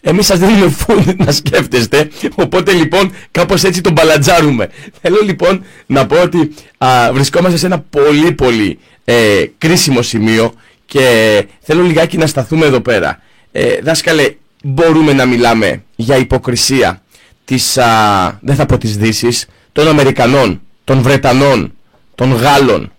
εμείς 0.00 0.26
σας 0.26 0.38
δίνουμε 0.38 0.74
food 0.86 1.14
να 1.24 1.32
σκέφτεστε, 1.32 2.10
οπότε 2.34 2.72
λοιπόν 2.72 3.12
κάπως 3.30 3.64
έτσι 3.64 3.80
τον 3.80 3.92
μπαλατζάρουμε. 3.92 4.68
Θέλω 5.00 5.20
λοιπόν 5.24 5.64
να 5.86 6.06
πω 6.06 6.22
ότι 6.22 6.54
α, 6.78 7.12
βρισκόμαστε 7.12 7.58
σε 7.58 7.66
ένα 7.66 7.78
πολύ 7.90 8.32
πολύ 8.32 8.78
ε, 9.04 9.44
κρίσιμο 9.58 10.02
σημείο 10.02 10.52
και 10.86 11.46
θέλω 11.60 11.82
λιγάκι 11.82 12.16
να 12.16 12.26
σταθούμε 12.26 12.66
εδώ 12.66 12.80
πέρα. 12.80 13.22
Ε, 13.52 13.80
δάσκαλε, 13.82 14.34
μπορούμε 14.62 15.12
να 15.12 15.26
μιλάμε 15.26 15.84
για 15.96 16.16
υποκρισία 16.16 17.02
της, 17.44 17.78
α, 17.78 18.38
δεν 18.40 18.54
θα 18.54 18.66
πω 18.66 18.78
της 18.78 18.96
Δύσης, 18.96 19.46
των 19.72 19.88
Αμερικανών, 19.88 20.60
των 20.84 21.02
Βρετανών, 21.02 21.72
των 22.14 22.32
Γάλλων 22.32 22.92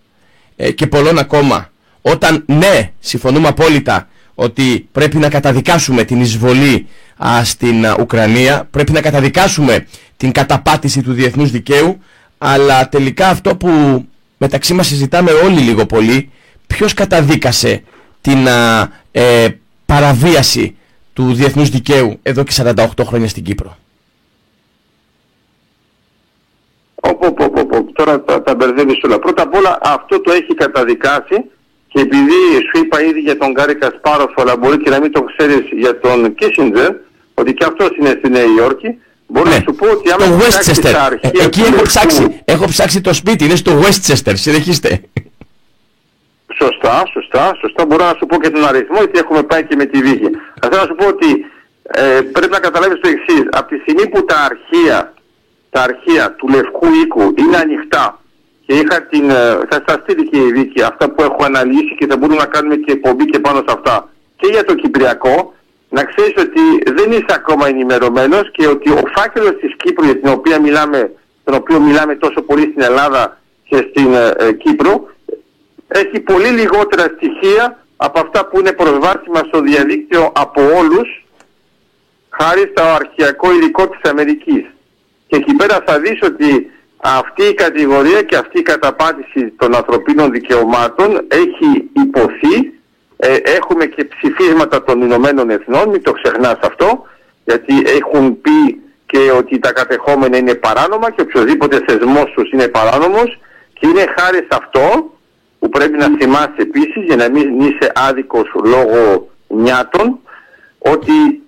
ε, 0.64 0.72
και 0.72 0.88
πολλών 0.88 1.18
ακόμα. 1.18 1.70
Όταν 2.02 2.44
ναι, 2.48 2.92
συμφωνούμε 3.00 3.48
απόλυτα 3.48 4.08
ότι 4.36 4.88
πρέπει 4.92 5.18
να 5.18 5.30
καταδικάσουμε 5.30 6.04
την 6.04 6.22
εισβολή 6.22 6.88
στην 7.44 7.86
Ουκρανία, 8.00 8.68
πρέπει 8.72 8.92
να 8.92 9.02
καταδικάσουμε 9.02 9.88
την 10.18 10.32
καταπάτηση 10.32 11.02
του 11.02 11.14
διεθνούς 11.14 11.52
δικαίου, 11.52 11.98
αλλά 12.38 12.90
τελικά 12.90 13.28
αυτό 13.28 13.56
που 13.56 13.70
μεταξύ 14.38 14.74
μας 14.74 14.88
συζητάμε 14.88 15.32
όλοι 15.32 15.60
λίγο 15.60 15.86
πολύ, 15.86 16.30
ποιος 16.68 16.94
καταδίκασε 16.94 17.84
την 18.22 18.48
ε, 19.12 19.48
παραβίαση 19.86 20.76
του 21.14 21.34
διεθνούς 21.34 21.70
δικαίου 21.70 22.20
εδώ 22.24 22.44
και 22.44 22.54
48 22.58 22.86
χρόνια 23.06 23.28
στην 23.28 23.44
Κύπρο; 23.44 23.78
Οπό, 26.96 27.51
Τώρα 27.94 28.22
τα, 28.22 28.42
τα 28.42 28.56
μπερδεύεις 28.56 29.04
όλα. 29.04 29.20
Πρώτα 29.20 29.44
απ' 29.44 29.56
όλα 29.56 29.78
αυτό 29.82 30.22
το 30.22 30.32
έχει 30.32 30.54
καταδικάσει 30.54 31.38
και 31.88 32.02
επειδή 32.02 32.42
σου 32.68 32.84
είπα 32.84 33.02
ήδη 33.02 33.20
για 33.20 33.38
τον 33.38 33.52
Γκάρι 33.52 33.76
Κασπάροφ 33.76 34.32
αλλά 34.36 34.58
μπορεί 34.58 34.78
και 34.78 34.90
να 34.90 35.00
μην 35.00 35.12
το 35.12 35.22
ξέρεις 35.24 35.64
για 35.72 36.00
τον 36.00 36.36
Κίσιντζερ 36.36 36.92
ότι 37.34 37.54
και 37.54 37.66
αυτός 37.66 37.90
είναι 38.00 38.16
στη 38.20 38.30
Νέα 38.30 38.46
Υόρκη 38.58 39.00
Μπορώ 39.32 39.50
ναι. 39.50 39.56
να 39.56 39.62
σου 39.62 39.76
πω 39.76 39.90
ότι 39.92 40.12
άμα 40.12 40.26
το 40.26 40.38
Westchester. 40.44 40.94
Ε, 41.22 41.44
εκεί 41.46 41.62
έχω 41.62 41.82
ψάξει, 41.82 42.42
έχω 42.46 42.66
ψάξει 42.66 43.02
το 43.02 43.14
σπίτι, 43.14 43.46
είναι 43.46 43.56
στο 43.56 43.72
Westchester, 43.82 44.34
συνεχίστε. 44.34 45.02
Σωστά, 46.60 47.04
σωστά, 47.14 47.56
σωστά. 47.62 47.86
Μπορώ 47.86 48.06
να 48.06 48.16
σου 48.18 48.26
πω 48.26 48.40
και 48.42 48.50
τον 48.50 48.68
αριθμό, 48.68 48.98
γιατί 48.98 49.20
έχουμε 49.20 49.44
πάει 49.44 49.64
και 49.66 49.76
με 49.76 49.86
τη 49.86 50.00
βύχη. 50.02 50.30
Θα 50.62 50.70
θέλω 50.70 50.82
να 50.82 50.88
σου 50.88 50.96
πω 50.96 51.08
ότι 51.08 51.46
ε, 51.84 52.22
πρέπει 52.22 52.52
να 52.52 52.60
καταλάβεις 52.60 53.00
το 53.00 53.10
εξής. 53.10 53.44
Από 53.52 53.68
τη 53.68 53.78
στιγμή 53.82 54.10
που 54.10 54.26
τα 54.26 54.38
αρχεία, 54.50 55.14
τα 55.72 55.82
αρχεία 55.82 56.36
του 56.38 56.48
Λευκού 56.48 56.88
Οίκου 57.02 57.34
είναι 57.38 57.58
ανοιχτά 57.58 58.22
και 58.66 58.74
είχα 58.74 59.02
την, 59.02 59.30
ε, 59.30 59.34
θα 59.70 59.84
σας 59.88 59.98
στείλει 60.04 60.30
και 60.30 60.38
η 60.38 60.52
δίκη 60.52 60.82
αυτά 60.82 61.10
που 61.10 61.22
έχω 61.22 61.38
αναλύσει 61.40 61.96
και 61.98 62.08
θα 62.10 62.18
μπορούμε 62.18 62.38
να 62.38 62.46
κάνουμε 62.46 62.76
και 62.76 62.92
εκπομπή 62.92 63.26
και 63.26 63.40
πάνω 63.40 63.58
σε 63.58 63.74
αυτά 63.78 64.10
και 64.42 64.48
για 64.52 64.64
το 64.64 64.76
Κυπριακό, 64.76 65.54
να 65.90 66.04
ξέρεις 66.04 66.34
ότι 66.38 66.92
δεν 66.92 67.12
είσαι 67.12 67.34
ακόμα 67.40 67.68
ενημερωμένος 67.68 68.52
και 68.52 68.68
ότι 68.68 68.90
ο 68.90 69.02
φάκελος 69.16 69.56
της 69.60 69.76
Κύπρου 69.78 70.06
για 70.06 70.20
την 70.20 70.30
οποία 70.30 70.62
μιλάμε, 70.62 71.12
τον 71.44 71.54
οποίο 71.56 71.80
μιλάμε 71.80 72.16
τόσο 72.16 72.42
πολύ 72.42 72.62
στην 72.62 72.82
Ελλάδα 72.82 73.40
και 73.64 73.88
στην 73.90 74.14
ε, 74.14 74.34
ε 74.38 74.52
Κύπρο 74.54 75.10
έχει 75.88 76.20
πολύ 76.20 76.48
λιγότερα 76.48 77.04
στοιχεία 77.16 77.86
από 77.98 78.20
αυτά 78.20 78.46
που 78.46 78.60
είναι 78.60 78.72
προσβάσιμα 78.72 79.42
στο 79.48 79.62
διαδίκτυο 79.62 80.32
από 80.36 80.62
όλους 80.78 81.26
χάρη 82.30 82.72
στο 82.76 82.84
αρχαιακό 82.84 83.52
υλικό 83.52 83.88
της 83.88 84.12
Αμερικής. 84.12 84.66
Και 85.32 85.38
εκεί 85.38 85.54
πέρα 85.54 85.84
θα 85.86 86.00
δεις 86.00 86.20
ότι 86.22 86.72
αυτή 86.98 87.44
η 87.44 87.54
κατηγορία 87.54 88.22
και 88.22 88.36
αυτή 88.36 88.60
η 88.60 88.62
καταπάτηση 88.62 89.54
των 89.58 89.76
ανθρωπίνων 89.76 90.32
δικαιωμάτων 90.32 91.26
έχει 91.28 91.90
υποθεί. 91.94 92.74
Ε, 93.18 93.36
έχουμε 93.36 93.86
και 93.86 94.06
ψηφίσματα 94.06 94.84
των 94.84 95.02
Ηνωμένων 95.02 95.50
Εθνών, 95.50 95.90
μην 95.90 96.04
το 96.04 96.12
ξεχνάς 96.12 96.60
αυτό, 96.62 97.06
γιατί 97.44 97.74
έχουν 97.86 98.42
πει 98.42 98.82
και 99.06 99.32
ότι 99.38 99.60
τα 99.60 99.72
κατεχόμενα 99.72 100.38
είναι 100.38 100.56
παράνομα 100.56 101.12
και 101.12 101.22
οποιοδήποτε 101.22 101.84
θεσμός 101.88 102.32
τους 102.36 102.52
είναι 102.52 102.68
παράνομος. 102.68 103.40
Και 103.74 103.88
είναι 103.88 104.06
χάρη 104.18 104.38
σε 104.38 104.58
αυτό 104.62 105.14
που 105.60 105.70
πρέπει 105.70 105.98
να 105.98 106.08
θυμάσαι 106.20 106.56
επίσης 106.58 107.04
για 107.04 107.16
να 107.16 107.30
μην 107.30 107.60
είσαι 107.60 107.92
άδικος 107.96 108.52
λόγω 108.64 109.30
νιάτων 109.48 110.20
ότι 110.80 111.42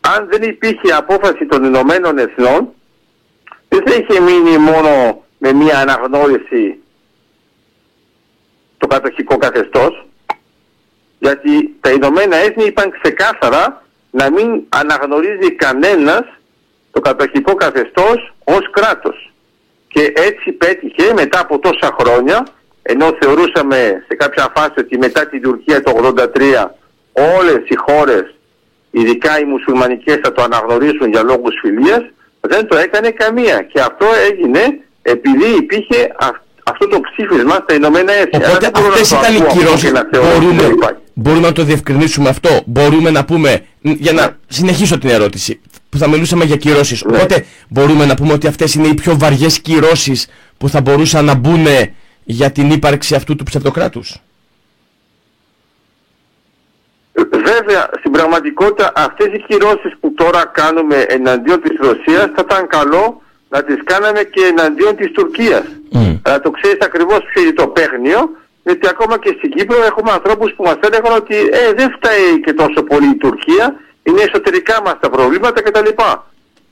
αν 0.00 0.28
δεν 0.30 0.42
υπήρχε 0.42 0.92
απόφαση 0.96 1.46
των 1.46 1.64
Ηνωμένων 1.64 2.18
Εθνών 2.18 2.74
δεν 3.68 3.82
θα 3.86 3.94
είχε 3.94 4.20
μείνει 4.20 4.58
μόνο 4.58 5.22
με 5.38 5.52
μια 5.52 5.78
αναγνώριση 5.78 6.78
το 8.78 8.86
κατοχικό 8.86 9.36
καθεστώς 9.36 10.06
γιατί 11.18 11.76
τα 11.80 11.90
Ηνωμένα 11.90 12.36
Έθνη 12.36 12.64
είπαν 12.64 12.90
ξεκάθαρα 13.00 13.84
να 14.10 14.30
μην 14.30 14.62
αναγνωρίζει 14.68 15.52
κανένας 15.52 16.24
το 16.90 17.00
κατοχικό 17.00 17.54
καθεστώς 17.54 18.34
ως 18.44 18.70
κράτος. 18.70 19.32
Και 19.88 20.12
έτσι 20.14 20.52
πέτυχε 20.52 21.12
μετά 21.14 21.40
από 21.40 21.58
τόσα 21.58 21.96
χρόνια, 22.00 22.46
ενώ 22.82 23.16
θεωρούσαμε 23.20 24.04
σε 24.08 24.14
κάποια 24.16 24.52
φάση 24.54 24.74
ότι 24.78 24.98
μετά 24.98 25.26
την 25.28 25.42
Τουρκία 25.42 25.82
το 25.82 25.90
83 25.90 26.74
όλες 27.12 27.62
οι 27.68 27.74
χώρες, 27.74 28.34
ειδικά 28.90 29.40
οι 29.40 29.44
μουσουλμανικές 29.44 30.18
θα 30.22 30.32
το 30.32 30.42
αναγνωρίσουν 30.42 31.08
για 31.10 31.22
λόγους 31.22 31.54
φιλίας, 31.60 32.04
δεν 32.46 32.68
το 32.68 32.76
έκανε 32.76 33.10
καμία. 33.10 33.62
Και 33.72 33.80
αυτό 33.80 34.06
έγινε 34.30 34.60
επειδή 35.02 35.56
υπήρχε 35.58 36.14
αυτό 36.64 36.88
το 36.88 37.00
ψήφισμα 37.00 37.54
στα 37.54 37.74
Ηνωμένα 37.74 38.12
Έθνη. 38.12 38.44
Οπότε 38.44 38.70
αυτές 38.74 39.10
ήταν 39.10 39.34
οι 39.34 39.58
κυρώσεις. 39.58 39.92
Μπορούμε, 40.12 40.74
μπορούμε 41.14 41.46
να 41.46 41.52
το 41.52 41.62
διευκρινίσουμε 41.62 42.28
αυτό. 42.28 42.62
Μπορούμε 42.66 43.10
να 43.10 43.24
πούμε, 43.24 43.64
για 43.80 44.12
να 44.12 44.22
ναι. 44.22 44.34
συνεχίσω 44.46 44.98
την 44.98 45.10
ερώτηση, 45.10 45.60
που 45.88 45.98
θα 45.98 46.08
μιλούσαμε 46.08 46.44
για 46.44 46.56
κυρώσεις. 46.56 47.04
Ναι. 47.04 47.16
Οπότε 47.16 47.44
μπορούμε 47.68 48.04
να 48.04 48.14
πούμε 48.14 48.32
ότι 48.32 48.46
αυτές 48.46 48.74
είναι 48.74 48.86
οι 48.86 48.94
πιο 48.94 49.18
βαριές 49.18 49.60
κυρώσεις 49.60 50.26
που 50.58 50.68
θα 50.68 50.80
μπορούσαν 50.80 51.24
να 51.24 51.34
μπουν 51.34 51.66
για 52.24 52.50
την 52.50 52.70
ύπαρξη 52.70 53.14
αυτού 53.14 53.36
του 53.36 53.44
ψευτοκράτους. 53.44 54.16
Βέβαια, 57.30 57.90
στην 57.98 58.10
πραγματικότητα 58.10 58.92
αυτές 58.94 59.26
οι 59.26 59.44
κυρώσεις 59.48 59.92
που 60.00 60.14
τώρα 60.14 60.44
κάνουμε 60.44 60.96
εναντίον 61.08 61.60
της 61.60 61.76
Ρωσίας 61.80 62.30
θα 62.34 62.44
ήταν 62.48 62.66
καλό 62.66 63.22
να 63.48 63.62
τις 63.62 63.78
κάναμε 63.84 64.22
και 64.22 64.42
εναντίον 64.44 64.96
της 64.96 65.10
Τουρκίας. 65.12 65.64
Mm. 65.92 66.20
Αλλά 66.22 66.40
το 66.40 66.50
ξέρεις 66.50 66.78
ακριβώς 66.80 67.20
ποιο 67.32 67.42
είναι 67.42 67.52
το 67.52 67.66
παίγνιο, 67.66 68.30
γιατί 68.62 68.88
ακόμα 68.88 69.18
και 69.18 69.34
στην 69.38 69.50
Κύπρο 69.50 69.82
έχουμε 69.84 70.10
ανθρώπους 70.10 70.52
που 70.52 70.62
μας 70.62 70.78
έλεγαν 70.80 71.12
ότι 71.16 71.36
ε, 71.36 71.72
δεν 71.72 71.88
φταίει 71.96 72.40
και 72.44 72.52
τόσο 72.52 72.82
πολύ 72.82 73.08
η 73.08 73.16
Τουρκία, 73.16 73.74
είναι 74.02 74.22
εσωτερικά 74.22 74.82
μας 74.84 74.96
τα 75.00 75.10
προβλήματα 75.10 75.62
κτλ. 75.62 75.90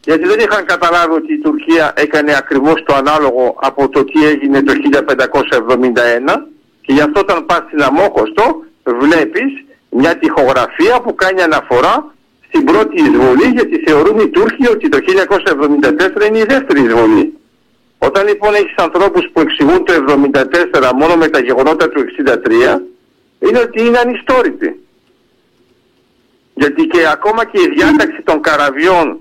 Γιατί 0.04 0.26
δεν 0.26 0.38
είχαν 0.38 0.64
καταλάβει 0.64 1.14
ότι 1.14 1.32
η 1.32 1.38
Τουρκία 1.38 1.92
έκανε 1.96 2.36
ακριβώς 2.36 2.82
το 2.86 2.94
ανάλογο 2.94 3.56
από 3.60 3.88
το 3.88 4.04
τι 4.04 4.26
έγινε 4.26 4.62
το 4.62 4.72
1571 4.72 6.42
και 6.80 6.92
γι' 6.92 7.00
αυτό 7.00 7.20
όταν 7.20 7.46
πας 7.46 7.62
στην 7.66 7.82
Αμόχωστο 7.82 8.64
βλέπεις 8.84 9.64
μια 9.96 10.18
τυχογραφία 10.18 11.00
που 11.00 11.14
κάνει 11.14 11.42
αναφορά 11.42 12.14
στην 12.46 12.64
πρώτη 12.64 13.02
εισβολή 13.02 13.48
γιατί 13.52 13.82
θεωρούν 13.86 14.18
οι 14.18 14.28
Τούρκοι 14.28 14.68
ότι 14.68 14.88
το 14.88 14.98
1974 16.22 16.28
είναι 16.28 16.38
η 16.38 16.44
δεύτερη 16.44 16.80
εισβολή. 16.82 17.38
Όταν 17.98 18.26
λοιπόν 18.26 18.54
έχεις 18.54 18.74
ανθρώπους 18.76 19.28
που 19.32 19.40
εξηγούν 19.40 19.84
το 19.84 19.92
1974 19.92 20.90
μόνο 20.94 21.16
με 21.16 21.28
τα 21.28 21.38
γεγονότα 21.40 21.88
του 21.88 22.04
1963 22.26 22.80
είναι 23.38 23.58
ότι 23.58 23.86
είναι 23.86 23.98
ανιστόρητοι. 23.98 24.80
Γιατί 26.54 26.82
και 26.86 27.08
ακόμα 27.12 27.44
και 27.44 27.60
η 27.60 27.68
διάταξη 27.76 28.22
των 28.24 28.40
καραβιών 28.40 29.18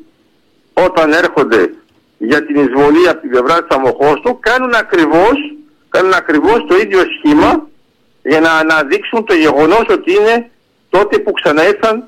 όταν 0.74 1.12
έρχονται 1.12 1.74
για 2.18 2.46
την 2.46 2.56
εισβολή 2.56 3.10
από 3.10 3.22
την 3.22 3.30
πλευρά 3.30 3.64
της 3.64 3.78
Αμοχώστου 3.78 4.40
κάνουν 4.40 4.74
ακριβώς, 4.74 5.38
κάνουν 5.90 6.14
ακριβώς 6.14 6.66
το 6.68 6.76
ίδιο 6.76 7.00
σχήμα 7.18 7.68
για 8.24 8.40
να 8.40 8.52
αναδείξουν 8.52 9.26
το 9.26 9.34
γεγονός 9.34 9.86
ότι 9.90 10.12
είναι 10.12 10.52
τότε 10.96 11.20
που 11.20 11.32
ξαναέφθαν 11.32 12.04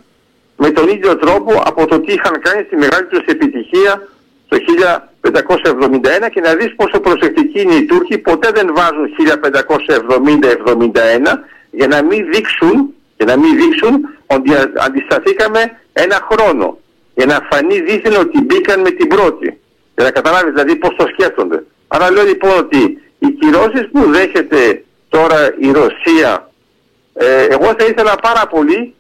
με 0.58 0.72
τον 0.72 0.88
ίδιο 0.88 1.18
τρόπο 1.18 1.62
από 1.66 1.86
το 1.86 2.00
τι 2.00 2.14
είχαν 2.14 2.42
κάνει 2.42 2.64
στη 2.68 2.76
μεγάλη 2.76 3.06
τους 3.06 3.26
επιτυχία 3.26 4.08
το 4.48 4.58
1571 6.26 6.30
και 6.34 6.42
να 6.42 6.56
δεις 6.56 6.76
πόσο 6.76 7.00
προσεκτικοί 7.00 7.62
είναι 7.62 7.74
οι 7.74 7.86
Τούρκοι 7.86 8.18
ποτέ 8.18 8.50
δεν 8.54 8.74
βάζουν 8.76 9.10
1570-71 9.18 9.24
για 11.72 11.88
να 11.88 12.04
μην 12.04 12.26
δείξουν 12.32 12.94
για 13.18 13.26
να 13.26 13.38
μην 13.38 13.56
δείξουν 13.56 14.10
ότι 14.28 14.52
αντισταθήκαμε 14.86 15.80
ένα 15.94 16.28
χρόνο. 16.32 16.78
Για 17.16 17.26
να 17.26 17.48
φανεί 17.52 17.80
δίθεν 17.80 18.20
ότι 18.20 18.42
μπήκαν 18.42 18.82
με 18.82 18.90
την 18.90 19.08
πρώτη. 19.08 19.60
Για 19.96 20.04
να 20.04 20.12
καταλάβεις 20.12 20.54
δηλαδή 20.54 20.76
πώς 20.76 20.96
το 20.98 21.08
σκέφτονται. 21.14 21.64
Άρα 21.88 22.12
λέω 22.12 22.24
λοιπόν 22.24 22.58
ότι 22.58 23.02
οι 23.20 23.28
κυρώσεις 23.40 23.90
που 23.92 24.12
δέχεται 24.12 24.84
τώρα 25.10 25.56
η 25.60 25.72
Ρωσία 25.72 26.50
ε, 27.18 27.46
εγώ 27.46 27.66
θα 27.66 27.86
ήθελα 27.86 28.16
πάρα 28.16 28.48
πολύ 28.48 28.96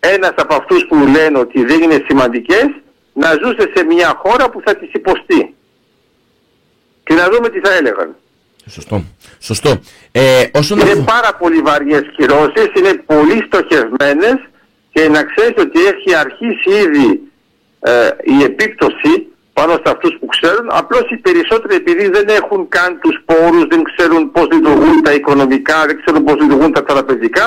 ένας 0.00 0.32
από 0.36 0.54
αυτούς 0.54 0.86
που 0.88 0.96
λένε 0.96 1.38
ότι 1.38 1.64
δεν 1.64 1.82
είναι 1.82 2.04
σημαντικές 2.06 2.66
να 3.12 3.28
ζούσε 3.42 3.70
σε 3.74 3.84
μια 3.84 4.20
χώρα 4.22 4.50
που 4.50 4.60
θα 4.64 4.76
τις 4.76 4.92
υποστεί. 4.92 5.54
Και 7.04 7.14
να 7.14 7.28
δούμε 7.28 7.48
τι 7.48 7.60
θα 7.60 7.74
έλεγαν. 7.74 8.16
Σωστό. 8.66 9.04
Σωστό. 9.38 9.80
Ε, 10.12 10.44
όσον 10.52 10.78
είναι 10.78 11.04
πάρα 11.04 11.34
πολύ 11.34 11.60
βαριές 11.60 12.02
κυρώσεις, 12.16 12.70
είναι 12.74 12.94
πολύ 13.06 13.42
στοχευμένες 13.46 14.36
και 14.92 15.08
να 15.08 15.24
ξέρεις 15.24 15.54
ότι 15.58 15.84
έχει 15.84 16.14
αρχίσει 16.14 16.70
ήδη 16.84 17.20
ε, 17.80 18.08
η 18.22 18.42
επίπτωση 18.42 19.26
πάνω 19.58 19.72
σε 19.72 19.88
αυτούς 19.94 20.12
που 20.20 20.26
ξέρουν, 20.26 20.66
απλώς 20.80 21.04
οι 21.10 21.16
περισσότεροι 21.16 21.74
επειδή 21.74 22.08
δεν 22.08 22.28
έχουν 22.28 22.68
καν 22.68 22.98
τους 23.02 23.16
πόρους, 23.24 23.64
δεν 23.72 23.82
ξέρουν 23.90 24.30
πώς 24.30 24.46
λειτουργούν 24.52 25.02
τα 25.02 25.12
οικονομικά, 25.12 25.78
δεν 25.86 25.96
ξέρουν 26.00 26.24
πώς 26.24 26.36
λειτουργούν 26.40 26.72
τα 26.72 26.82
τραπεζικά, 26.82 27.46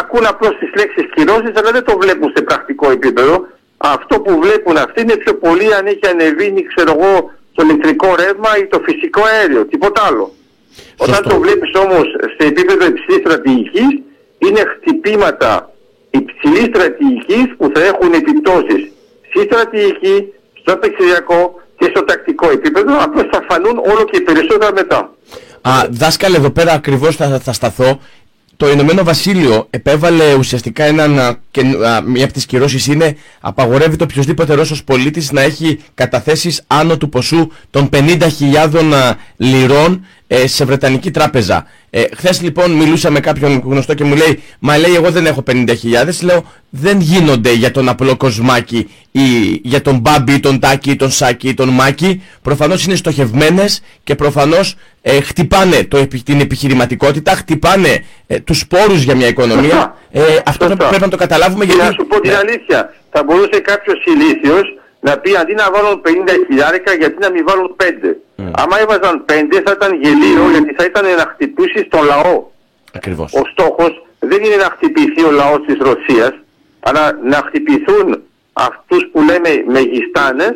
ακούν 0.00 0.26
απλώς 0.26 0.52
τις 0.58 0.70
λέξεις 0.78 1.06
κυρώσεις 1.14 1.52
αλλά 1.58 1.70
δεν 1.76 1.84
το 1.84 1.98
βλέπουν 2.02 2.32
σε 2.34 2.42
πρακτικό 2.42 2.90
επίπεδο. 2.90 3.46
Αυτό 3.76 4.20
που 4.20 4.40
βλέπουν 4.40 4.76
αυτοί 4.76 5.00
είναι 5.00 5.16
πιο 5.16 5.34
πολύ 5.34 5.74
αν 5.74 5.86
έχει 5.86 6.06
ανεβεί, 6.10 6.66
ξέρω 6.74 6.90
εγώ, 6.98 7.32
το 7.54 7.62
ηλεκτρικό 7.64 8.14
ρεύμα 8.14 8.50
ή 8.60 8.66
το 8.66 8.78
φυσικό 8.86 9.22
αέριο, 9.24 9.64
τίποτα 9.64 10.02
άλλο. 10.08 10.32
Όταν 10.96 11.22
το 11.22 11.36
βλέπεις 11.38 11.70
όμως 11.84 12.06
σε 12.36 12.46
επίπεδο 12.46 12.86
υψηλής 12.86 13.20
στρατηγικής, 13.24 13.90
είναι 14.38 14.62
χτυπήματα 14.72 15.70
υψηλής 16.10 16.64
στρατηγικής 16.72 17.46
που 17.56 17.70
θα 17.74 17.80
έχουν 17.84 18.12
επιπτώσεις 18.12 18.82
στη 19.28 19.40
στρατηγική, 19.48 20.32
στο 20.64 20.72
επεξεργειακό 20.72 21.60
και 21.78 21.86
στο 21.90 22.04
τακτικό 22.04 22.50
επίπεδο, 22.50 22.92
απλώς 23.02 23.26
θα 23.32 23.44
φανούν 23.48 23.78
όλο 23.78 24.04
και 24.04 24.20
περισσότερα 24.20 24.72
μετά. 24.72 25.10
Α, 25.60 25.72
δάσκαλε, 25.90 26.36
εδώ 26.36 26.50
πέρα 26.50 26.72
ακριβώς 26.72 27.16
θα, 27.16 27.38
θα 27.38 27.52
σταθώ 27.52 28.00
το 28.56 28.70
Ηνωμένο 28.70 29.04
Βασίλειο 29.04 29.66
επέβαλε 29.70 30.34
ουσιαστικά 30.34 30.84
έναν, 30.84 31.38
και, 31.50 31.62
μία 32.04 32.24
από 32.24 32.32
τις 32.32 32.46
κυρώσεις 32.46 32.86
είναι 32.86 33.16
απαγορεύει 33.40 33.96
το 33.96 34.04
οποιοδήποτε 34.04 34.54
Ρώσος 34.54 34.84
πολίτης 34.84 35.32
να 35.32 35.40
έχει 35.40 35.80
καταθέσεις 35.94 36.62
άνω 36.66 36.96
του 36.96 37.08
ποσού 37.08 37.48
των 37.70 37.88
50.000 37.92 39.14
λιρών 39.36 40.06
ε, 40.26 40.46
σε 40.46 40.64
Βρετανική 40.64 41.10
τράπεζα. 41.10 41.66
Ε, 41.90 42.04
Χθες 42.16 42.42
λοιπόν 42.42 42.70
μιλούσα 42.70 43.10
με 43.10 43.20
κάποιον 43.20 43.62
γνωστό 43.64 43.94
και 43.94 44.04
μου 44.04 44.14
λέει 44.14 44.42
Μα 44.58 44.78
λέει 44.78 44.94
εγώ 44.94 45.10
δεν 45.10 45.26
έχω 45.26 45.42
50.000 45.46 45.66
Λέω 46.22 46.44
δεν 46.70 47.00
γίνονται 47.00 47.52
για 47.52 47.70
τον 47.70 47.88
απλό 47.88 48.16
κοσμάκι 48.16 48.88
ή 49.10 49.20
για 49.62 49.82
τον 49.82 49.98
Μπάμπι, 49.98 50.40
τον 50.40 50.58
Τάκη, 50.60 50.96
τον 50.96 51.10
Σάκη, 51.10 51.54
τον 51.54 51.68
Μάκη. 51.68 52.22
Προφανώς 52.42 52.84
είναι 52.84 52.94
στοχευμένες 52.94 53.82
και 54.04 54.14
προφανώς 54.14 54.76
ε, 55.02 55.20
χτυπάνε 55.20 55.84
το, 55.84 56.06
την 56.24 56.40
επιχειρηματικότητα 56.40 57.32
Χτυπάνε 57.32 58.04
ε, 58.26 58.38
τους 58.38 58.66
πόρους 58.66 59.02
για 59.02 59.14
μια 59.14 59.26
οικονομία 59.26 59.96
ε, 60.10 60.20
Αυτό 60.46 60.66
πρέπει 60.66 61.00
να 61.00 61.08
το 61.08 61.16
καταλάβουμε 61.16 61.64
γιατί... 61.64 61.80
Να 61.80 61.90
σου 61.90 62.06
πω 62.08 62.20
την 62.20 62.30
ναι. 62.30 62.36
αλήθεια. 62.36 62.94
Θα 63.10 63.24
μπορούσε 63.24 63.60
κάποιος 63.60 64.04
ηλίθιος 64.04 64.74
να 65.06 65.18
πει 65.18 65.36
αντί 65.36 65.54
να 65.54 65.66
βάλουν 65.74 66.02
50 66.04 66.08
χιλιάρικα 66.46 66.92
γιατί 66.92 67.16
να 67.18 67.30
μην 67.30 67.44
βάλουν 67.48 67.76
5. 67.82 67.84
Mm. 67.84 68.50
Άμα 68.62 68.80
έβαζαν 68.80 69.24
5 69.28 69.32
θα 69.64 69.72
ήταν 69.76 69.92
γελίο 70.02 70.50
γιατί 70.50 70.74
θα 70.78 70.84
ήταν 70.84 71.04
να 71.04 71.26
χτυπήσει 71.32 71.84
τον 71.84 72.04
λαό. 72.04 72.36
Ακριβώς. 72.92 73.32
Ο 73.32 73.42
στόχος 73.52 74.06
δεν 74.18 74.44
είναι 74.44 74.56
να 74.56 74.68
χτυπηθεί 74.74 75.22
ο 75.24 75.30
λαός 75.30 75.60
της 75.66 75.76
Ρωσίας 75.78 76.32
αλλά 76.80 77.18
να 77.22 77.36
χτυπηθούν 77.46 78.22
αυτούς 78.52 79.08
που 79.12 79.20
λέμε 79.20 79.50
μεγιστάνες 79.66 80.54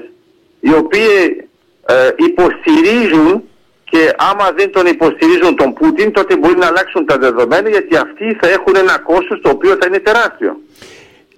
οι 0.61 0.73
οποίοι 0.83 1.49
ε, 1.87 2.11
υποστηρίζουν 2.17 3.43
και 3.91 4.13
άμα 4.31 4.51
δεν 4.57 4.73
τον 4.73 4.87
υποστηρίζουν 4.87 5.57
τον 5.57 5.73
Πούτιν 5.73 6.13
τότε 6.13 6.37
μπορεί 6.37 6.57
να 6.57 6.67
αλλάξουν 6.67 7.07
τα 7.07 7.19
δεδομένα 7.19 7.69
γιατί 7.69 7.97
αυτοί 7.97 8.37
θα 8.41 8.49
έχουν 8.49 8.75
ένα 8.77 8.99
κόστος 8.99 9.41
το 9.43 9.49
οποίο 9.51 9.71
θα 9.81 9.87
είναι 9.87 9.99
τεράστιο 9.99 10.61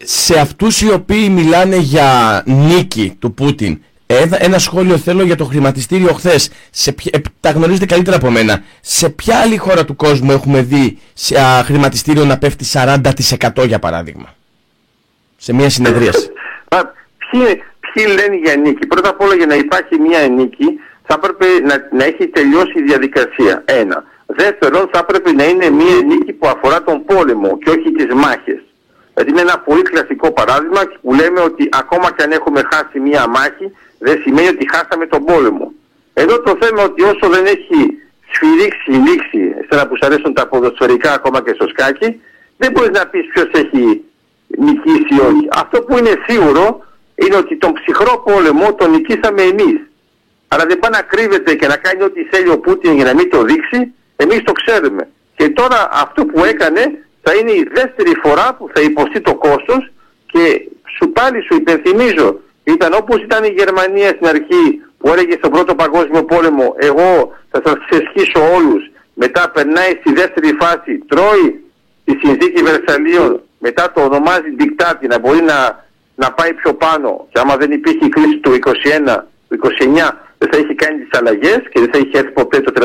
σε 0.05 0.39
αυτούς 0.39 0.81
οι 0.81 0.93
οποίοι 0.93 1.29
μιλάνε 1.33 1.77
για 1.77 2.43
νίκη 2.47 3.17
του 3.19 3.35
Πούτιν 3.35 3.81
ένα 4.39 4.59
σχόλιο 4.59 4.99
θέλω 4.99 5.23
για 5.23 5.37
το 5.37 5.45
χρηματιστήριο 5.45 6.13
χθες. 6.13 6.51
Ε, 7.11 7.19
τα 7.41 7.51
γνωρίζετε 7.51 7.87
καλύτερα 7.87 8.17
από 8.17 8.31
μένα. 8.31 8.63
Σε 8.81 9.09
ποια 9.11 9.39
άλλη 9.39 9.57
χώρα 9.57 9.85
του 9.85 9.97
κόσμου 9.97 10.31
έχουμε 10.31 10.63
δει 10.63 10.99
σε 11.15 11.35
χρηματιστήριο 11.65 12.25
να 12.25 12.39
πέφτει 12.39 12.65
40% 12.73 13.67
για 13.67 13.79
παράδειγμα; 13.79 14.35
Σε 15.37 15.53
μια 15.53 15.71
συνεδρίαση. 15.71 16.31
ποιοι, 17.31 17.63
ποιοι 17.81 18.05
λένε 18.09 18.37
για 18.45 18.57
νίκη; 18.57 18.87
Πρώτα 18.87 19.09
απ' 19.09 19.21
όλα 19.21 19.35
για 19.35 19.47
να 19.47 19.55
υπάρχει 19.55 19.99
μια 19.99 20.29
νίκη 20.29 20.67
θα 21.07 21.15
έπρεπε 21.15 21.47
να, 21.47 21.89
να 21.97 22.05
έχει 22.05 22.29
τελειώσει 22.29 22.73
η 22.79 22.83
διαδικασία. 22.83 23.63
Ένα. 23.65 24.05
Δεύτερον, 24.27 24.89
θα 24.93 24.99
έπρεπε 24.99 25.33
να 25.33 25.45
είναι 25.45 25.71
μια 25.71 25.95
νίκη 26.07 26.33
που 26.33 26.49
αφορά 26.49 26.83
τον 26.83 27.05
πόλεμο 27.05 27.59
και 27.59 27.71
όχι 27.71 27.93
τις 27.93 28.15
μάχες. 28.15 28.63
Δηλαδή 29.15 29.31
είναι 29.31 29.41
ένα 29.41 29.59
πολύ 29.59 29.83
κλασικό 29.83 30.33
παράδειγμα 30.33 30.81
που 31.03 31.15
λέμε 31.15 31.41
ότι 31.41 31.69
ακόμα 31.73 32.13
και 32.13 32.23
αν 32.23 32.31
έχουμε 32.31 32.63
χάσει 32.73 33.01
μια 33.01 33.27
μάχη 33.29 33.67
δεν 33.99 34.21
σημαίνει 34.23 34.49
ότι 34.49 34.69
χάσαμε 34.75 35.07
τον 35.07 35.25
πόλεμο. 35.25 35.73
Εδώ 36.15 36.41
το 36.41 36.57
θέμα 36.61 36.83
ότι 36.83 37.03
όσο 37.03 37.29
δεν 37.35 37.45
έχει 37.47 37.79
σφυρίξει 38.33 38.91
λήξη, 38.91 39.55
εσένα 39.61 39.87
που 39.87 39.97
σου 39.97 40.07
αρέσουν 40.07 40.35
τα 40.35 40.47
ποδοσφαιρικά 40.47 41.13
ακόμα 41.13 41.43
και 41.43 41.53
στο 41.53 41.69
σκάκι, 41.69 42.21
δεν 42.57 42.71
μπορείς 42.73 42.91
να 42.99 43.07
πεις 43.07 43.27
ποιος 43.33 43.51
έχει 43.53 44.05
νικήσει 44.47 45.15
ή 45.17 45.21
όχι. 45.21 45.49
Αυτό 45.53 45.83
που 45.83 45.99
είναι 45.99 46.13
σίγουρο 46.27 46.85
είναι 47.15 47.37
ότι 47.37 47.57
τον 47.57 47.73
ψυχρό 47.73 48.19
πόλεμο 48.19 48.75
τον 48.75 48.91
νικήσαμε 48.91 49.43
εμείς. 49.43 49.79
Αλλά 50.49 50.65
δεν 50.67 50.79
πάει 50.79 50.91
να 50.91 51.03
κρύβεται 51.03 51.55
και 51.55 51.67
να 51.67 51.77
κάνει 51.77 52.03
ό,τι 52.03 52.25
θέλει 52.25 52.51
ο 52.51 52.59
Πούτιν 52.59 52.93
για 52.95 53.05
να 53.05 53.15
μην 53.15 53.31
το 53.31 53.43
δείξει, 53.43 53.95
εμείς 54.17 54.43
το 54.43 54.53
ξέρουμε. 54.53 55.09
Και 55.37 55.49
τώρα 55.49 55.89
αυτό 55.93 56.25
που 56.25 56.45
έκανε 56.45 56.83
θα 57.23 57.35
είναι 57.35 57.53
η 57.53 57.69
δεύτερη 57.73 58.13
φορά 58.23 58.55
που 58.55 58.71
θα 58.75 58.81
υποστεί 58.81 59.21
το 59.21 59.35
κόστος 59.35 59.91
και 60.27 60.69
σου 60.97 61.13
πάλι 61.13 61.43
σου 61.43 61.55
υπενθυμίζω, 61.55 62.41
ήταν 62.65 62.93
όπως 62.93 63.23
ήταν 63.23 63.45
η 63.45 63.55
Γερμανία 63.59 64.09
στην 64.09 64.27
αρχή 64.27 64.65
που 64.99 65.09
έλεγε 65.13 65.33
στον 65.33 65.51
πρώτο 65.51 65.75
παγκόσμιο 65.75 66.25
πόλεμο 66.25 66.75
εγώ 66.79 67.33
θα 67.51 67.63
σας 67.65 67.77
ξεσχίσω 67.89 68.41
όλους, 68.57 68.91
μετά 69.15 69.51
περνάει 69.51 69.93
στη 70.01 70.13
δεύτερη 70.13 70.57
φάση, 70.61 70.99
τρώει 71.09 71.65
τη 72.05 72.13
συνθήκη 72.23 72.63
Βερσαλίων, 72.63 73.43
μετά 73.59 73.93
το 73.93 74.01
ονομάζει 74.01 74.51
δικτάτη 74.57 75.07
να 75.07 75.19
μπορεί 75.19 75.43
να, 75.43 75.85
να 76.15 76.33
πάει 76.33 76.53
πιο 76.55 76.75
πάνω. 76.75 77.27
Και 77.33 77.41
άμα 77.41 77.57
δεν 77.57 77.71
υπήρχε 77.71 78.05
η 78.05 78.09
κρίση 78.09 78.37
του 78.39 78.51
21, 78.51 79.23
του 79.49 79.59
29 79.63 80.11
δεν 80.39 80.49
θα 80.53 80.59
είχε 80.59 80.75
κάνει 80.75 80.99
τις 81.05 81.19
αλλαγές 81.19 81.61
και 81.71 81.81
δεν 81.81 81.91
θα 81.93 81.99
είχε 81.99 82.19
έρθει 82.19 82.31
ποτέ 82.31 82.61
το 82.61 82.73
33 82.77 82.85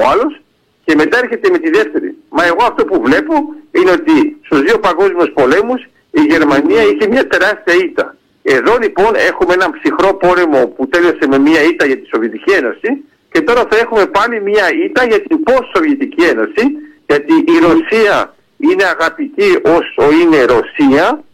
ο 0.00 0.08
άλλος 0.12 0.40
και 0.86 0.94
μετά 0.94 1.18
έρχεται 1.18 1.50
με 1.50 1.58
τη 1.58 1.70
δεύτερη. 1.70 2.16
Μα 2.28 2.44
εγώ 2.44 2.62
αυτό 2.70 2.84
που 2.84 3.02
βλέπω 3.06 3.34
είναι 3.70 3.90
ότι 3.90 4.36
στους 4.44 4.60
δύο 4.60 4.78
παγκόσμιους 4.78 5.30
πολέμους 5.34 5.80
η 6.10 6.22
Γερμανία 6.32 6.82
είχε 6.82 7.08
μια 7.08 7.26
τεράστια 7.26 7.74
ήττα. 7.84 8.16
Εδώ 8.42 8.76
λοιπόν 8.82 9.10
έχουμε 9.30 9.52
έναν 9.54 9.70
ψυχρό 9.78 10.14
πόλεμο 10.14 10.66
που 10.66 10.88
τέλειωσε 10.88 11.26
με 11.28 11.38
μια 11.38 11.62
ήττα 11.62 11.84
για 11.86 11.98
τη 11.98 12.06
Σοβιετική 12.12 12.52
Ένωση 12.52 13.04
και 13.32 13.40
τώρα 13.40 13.62
θα 13.70 13.76
έχουμε 13.78 14.06
πάλι 14.06 14.42
μια 14.42 14.66
ήττα 14.84 15.04
για 15.04 15.20
την 15.22 15.38
post-Σοβιετική 15.46 16.22
Ένωση 16.32 16.64
γιατί 17.06 17.34
η 17.34 17.56
Ρωσία 17.66 18.34
είναι 18.56 18.84
αγαπητή 18.84 19.50
όσο 19.76 20.02
είναι 20.20 20.44
Ρωσία 20.44 21.24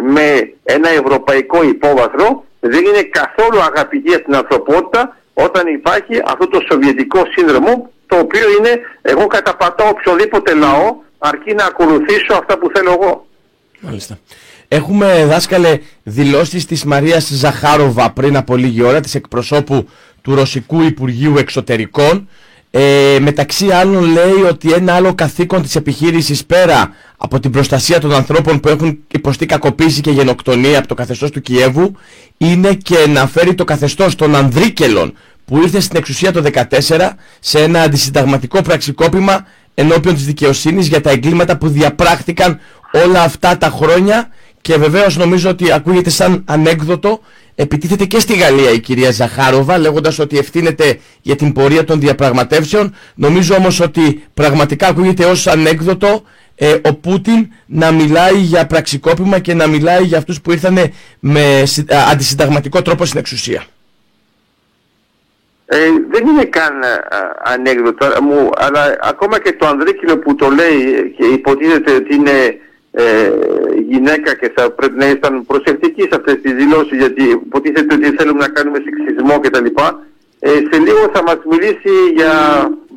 με 0.00 0.52
ένα 0.62 0.88
ευρωπαϊκό 0.88 1.62
υπόβαθρο 1.62 2.44
δεν 2.60 2.84
είναι 2.84 3.02
καθόλου 3.02 3.60
αγαπητή 3.60 4.08
για 4.08 4.22
την 4.22 4.34
ανθρωπότητα 4.34 5.16
όταν 5.34 5.74
υπάρχει 5.74 6.22
αυτό 6.24 6.48
το 6.48 6.60
σοβιετικό 6.70 7.22
σύνδρομο 7.36 7.90
το 8.10 8.18
οποίο 8.18 8.46
είναι 8.58 8.80
εγώ 9.02 9.26
καταπατώ 9.26 9.84
οποιοδήποτε 9.88 10.54
λαό 10.54 10.96
αρκεί 11.18 11.54
να 11.54 11.64
ακολουθήσω 11.64 12.32
αυτά 12.40 12.58
που 12.58 12.70
θέλω 12.74 12.92
εγώ. 13.00 13.26
Μάλιστα. 13.80 14.18
Έχουμε 14.68 15.24
δάσκαλε 15.24 15.78
δηλώσεις 16.02 16.66
της 16.66 16.84
Μαρίας 16.84 17.28
Ζαχάροβα 17.28 18.10
πριν 18.10 18.36
από 18.36 18.56
λίγη 18.56 18.82
ώρα, 18.82 19.00
της 19.00 19.14
εκπροσώπου 19.14 19.88
του 20.22 20.34
Ρωσικού 20.34 20.82
Υπουργείου 20.82 21.36
Εξωτερικών. 21.38 22.28
Ε, 22.70 23.16
μεταξύ 23.20 23.70
άλλων 23.70 24.04
λέει 24.04 24.42
ότι 24.48 24.72
ένα 24.72 24.94
άλλο 24.94 25.14
καθήκον 25.14 25.62
της 25.62 25.76
επιχείρησης 25.76 26.44
πέρα 26.44 26.94
από 27.16 27.40
την 27.40 27.50
προστασία 27.50 28.00
των 28.00 28.12
ανθρώπων 28.12 28.60
που 28.60 28.68
έχουν 28.68 28.98
υποστεί 29.12 29.46
κακοποίηση 29.46 30.00
και 30.00 30.10
γενοκτονία 30.10 30.78
από 30.78 30.88
το 30.88 30.94
καθεστώς 30.94 31.30
του 31.30 31.40
Κιέβου 31.40 31.96
είναι 32.36 32.74
και 32.74 33.06
να 33.08 33.26
φέρει 33.26 33.54
το 33.54 33.64
καθεστώς 33.64 34.14
των 34.14 34.34
Ανδρίκελων 34.34 35.14
που 35.50 35.58
ήρθε 35.62 35.80
στην 35.80 35.96
εξουσία 35.96 36.32
το 36.32 36.42
2014 36.88 37.10
σε 37.40 37.62
ένα 37.62 37.82
αντισυνταγματικό 37.82 38.62
πραξικόπημα 38.62 39.46
ενώπιον 39.74 40.14
της 40.14 40.24
δικαιοσύνης 40.24 40.86
για 40.86 41.00
τα 41.00 41.10
εγκλήματα 41.10 41.56
που 41.56 41.68
διαπράχθηκαν 41.68 42.60
όλα 43.04 43.22
αυτά 43.22 43.58
τα 43.58 43.68
χρόνια 43.70 44.28
και 44.60 44.76
βεβαίως 44.76 45.16
νομίζω 45.16 45.50
ότι 45.50 45.72
ακούγεται 45.72 46.10
σαν 46.10 46.42
ανέκδοτο 46.46 47.20
επιτίθεται 47.54 48.04
και 48.04 48.20
στη 48.20 48.36
Γαλλία 48.36 48.70
η 48.70 48.80
κυρία 48.80 49.10
Ζαχάροβα 49.10 49.78
λέγοντας 49.78 50.18
ότι 50.18 50.38
ευθύνεται 50.38 50.98
για 51.20 51.36
την 51.36 51.52
πορεία 51.52 51.84
των 51.84 52.00
διαπραγματεύσεων 52.00 52.94
νομίζω 53.14 53.54
όμως 53.54 53.80
ότι 53.80 54.22
πραγματικά 54.34 54.86
ακούγεται 54.88 55.24
ως 55.24 55.46
ανέκδοτο 55.46 56.22
ε, 56.54 56.76
ο 56.82 56.94
Πούτιν 56.94 57.48
να 57.66 57.90
μιλάει 57.90 58.38
για 58.40 58.66
πραξικόπημα 58.66 59.38
και 59.38 59.54
να 59.54 59.66
μιλάει 59.66 60.04
για 60.04 60.18
αυτούς 60.18 60.40
που 60.40 60.52
ήρθαν 60.52 60.78
με 61.20 61.62
αντισυνταγματικό 62.10 62.82
τρόπο 62.82 63.04
στην 63.04 63.18
εξουσία. 63.18 63.64
Ε, 65.72 65.78
δεν 66.10 66.26
είναι 66.26 66.44
καν 66.44 66.82
ε, 66.82 66.86
ανέκδοτο, 67.44 68.06
μου, 68.22 68.50
αλλά 68.56 68.96
ακόμα 69.00 69.40
και 69.40 69.52
το 69.52 69.66
Ανδρίκινο 69.66 70.16
που 70.16 70.34
το 70.34 70.48
λέει 70.48 71.14
και 71.16 71.26
υποτίθεται 71.26 71.92
ότι 71.92 72.14
είναι 72.14 72.58
ε, 72.90 73.30
γυναίκα 73.88 74.34
και 74.34 74.52
θα 74.56 74.70
πρέπει 74.70 74.98
να 74.98 75.08
ήταν 75.08 75.46
προσεκτικοί 75.46 76.02
σε 76.02 76.16
αυτές 76.16 76.40
τις 76.42 76.52
δηλώσεις 76.52 76.98
γιατί 76.98 77.22
υποτίθεται 77.22 77.94
ότι 77.94 78.14
θέλουμε 78.16 78.38
να 78.38 78.48
κάνουμε 78.48 78.78
σεξισμό 78.84 79.40
κτλ. 79.40 79.66
Ε, 80.40 80.50
σε 80.50 80.78
λίγο 80.78 81.10
θα 81.14 81.22
μας 81.22 81.38
μιλήσει 81.50 81.94
για 82.14 82.32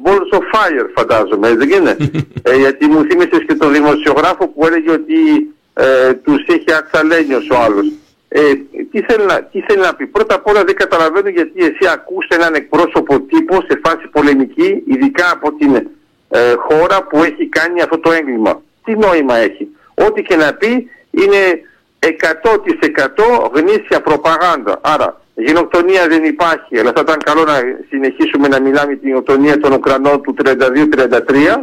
balls 0.04 0.38
of 0.38 0.44
fire 0.54 0.88
φαντάζομαι, 0.96 1.56
δεν 1.56 1.70
είναι; 1.70 1.98
ε, 2.50 2.56
γιατί 2.56 2.88
μου 2.88 3.04
θύμισες 3.10 3.44
και 3.48 3.56
τον 3.56 3.74
δημοσιογράφο 3.74 4.48
που 4.48 4.66
έλεγε 4.66 4.92
ότι 4.92 5.54
ε, 5.74 6.14
τους 6.14 6.46
είχε 6.48 6.74
ατσαλένιος 6.78 7.50
ο 7.50 7.56
άλλος. 7.66 7.92
Ε, 8.36 8.54
τι, 8.92 9.02
θέλει 9.02 9.26
να, 9.26 9.44
τι 9.44 9.62
θέλει 9.62 9.82
να 9.82 9.96
πει; 9.96 10.08
Πρώτα 10.08 10.36
απ' 10.36 10.48
όλα 10.48 10.64
δεν 10.64 10.76
καταλαβαίνω 10.76 11.30
γιατί 11.30 11.60
εσύ 11.64 11.92
ακούς 11.94 12.28
έναν 12.28 12.54
εκπρόσωπο 12.54 13.20
τύπο 13.20 13.56
σε 13.56 13.80
φάση 13.84 14.08
πολεμική, 14.12 14.84
ειδικά 14.88 15.32
από 15.32 15.54
την 15.54 15.76
ε, 16.30 16.54
χώρα 16.58 17.04
που 17.04 17.24
έχει 17.24 17.48
κάνει 17.48 17.82
αυτό 17.82 18.00
το 18.00 18.12
έγκλημα. 18.12 18.62
Τι 18.84 18.96
νόημα 18.96 19.36
έχει; 19.36 19.68
Ό,τι 19.94 20.22
και 20.22 20.36
να 20.36 20.54
πει 20.54 20.90
είναι 21.12 21.42
100% 22.00 23.50
γνήσια 23.54 24.02
προπαγάνδα. 24.02 24.80
Άρα 24.82 25.22
γενοκτονία 25.36 26.08
δεν 26.08 26.24
υπάρχει, 26.24 26.80
αλλά 26.80 26.92
θα 26.96 27.02
ήταν 27.02 27.18
καλό 27.24 27.44
να 27.44 27.60
συνεχίσουμε 27.90 28.48
να 28.48 28.60
μιλάμε 28.60 28.92
για 28.92 28.98
την 28.98 29.08
γενοκτονία 29.08 29.60
των 29.60 29.72
Ουκρανών 29.74 30.22
του 30.22 30.36
32-33 30.44 30.50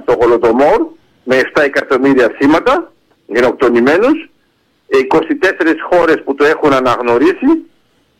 στο 0.02 0.12
Γολοτομόρ 0.20 0.86
με 1.24 1.40
7 1.54 1.62
εκατομμύρια 1.62 2.34
σήματα 2.38 2.92
γενοκτονημένους 3.26 4.30
24 4.90 5.76
χώρες 5.90 6.22
που 6.24 6.34
το 6.34 6.44
έχουν 6.44 6.72
αναγνωρίσει 6.72 7.50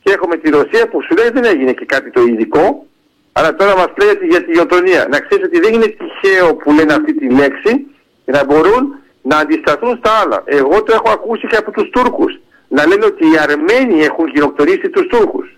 και 0.02 0.12
έχουμε 0.12 0.36
τη 0.36 0.50
Ρωσία 0.50 0.88
που 0.88 1.02
σου 1.02 1.14
λέει 1.16 1.30
δεν 1.30 1.44
έγινε 1.44 1.72
και 1.72 1.84
κάτι 1.84 2.10
το 2.10 2.20
ειδικό 2.20 2.86
αλλά 3.32 3.54
τώρα 3.54 3.76
μας 3.76 3.90
λέει 4.00 4.28
για 4.30 4.44
τη 4.44 4.52
γεωτονία. 4.52 5.06
Να 5.10 5.18
ξέρεις 5.20 5.44
ότι 5.44 5.60
δεν 5.60 5.72
είναι 5.74 5.86
τυχαίο 5.86 6.54
που 6.54 6.72
λένε 6.72 6.92
αυτή 6.92 7.14
τη 7.14 7.30
λέξη 7.30 7.86
για 8.24 8.34
να 8.38 8.44
μπορούν 8.44 8.94
να 9.22 9.36
αντισταθούν 9.36 9.96
στα 9.96 10.10
άλλα. 10.10 10.42
Εγώ 10.44 10.82
το 10.82 10.92
έχω 10.92 11.10
ακούσει 11.10 11.46
και 11.46 11.56
από 11.56 11.70
τους 11.70 11.90
Τούρκους 11.90 12.40
να 12.68 12.86
λένε 12.86 13.04
ότι 13.04 13.24
οι 13.24 13.38
Αρμένοι 13.38 14.02
έχουν 14.02 14.26
γεωκτονήσει 14.34 14.88
τους 14.90 15.06
Τούρκους. 15.06 15.56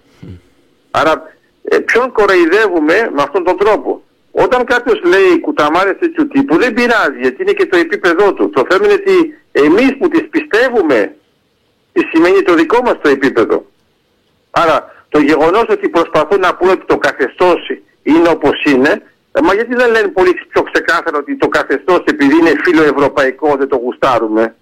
Άρα 0.91 1.23
ε, 1.65 1.79
ποιον 1.79 2.13
κοροϊδεύουμε 2.13 3.11
με 3.15 3.23
αυτόν 3.23 3.45
τον 3.45 3.57
τρόπο; 3.57 4.03
Όταν 4.33 4.65
κάποιος 4.65 5.01
λέει 5.05 5.41
κουταμάρες 5.41 5.97
τέτοιου 5.99 6.29
τύπου 6.29 6.57
δεν 6.57 6.75
πειράζει 6.75 7.19
γιατί 7.21 7.43
είναι 7.43 7.53
και 7.53 7.67
το 7.67 7.77
επίπεδό 7.77 8.33
του. 8.33 8.51
Το 8.51 8.65
θέμα 8.71 8.85
είναι 8.85 8.93
ότι 8.93 9.39
εμείς 9.53 9.97
που 9.99 10.09
τις 10.09 10.29
πιστεύουμε 10.29 11.15
τι 11.93 12.03
σημαίνει 12.13 12.43
το 12.43 12.55
δικό 12.55 12.83
μας 12.83 12.97
το 13.03 13.09
επίπεδο. 13.09 13.67
Άρα 14.51 14.95
το 15.09 15.21
γεγονός 15.21 15.65
ότι 15.69 15.89
προσπαθούν 15.89 16.41
να 16.41 16.55
πούνε 16.55 16.71
ότι 16.71 16.85
το 16.87 16.99
καθεστώς 16.99 17.71
είναι 18.03 18.29
όπως 18.29 18.65
είναι, 18.65 19.03
ε, 19.33 19.41
μα 19.41 19.55
γιατί 19.55 19.75
δεν 19.75 19.91
λένε 19.91 20.09
πολύ 20.09 20.35
πιο 20.49 20.63
ξεκάθαρα 20.63 21.19
ότι 21.19 21.37
το 21.37 21.49
καθεστώς 21.49 22.03
επειδή 22.05 22.37
είναι 22.37 22.53
φιλοευρωπαϊκό 22.65 23.57
δεν 23.57 23.69
το 23.69 23.77
γουστάρουμε. 23.77 24.55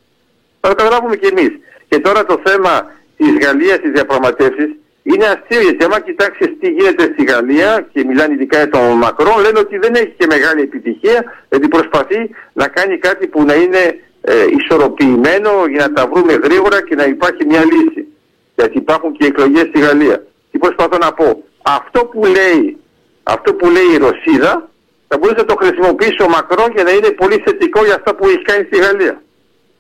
Θα 0.61 0.68
το 0.68 0.75
καταλάβουμε 0.75 1.16
κι 1.16 1.27
εμείς. 1.27 1.51
Και 1.89 1.99
τώρα 1.99 2.25
το 2.25 2.41
θέμα 2.45 2.93
της 3.16 3.39
Γαλλίας 3.45 3.79
της 3.79 3.91
διαπραγματεύσεις 3.91 4.71
είναι 5.03 5.26
αστείο 5.26 5.61
γιατί 5.61 5.84
άμα 5.84 6.01
κοιτάξεις 6.01 6.48
τι 6.61 6.70
γίνεται 6.70 7.03
στη 7.03 7.24
Γαλλία 7.24 7.88
και 7.92 8.05
μιλάνε 8.05 8.32
ειδικά 8.34 8.57
για 8.57 8.68
τον 8.68 8.96
Μακρόν 8.96 9.40
λένε 9.40 9.59
ότι 9.59 9.78
δεν 9.78 9.94
έχει 9.94 10.14
και 10.18 10.26
μεγάλη 10.26 10.61
επιτυχία 10.61 11.24
γιατί 11.51 11.68
προσπαθεί 11.68 12.30
να 12.53 12.68
κάνει 12.68 12.98
κάτι 12.98 13.26
που 13.26 13.44
να 13.44 13.55
είναι 13.55 14.01
ε, 14.20 14.46
ισορροπημένο 14.59 15.66
για 15.66 15.86
να 15.86 15.92
τα 15.92 16.07
βρούμε 16.07 16.32
γρήγορα 16.32 16.82
και 16.82 16.94
να 16.94 17.05
υπάρχει 17.05 17.44
μια 17.46 17.64
λύση. 17.64 18.07
Γιατί 18.55 18.78
υπάρχουν 18.78 19.12
και 19.12 19.26
εκλογές 19.26 19.66
στη 19.68 19.78
Γαλλία. 19.80 20.24
Τι 20.51 20.59
προσπαθώ 20.59 20.98
να 20.98 21.12
πω. 21.12 21.44
Αυτό 21.62 22.05
που 22.05 22.24
λέει, 22.24 22.76
αυτό 23.22 23.55
που 23.55 23.70
λέει 23.70 23.88
η 23.94 23.96
Ρωσίδα 23.96 24.68
θα 25.09 25.18
μπορούσε 25.18 25.40
να 25.40 25.44
το 25.44 25.55
χρησιμοποιήσει 25.55 26.22
ο 26.22 26.28
Μακρόν 26.28 26.74
και 26.74 26.82
να 26.82 26.90
είναι 26.90 27.11
πολύ 27.11 27.42
θετικό 27.44 27.84
για 27.84 27.94
αυτά 27.94 28.14
που 28.14 28.26
έχει 28.26 28.42
κάνει 28.42 28.64
στη 28.64 28.78
Γαλλία. 28.78 29.22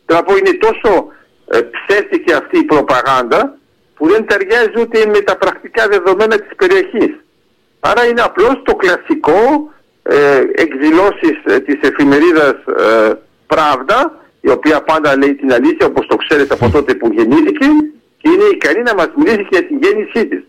Θέλω 0.06 0.18
να 0.18 0.22
πω 0.22 0.36
είναι 0.36 0.52
τόσο 0.52 1.06
ε, 1.50 1.60
ψεύτικη 1.60 2.32
αυτή 2.32 2.58
η 2.58 2.64
προπαγάνδα 2.64 3.58
που 4.00 4.08
δεν 4.08 4.26
ταιριάζει 4.26 4.76
ούτε 4.78 5.06
με 5.06 5.20
τα 5.20 5.36
πρακτικά 5.36 5.88
δεδομένα 5.88 6.38
της 6.38 6.54
περιοχής. 6.56 7.12
Άρα 7.80 8.06
είναι 8.06 8.20
απλώς 8.20 8.62
το 8.62 8.74
κλασικό 8.74 9.72
ε, 10.02 10.42
εκδηλώσεις 10.54 11.36
ε, 11.44 11.60
της 11.60 11.78
εφημερίδας 11.88 12.54
ε, 12.78 13.12
Pravda, 13.54 13.98
η 14.40 14.50
οποία 14.50 14.82
πάντα 14.82 15.16
λέει 15.16 15.34
την 15.34 15.52
αλήθεια 15.52 15.86
όπως 15.86 16.06
το 16.06 16.16
ξέρετε 16.16 16.54
από 16.54 16.70
τότε 16.70 16.94
που 16.94 17.08
γεννήθηκε 17.12 17.66
και 18.20 18.28
είναι 18.30 18.44
ικανή 18.52 18.82
να 18.82 18.94
μας 18.94 19.10
μιλήσει 19.16 19.48
για 19.50 19.66
την 19.66 19.78
γέννησή 19.82 20.26
της. 20.26 20.42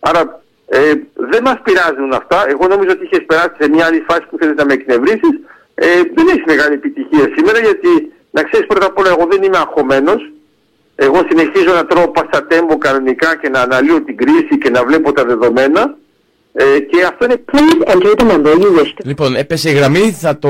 Άρα 0.00 0.42
ε, 0.66 0.92
δεν 1.14 1.42
μας 1.44 1.58
πειράζουν 1.62 2.12
αυτά. 2.12 2.44
Εγώ 2.48 2.66
νομίζω 2.66 2.90
ότι 2.90 3.04
είχες 3.04 3.24
περάσει 3.26 3.54
σε 3.58 3.68
μια 3.68 3.86
άλλη 3.86 4.04
φάση 4.08 4.24
που 4.30 4.36
θέλεις 4.38 4.56
να 4.56 4.64
με 4.64 4.72
εκνευρίσεις. 4.72 5.34
Ε, 5.74 5.86
δεν 6.14 6.26
έχει 6.28 6.42
μεγάλη 6.46 6.74
επιτυχία 6.74 7.26
σήμερα 7.36 7.58
γιατί 7.58 8.12
να 8.30 8.42
ξέρεις 8.42 8.66
πρώτα 8.66 8.86
απ' 8.86 8.98
όλα 8.98 9.08
εγώ 9.08 9.26
δεν 9.30 9.42
είμαι 9.42 9.56
αγχωμένος. 9.56 10.30
Εγώ 10.96 11.22
συνεχίζω 11.28 11.74
να 11.74 11.86
τρώω 11.86 12.08
παστατέμπο 12.08 12.78
κανονικά 12.78 13.36
και 13.36 13.48
να 13.48 13.60
αναλύω 13.60 14.02
την 14.02 14.16
κρίση 14.16 14.58
και 14.62 14.70
να 14.70 14.84
βλέπω 14.84 15.12
τα 15.12 15.24
δεδομένα. 15.24 15.96
Ε, 16.52 16.78
και 16.78 17.02
αυτό 17.02 17.24
είναι... 17.24 17.44
Λοιπόν, 19.04 19.36
έπεσε 19.36 19.70
η 19.70 19.72
γραμμή, 19.72 20.12
θα 20.12 20.38
το 20.38 20.48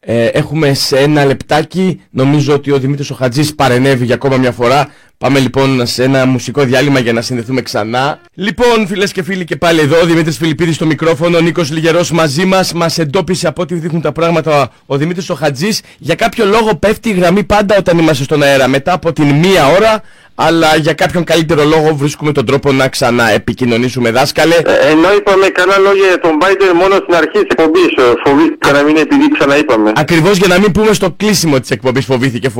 ε, 0.00 0.26
έχουμε 0.26 0.74
σε 0.74 0.98
ένα 0.98 1.24
λεπτάκι. 1.24 2.00
Νομίζω 2.10 2.54
ότι 2.54 2.70
ο 2.70 2.78
Δημήτρης 2.78 3.10
ο 3.10 3.14
Χατζής 3.14 3.54
παρενέβη 3.54 4.04
για 4.04 4.14
ακόμα 4.14 4.36
μια 4.36 4.52
φορά. 4.52 4.88
Πάμε 5.18 5.38
λοιπόν 5.38 5.86
σε 5.86 6.02
ένα 6.02 6.26
μουσικό 6.26 6.64
διάλειμμα 6.64 7.00
για 7.00 7.12
να 7.12 7.20
συνδεθούμε 7.20 7.62
ξανά. 7.62 8.20
Λοιπόν, 8.34 8.86
φίλες 8.86 9.12
και 9.12 9.22
φίλοι, 9.22 9.44
και 9.44 9.56
πάλι 9.56 9.80
εδώ 9.80 10.00
ο 10.00 10.04
Δημήτρης 10.04 10.36
Φιλιππίδης 10.36 10.74
στο 10.74 10.86
μικρόφωνο, 10.86 11.36
ο 11.36 11.40
Νίκος 11.40 11.70
Λιγερός 11.70 12.10
μαζί 12.10 12.44
μας. 12.44 12.72
Μας 12.72 12.98
εντόπισε 12.98 13.48
από 13.48 13.62
ό,τι 13.62 13.74
δείχνουν 13.74 14.00
τα 14.00 14.12
πράγματα 14.12 14.70
ο 14.86 14.96
Δημήτρης 14.96 15.30
ο 15.30 15.34
Χατζή. 15.34 15.68
Για 15.98 16.14
κάποιο 16.14 16.44
λόγο 16.44 16.74
πέφτει 16.74 17.08
η 17.08 17.12
γραμμή 17.12 17.44
πάντα 17.44 17.76
όταν 17.78 17.98
είμαστε 17.98 18.24
στον 18.24 18.42
αέρα. 18.42 18.68
Μετά 18.68 18.92
από 18.92 19.12
την 19.12 19.34
μία 19.34 19.66
ώρα 19.66 20.02
αλλά 20.40 20.76
για 20.76 20.92
κάποιον 20.92 21.24
καλύτερο 21.24 21.64
λόγο 21.64 21.96
βρίσκουμε 21.96 22.32
τον 22.32 22.46
τρόπο 22.46 22.72
να 22.72 22.88
ξανά 22.88 23.30
επικοινωνήσουμε 23.30 24.10
δάσκαλε. 24.10 24.54
Ε, 24.54 24.90
ενώ 24.90 25.12
είπαμε 25.14 25.46
καλά 25.46 25.78
λόγια 25.78 26.06
για 26.06 26.20
τον 26.20 26.38
Biden 26.40 26.72
μόνο 26.74 26.94
στην 26.94 27.14
αρχή 27.14 27.30
της 27.30 27.42
εκπομπής, 27.48 27.86
ε, 27.96 28.02
φοβήθηκα 28.24 28.72
να 28.72 28.82
μην 28.82 28.96
επειδή 28.96 29.30
ξαναείπαμε. 29.38 29.92
Ακριβώς 29.94 30.36
για 30.36 30.48
να 30.48 30.58
μην 30.58 30.72
πούμε 30.72 30.92
στο 30.92 31.10
κλείσιμο 31.16 31.60
της 31.60 31.70
εκπομπής 31.70 32.04
φοβήθηκε, 32.04 32.50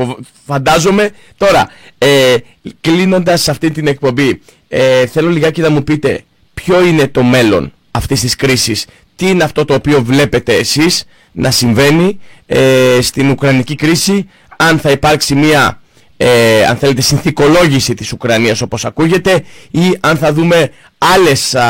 φαντάζομαι. 0.45 1.09
Τώρα, 1.37 1.69
ε, 1.97 2.35
κλείνοντας 2.81 3.49
αυτή 3.49 3.71
την 3.71 3.87
εκπομπή, 3.87 4.41
ε, 4.67 5.05
θέλω 5.05 5.29
λιγάκι 5.29 5.61
να 5.61 5.69
μου 5.69 5.83
πείτε 5.83 6.23
ποιο 6.53 6.83
είναι 6.83 7.07
το 7.07 7.23
μέλλον 7.23 7.73
αυτής 7.91 8.19
της 8.19 8.35
κρίσης, 8.35 8.85
τι 9.15 9.29
είναι 9.29 9.43
αυτό 9.43 9.65
το 9.65 9.73
οποίο 9.73 10.03
βλέπετε 10.03 10.53
εσείς 10.53 11.05
να 11.31 11.51
συμβαίνει 11.51 12.19
ε, 12.45 12.97
στην 13.01 13.29
Ουκρανική 13.29 13.75
κρίση, 13.75 14.29
αν 14.57 14.79
θα 14.79 14.91
υπάρξει 14.91 15.35
μια 15.35 15.81
ε, 16.21 16.65
αν 16.65 16.75
θέλετε 16.75 17.01
συνθηκολόγηση 17.01 17.93
της 17.93 18.11
Ουκρανίας 18.11 18.61
όπως 18.61 18.85
ακούγεται 18.85 19.43
ή 19.71 19.97
αν 19.99 20.17
θα 20.17 20.33
δούμε 20.33 20.69
άλλες 21.15 21.55
α, 21.55 21.63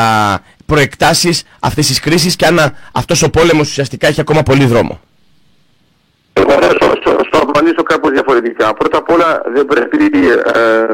προεκτάσεις 0.66 1.44
αυτής 1.60 1.86
της 1.86 2.00
κρίσης 2.00 2.36
και 2.36 2.46
αν 2.46 2.58
αυτός 2.92 3.22
ο 3.22 3.30
πόλεμος 3.30 3.68
ουσιαστικά 3.68 4.06
έχει 4.06 4.20
ακόμα 4.20 4.42
πολύ 4.42 4.64
δρόμο. 4.64 5.00
Εγώ 6.32 6.50
θα 6.50 6.74
το 7.30 7.38
απαντήσω 7.38 7.82
κάπως 7.82 8.10
διαφορετικά. 8.10 8.74
Πρώτα 8.74 8.98
απ' 8.98 9.10
όλα 9.10 9.42
δεν 9.54 9.64
πρέπει, 9.66 10.04
ε, 10.54 10.86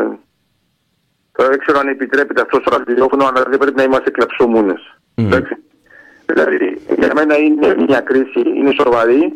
τώρα 1.32 1.48
δεν 1.48 1.58
ξέρω 1.58 1.78
αν 1.78 1.88
επιτρέπεται 1.88 2.40
αυτό 2.40 2.60
στο 2.60 2.76
ραδιόφωνο, 2.76 3.24
αλλά 3.24 3.44
δεν 3.48 3.58
πρέπει 3.58 3.76
να 3.76 3.82
είμαστε 3.82 4.10
κλαψομούνες. 4.10 4.80
Mm. 5.16 5.42
Δηλαδή, 6.26 6.80
για 6.98 7.12
μένα 7.14 7.36
είναι 7.36 7.74
μια 7.86 8.00
κρίση, 8.00 8.40
είναι 8.56 8.72
σοβαρή, 8.80 9.32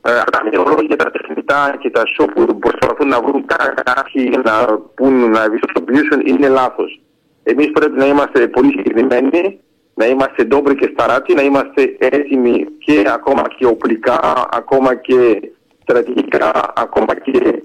αυτά 0.00 0.42
για 0.86 0.96
τα 0.96 1.10
τεχνητά 1.46 1.76
και 1.78 1.90
τα 1.90 2.02
σοκ 2.14 2.30
που 2.32 2.58
προσπαθούν 2.58 3.08
να 3.08 3.20
βρουν 3.20 3.44
κάποιοι 3.84 4.40
να 4.44 4.78
πούν, 4.94 5.30
να 5.30 5.42
ευαισθητοποιήσουν 5.42 6.20
είναι 6.26 6.48
λάθος. 6.48 7.00
Εμείς 7.42 7.70
πρέπει 7.70 7.98
να 7.98 8.06
είμαστε 8.06 8.48
πολύ 8.48 8.68
συγκεκριμένοι, 8.68 9.60
να 9.94 10.06
είμαστε 10.06 10.44
ντόμπροι 10.44 10.74
και 10.74 10.90
σταράτη, 10.92 11.34
να 11.34 11.42
είμαστε 11.42 11.96
έτοιμοι 11.98 12.66
και 12.78 13.04
ακόμα 13.14 13.42
και 13.56 13.66
οπλικά, 13.66 14.48
ακόμα 14.50 14.94
και 14.94 15.50
στρατηγικά, 15.82 16.72
ακόμα 16.76 17.14
και 17.14 17.62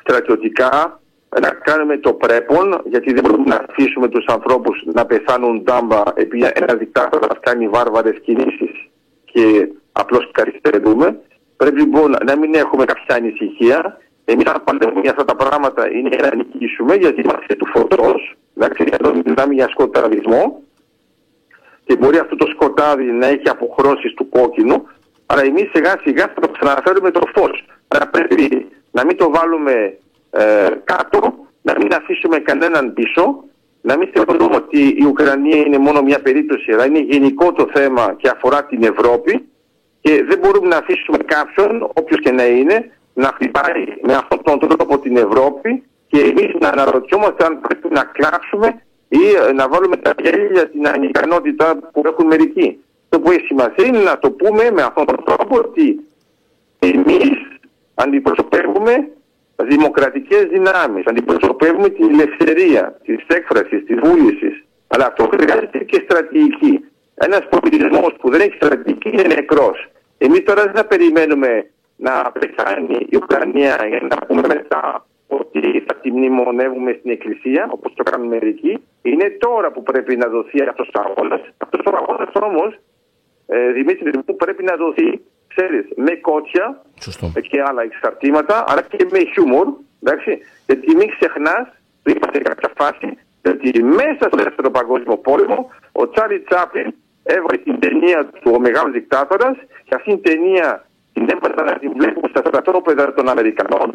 στρατιωτικά, 0.00 1.00
να 1.40 1.50
κάνουμε 1.50 1.96
το 1.98 2.12
πρέπον, 2.12 2.80
γιατί 2.84 3.12
δεν 3.12 3.22
μπορούμε 3.22 3.48
να 3.48 3.64
αφήσουμε 3.68 4.08
τους 4.08 4.24
ανθρώπους 4.26 4.82
να 4.84 5.06
πεθάνουν 5.06 5.64
τάμπα 5.64 6.02
επειδή 6.14 6.50
ένα 6.54 6.74
δικτάτορας 6.74 7.38
κάνει 7.40 7.68
βάρβαρες 7.68 8.20
κινήσεις 8.22 8.88
και 9.24 9.68
απλώς 9.92 10.30
καθυστερούμε. 10.32 11.20
Πρέπει 11.62 11.80
λοιπόν 11.80 12.16
να 12.26 12.36
μην 12.36 12.54
έχουμε 12.54 12.84
κάποια 12.84 13.16
ανησυχία. 13.16 13.98
Εμείς 14.24 14.46
αν 14.46 14.62
παλεύουμε 14.64 15.00
για 15.00 15.10
αυτά 15.10 15.24
τα 15.24 15.36
πράγματα 15.36 15.90
είναι 15.90 16.16
να 16.20 16.34
νικήσουμε 16.34 16.94
γιατί 16.94 17.20
είμαστε 17.20 17.54
του 17.54 17.66
φωτός. 17.66 18.34
Εντάξει, 18.56 18.84
εδώ 18.90 19.12
μιλάμε 19.24 19.54
για 19.54 19.68
σκοταδισμό 19.68 20.62
και 21.84 21.96
μπορεί 21.96 22.18
αυτό 22.18 22.36
το 22.36 22.46
σκοτάδι 22.46 23.04
να 23.04 23.26
έχει 23.26 23.48
αποχρώσεις 23.48 24.14
του 24.14 24.28
κόκκινου, 24.28 24.86
αλλά 25.26 25.42
εμείς 25.42 25.70
σιγά 25.72 25.94
σιγά 26.04 26.32
θα 26.34 26.40
το 26.40 26.48
ξαναφέρουμε 26.48 27.10
το 27.10 27.20
φως. 27.34 27.64
Άρα 27.88 28.06
πρέπει 28.06 28.68
να 28.90 29.04
μην 29.04 29.16
το 29.16 29.30
βάλουμε 29.30 29.98
ε, 30.30 30.68
κάτω, 30.84 31.34
να 31.62 31.74
μην 31.78 31.94
αφήσουμε 31.94 32.38
κανέναν 32.38 32.92
πίσω, 32.92 33.44
να 33.80 33.96
μην 33.96 34.08
θεωρούμε 34.12 34.56
ότι 34.56 34.80
η 34.98 35.04
Ουκρανία 35.04 35.56
είναι 35.56 35.78
μόνο 35.78 36.02
μια 36.02 36.20
περίπτωση, 36.22 36.72
αλλά 36.72 36.86
είναι 36.86 37.00
γενικό 37.00 37.52
το 37.52 37.68
θέμα 37.74 38.14
και 38.16 38.28
αφορά 38.28 38.64
την 38.64 38.82
Ευρώπη 38.82 39.51
και 40.02 40.24
δεν 40.28 40.38
μπορούμε 40.38 40.68
να 40.68 40.76
αφήσουμε 40.76 41.18
κάποιον, 41.18 41.90
όποιος 41.94 42.20
και 42.20 42.30
να 42.30 42.46
είναι, 42.46 42.90
να 43.14 43.26
χτυπάει 43.34 43.84
με 44.02 44.14
αυτόν 44.14 44.58
τον 44.58 44.68
τρόπο 44.68 44.98
την 44.98 45.16
Ευρώπη 45.16 45.82
και 46.06 46.20
εμείς 46.20 46.50
να 46.60 46.68
αναρωτιόμαστε 46.68 47.44
αν 47.44 47.60
πρέπει 47.60 47.88
να 47.90 48.04
κλάψουμε 48.04 48.82
ή 49.08 49.22
ε, 49.48 49.52
να 49.52 49.68
βάλουμε 49.68 49.96
τα 49.96 50.14
γέλια 50.22 50.68
την 50.68 50.88
ανικανότητα 50.88 51.78
που 51.92 52.02
έχουν 52.04 52.26
μερικοί. 52.26 52.84
Το 53.08 53.20
που 53.20 53.30
έχει 53.30 53.46
σημασία 53.46 53.86
είναι 53.86 53.98
να 53.98 54.18
το 54.18 54.30
πούμε 54.30 54.70
με 54.70 54.82
αυτόν 54.82 55.06
τον 55.06 55.24
τρόπο 55.24 55.56
ότι 55.56 56.00
εμείς 56.78 57.38
αντιπροσωπεύουμε 57.94 59.08
δημοκρατικές 59.56 60.44
δυνάμεις, 60.44 61.04
αντιπροσωπεύουμε 61.06 61.88
την 61.88 62.08
ελευθερία 62.10 62.98
της 63.04 63.24
έκφρασης, 63.26 63.84
της 63.84 63.98
βούλησης, 64.02 64.64
αλλά 64.86 65.06
αυτό 65.06 65.28
χρειάζεται 65.32 65.78
και 65.78 66.02
στρατηγική. 66.04 66.84
Ένας 67.14 67.48
πολιτισμός 67.50 68.14
που 68.20 68.30
δεν 68.30 68.40
έχει 68.40 68.54
στρατηγική 68.54 69.08
είναι 69.08 69.22
νεκρός. 69.22 69.91
Εμείς 70.26 70.42
τώρα 70.42 70.62
δεν 70.62 70.74
θα 70.74 70.84
περιμένουμε 70.84 71.70
να 71.96 72.32
πεθάνει 72.40 73.06
η 73.08 73.16
Ουκρανία 73.16 73.86
για 73.88 74.00
να 74.10 74.16
πούμε 74.26 74.42
μετά 74.46 75.06
ότι 75.26 75.84
θα 75.86 75.94
τη 75.94 76.10
μνημονεύουμε 76.10 76.96
στην 76.98 77.10
Εκκλησία, 77.10 77.68
όπως 77.70 77.92
το 77.94 78.02
κάνουν 78.02 78.28
μερικοί. 78.28 78.78
Είναι 79.02 79.36
τώρα 79.38 79.70
που 79.72 79.82
πρέπει 79.82 80.16
να 80.16 80.28
δοθεί 80.28 80.62
αυτός 80.62 80.88
ο 80.98 81.00
αγώνας. 81.06 81.40
Αυτός 81.58 81.80
ο 81.86 81.96
αγώνας 81.96 82.30
όμως, 82.34 82.78
ε, 83.46 83.72
Δημήτρη, 83.72 84.10
που 84.26 84.36
πρέπει 84.36 84.62
να 84.62 84.76
δοθεί, 84.76 85.20
ξέρεις, 85.48 85.84
με 85.96 86.10
κότσια 86.10 86.82
Σωστό. 87.00 87.32
και 87.50 87.62
άλλα 87.68 87.82
εξαρτήματα, 87.82 88.64
αλλά 88.68 88.82
και 88.82 89.06
με 89.10 89.18
χιούμορ, 89.32 89.66
εντάξει, 90.02 90.38
γιατί 90.66 90.96
μην 90.96 91.08
ξεχνάς, 91.16 91.66
το 92.02 92.10
είπα 92.14 92.28
σε 92.32 92.38
κάποια 92.40 92.70
φάση, 92.76 93.18
ότι 93.48 93.82
μέσα 93.82 94.24
στο 94.28 94.36
δεύτερο 94.36 94.70
παγκόσμιο 94.70 95.16
πόλεμο, 95.16 95.70
ο 95.92 96.08
Τσάρι 96.10 96.40
Τσάπλιν 96.40 96.94
έβγαλε 97.22 97.58
την 97.64 97.78
ταινία 97.78 98.26
του 98.26 98.52
Ο 98.54 98.60
Μεγάλος 98.60 98.92
Δικτάτορας 98.92 99.56
και 99.92 99.98
αυτήν 99.98 100.22
την 100.22 100.32
ταινία 100.32 100.86
την 101.12 101.28
έβαλα 101.34 101.62
να 101.70 101.78
την 101.78 101.92
βλέπουμε 101.96 102.28
στα 102.28 102.42
στρατόπεδα 102.46 103.14
των 103.14 103.28
Αμερικανών. 103.28 103.88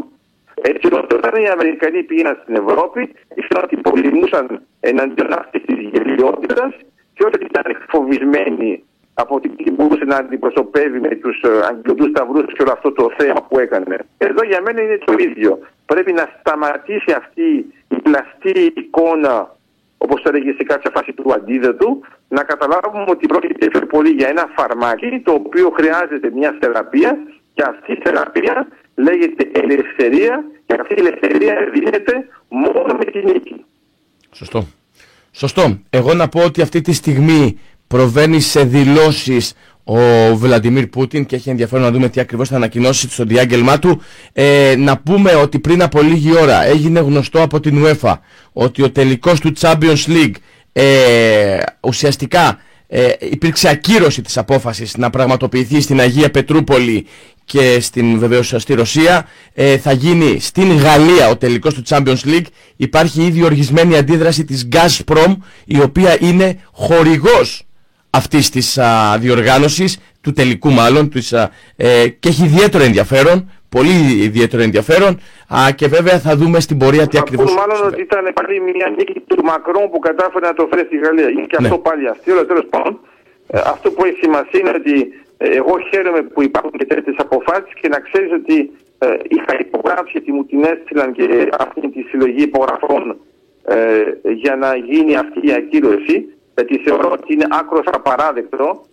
Έτσι 0.62 0.88
όταν 0.94 1.44
οι 1.44 1.48
Αμερικανοί 1.50 2.04
πήγαιναν 2.04 2.40
στην 2.42 2.56
Ευρώπη, 2.56 3.02
ήξεραν 3.36 3.64
ότι 3.64 3.78
πολεμούσαν 3.78 4.62
εναντίον 4.80 5.34
αυτής 5.34 5.62
της 5.66 5.78
γελιότητας 5.92 6.72
και 7.14 7.24
ότι 7.26 7.46
ήταν 7.46 7.66
φοβισμένοι 7.90 8.84
από 9.14 9.36
ότι 9.36 9.72
μπορούσε 9.72 10.06
να 10.06 10.16
αντιπροσωπεύει 10.16 11.00
με 11.00 11.16
τους 11.16 11.42
ε, 11.42 11.50
αγγλικού 11.70 12.08
σταυρούς 12.10 12.54
και 12.54 12.62
όλο 12.62 12.72
αυτό 12.72 12.92
το 12.92 13.12
θέμα 13.18 13.42
που 13.48 13.60
έκανε. 13.60 13.98
Εδώ 14.18 14.44
για 14.44 14.62
μένα 14.62 14.82
είναι 14.82 14.98
το 15.06 15.14
ίδιο. 15.18 15.60
Πρέπει 15.86 16.12
να 16.14 16.30
σταματήσει 16.40 17.12
αυτή 17.12 17.48
η 17.96 17.96
πλαστή 18.04 18.74
εικόνα 18.76 19.56
όπως 19.98 20.22
το 20.22 20.30
έλεγε 20.30 20.52
σε 20.58 20.64
κάποια 20.64 20.92
φάση 20.94 21.14
του 21.14 21.34
αντίδοτου, 21.34 22.02
να 22.28 22.44
καταλάβουμε 22.44 23.06
ότι 23.08 23.28
πρόκειται 23.28 23.68
πιο 23.68 23.86
πολύ 23.86 24.10
για 24.10 24.28
ένα 24.28 24.50
φαρμάκι 24.56 25.22
το 25.24 25.32
οποίο 25.32 25.70
χρειάζεται 25.70 26.32
μια 26.34 26.58
θεραπεία 26.60 27.18
και 27.54 27.64
αυτή 27.68 27.92
η 27.92 28.00
θεραπεία 28.04 28.68
λέγεται 28.96 29.52
ελευθερία 29.54 30.44
και 30.66 30.76
αυτή 30.80 30.94
η 30.94 31.00
ελευθερία 31.00 31.70
δίνεται 31.74 32.28
μόνο 32.48 32.94
με 32.98 33.06
τη 33.06 33.24
νίκη. 33.24 33.66
Σωστό. 34.32 34.68
Σωστό. 35.32 35.80
Εγώ 35.90 36.14
να 36.14 36.28
πω 36.28 36.44
ότι 36.44 36.62
αυτή 36.62 36.82
τη 36.82 36.94
στιγμή 36.94 37.60
προβαίνει 37.88 38.40
σε 38.40 38.64
δηλώσεις 38.64 39.54
ο 39.90 40.36
Βλαντιμίρ 40.36 40.88
Πούτιν 40.88 41.26
και 41.26 41.36
έχει 41.36 41.50
ενδιαφέρον 41.50 41.84
να 41.84 41.92
δούμε 41.92 42.10
τι 42.10 42.20
ακριβώς 42.20 42.50
θα 42.50 42.56
ανακοινώσει 42.56 43.10
στο 43.10 43.24
διάγγελμά 43.24 43.80
του. 43.80 44.02
Ε, 44.34 44.76
να 44.78 44.98
πούμε 44.98 45.36
ότι 45.36 45.60
πριν 45.60 45.82
από 45.82 46.02
λίγη 46.02 46.38
ώρα 46.38 46.66
έγινε 46.66 47.00
γνωστό 47.00 47.42
από 47.42 47.60
την 47.60 47.86
UEFA 47.86 48.14
ότι 48.54 48.82
ο 48.84 48.92
τελικός 48.92 49.40
του 49.40 49.54
Champions 49.60 50.06
League 50.08 50.34
ε, 50.72 51.58
ουσιαστικά 51.80 52.60
ε, 52.88 53.10
υπήρξε 53.20 53.70
ακύρωση 53.70 54.22
της 54.22 54.38
απόφασης 54.38 54.98
να 54.98 55.10
πραγματοποιηθεί 55.10 55.82
στην 55.82 56.00
Αγία 56.00 56.32
Πετρούπολη 56.32 57.06
και 57.46 57.80
στην, 57.80 58.20
βεβαίως 58.20 58.54
στη 58.58 58.74
Ρωσία. 58.74 59.28
Ε, 59.54 59.78
θα 59.78 59.92
γίνει 59.92 60.40
στην 60.40 60.78
Γαλλία 60.78 61.30
ο 61.30 61.38
τελικός 61.38 61.74
του 61.74 61.84
Champions 61.88 62.24
League. 62.26 62.46
Υπάρχει 62.76 63.22
ήδη 63.22 63.44
οργισμένη 63.44 63.98
αντίδραση 63.98 64.46
της 64.46 64.68
Gazprom 64.72 65.38
η 65.66 65.80
οποία 65.82 66.18
είναι 66.20 66.60
χορηγός 66.72 67.67
αυτής 68.18 68.50
της 68.50 68.78
α, 68.78 69.18
διοργάνωσης, 69.20 70.00
του 70.22 70.32
τελικού 70.34 70.70
μάλλον, 70.72 71.10
της, 71.10 71.32
ε, 71.32 72.08
και 72.20 72.30
έχει 72.30 72.44
ιδιαίτερο 72.44 72.84
ενδιαφέρον 72.84 73.52
πολύ 73.70 73.98
ιδιαίτερο 74.30 74.62
ενδιαφέρον 74.64 75.20
α, 75.56 75.72
και 75.76 75.88
βέβαια 75.88 76.20
θα 76.20 76.36
δούμε 76.36 76.60
στην 76.60 76.78
πορεία 76.78 77.08
τι 77.08 77.18
ακριβώς... 77.18 77.54
μάλλον 77.54 77.88
ότι 77.88 78.02
ήταν 78.02 78.24
πάλι 78.34 78.60
μια 78.62 78.88
νίκη 78.98 79.20
του 79.28 79.44
Μακρόν 79.44 79.90
που 79.92 80.00
κατάφερε 80.00 80.46
να 80.48 80.54
το 80.54 80.68
φέρει 80.70 80.86
στη 80.86 80.98
Γαλλία. 80.98 81.30
Είναι 81.30 81.48
και 81.52 81.58
ναι. 81.60 81.68
αυτό 81.68 81.78
πάλι 81.78 82.08
αστείο, 82.08 82.34
αλλά 82.34 82.46
τέλος 82.46 82.66
πάντων. 82.70 83.00
Ε, 83.48 83.60
αυτό 83.74 83.92
που 83.92 84.06
έχει 84.06 84.18
σημασία 84.22 84.60
είναι 84.60 84.74
ότι 84.82 84.96
ε, 85.38 85.48
εγώ 85.60 85.74
χαίρομαι 85.90 86.22
που 86.22 86.42
υπάρχουν 86.44 86.72
και 86.80 86.86
τέτοιες 86.86 87.16
αποφάσεις 87.18 87.74
και 87.82 87.88
να 87.88 88.00
ξέρεις 88.00 88.32
ότι 88.32 88.72
ε, 88.98 89.08
είχα 89.36 89.54
υπογράψει 89.60 90.12
γιατί 90.12 90.32
μου 90.32 90.46
την 90.46 90.64
έστειλαν 90.64 91.12
και 91.12 91.50
αυτή 91.60 91.90
τη 91.90 92.02
συλλογή 92.02 92.44
υπογραφών 92.52 93.04
ε, 93.64 93.78
για 94.44 94.56
να 94.56 94.76
γίνει 94.76 95.16
αυτή 95.16 95.40
η 95.48 95.54
ακύρωση 95.54 96.16
γιατί 96.58 96.78
θεωρώ 96.86 97.10
ότι 97.12 97.34
είναι 97.34 97.48
άκρος 97.50 97.86
απαράδεκτο 97.86 98.86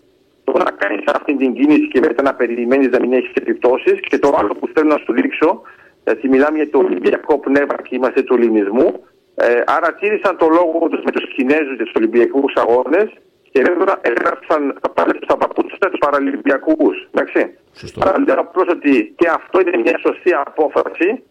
το 0.45 0.53
να 0.59 0.71
κάνεις 0.71 1.05
αυτή 1.07 1.37
την 1.37 1.55
κίνηση 1.55 1.89
και 1.89 2.01
μετά 2.01 2.23
να 2.23 2.35
περιμένεις 2.35 2.89
να 2.89 3.01
μην 3.01 3.13
έχεις 3.13 3.33
επιπτώσεις. 3.35 4.01
Και 4.01 4.19
το 4.19 4.35
άλλο 4.39 4.55
που 4.55 4.69
θέλω 4.75 4.89
να 4.89 4.99
σου 4.99 5.13
δείξω, 5.13 5.63
γιατί 6.05 6.29
μιλάμε 6.29 6.57
για 6.57 6.71
το 6.71 6.79
Ολυμπιακό 6.79 7.39
πνεύμα 7.39 7.77
και 7.83 7.95
είμαστε 7.97 8.23
του 8.23 8.35
Ελληνισμού. 8.35 9.05
Ε, 9.35 9.63
άρα 9.67 9.95
τήρησαν 9.95 10.37
το 10.37 10.49
λόγο 10.49 10.89
τους 10.89 11.03
με 11.05 11.11
τους 11.11 11.35
Κινέζους 11.35 11.77
και 11.77 11.85
τους 11.85 11.93
Ολυμπιακούς 11.97 12.53
αγώνες 12.55 13.09
και 13.51 13.63
βέβαια 13.63 13.99
έγραψαν 14.01 14.79
στα 15.23 15.37
παπούτσια 15.37 15.91
τους 15.91 15.99
Παραλυμπιακούς. 15.99 17.09
Εντάξει. 17.11 17.59
Άρα 18.01 18.19
λέω 18.27 18.41
απλώς 18.41 18.69
ότι 18.69 19.15
και 19.17 19.29
αυτό 19.29 19.61
είναι 19.61 19.77
μια 19.77 19.99
σωστή 19.99 20.31
απόφαση 20.47 21.23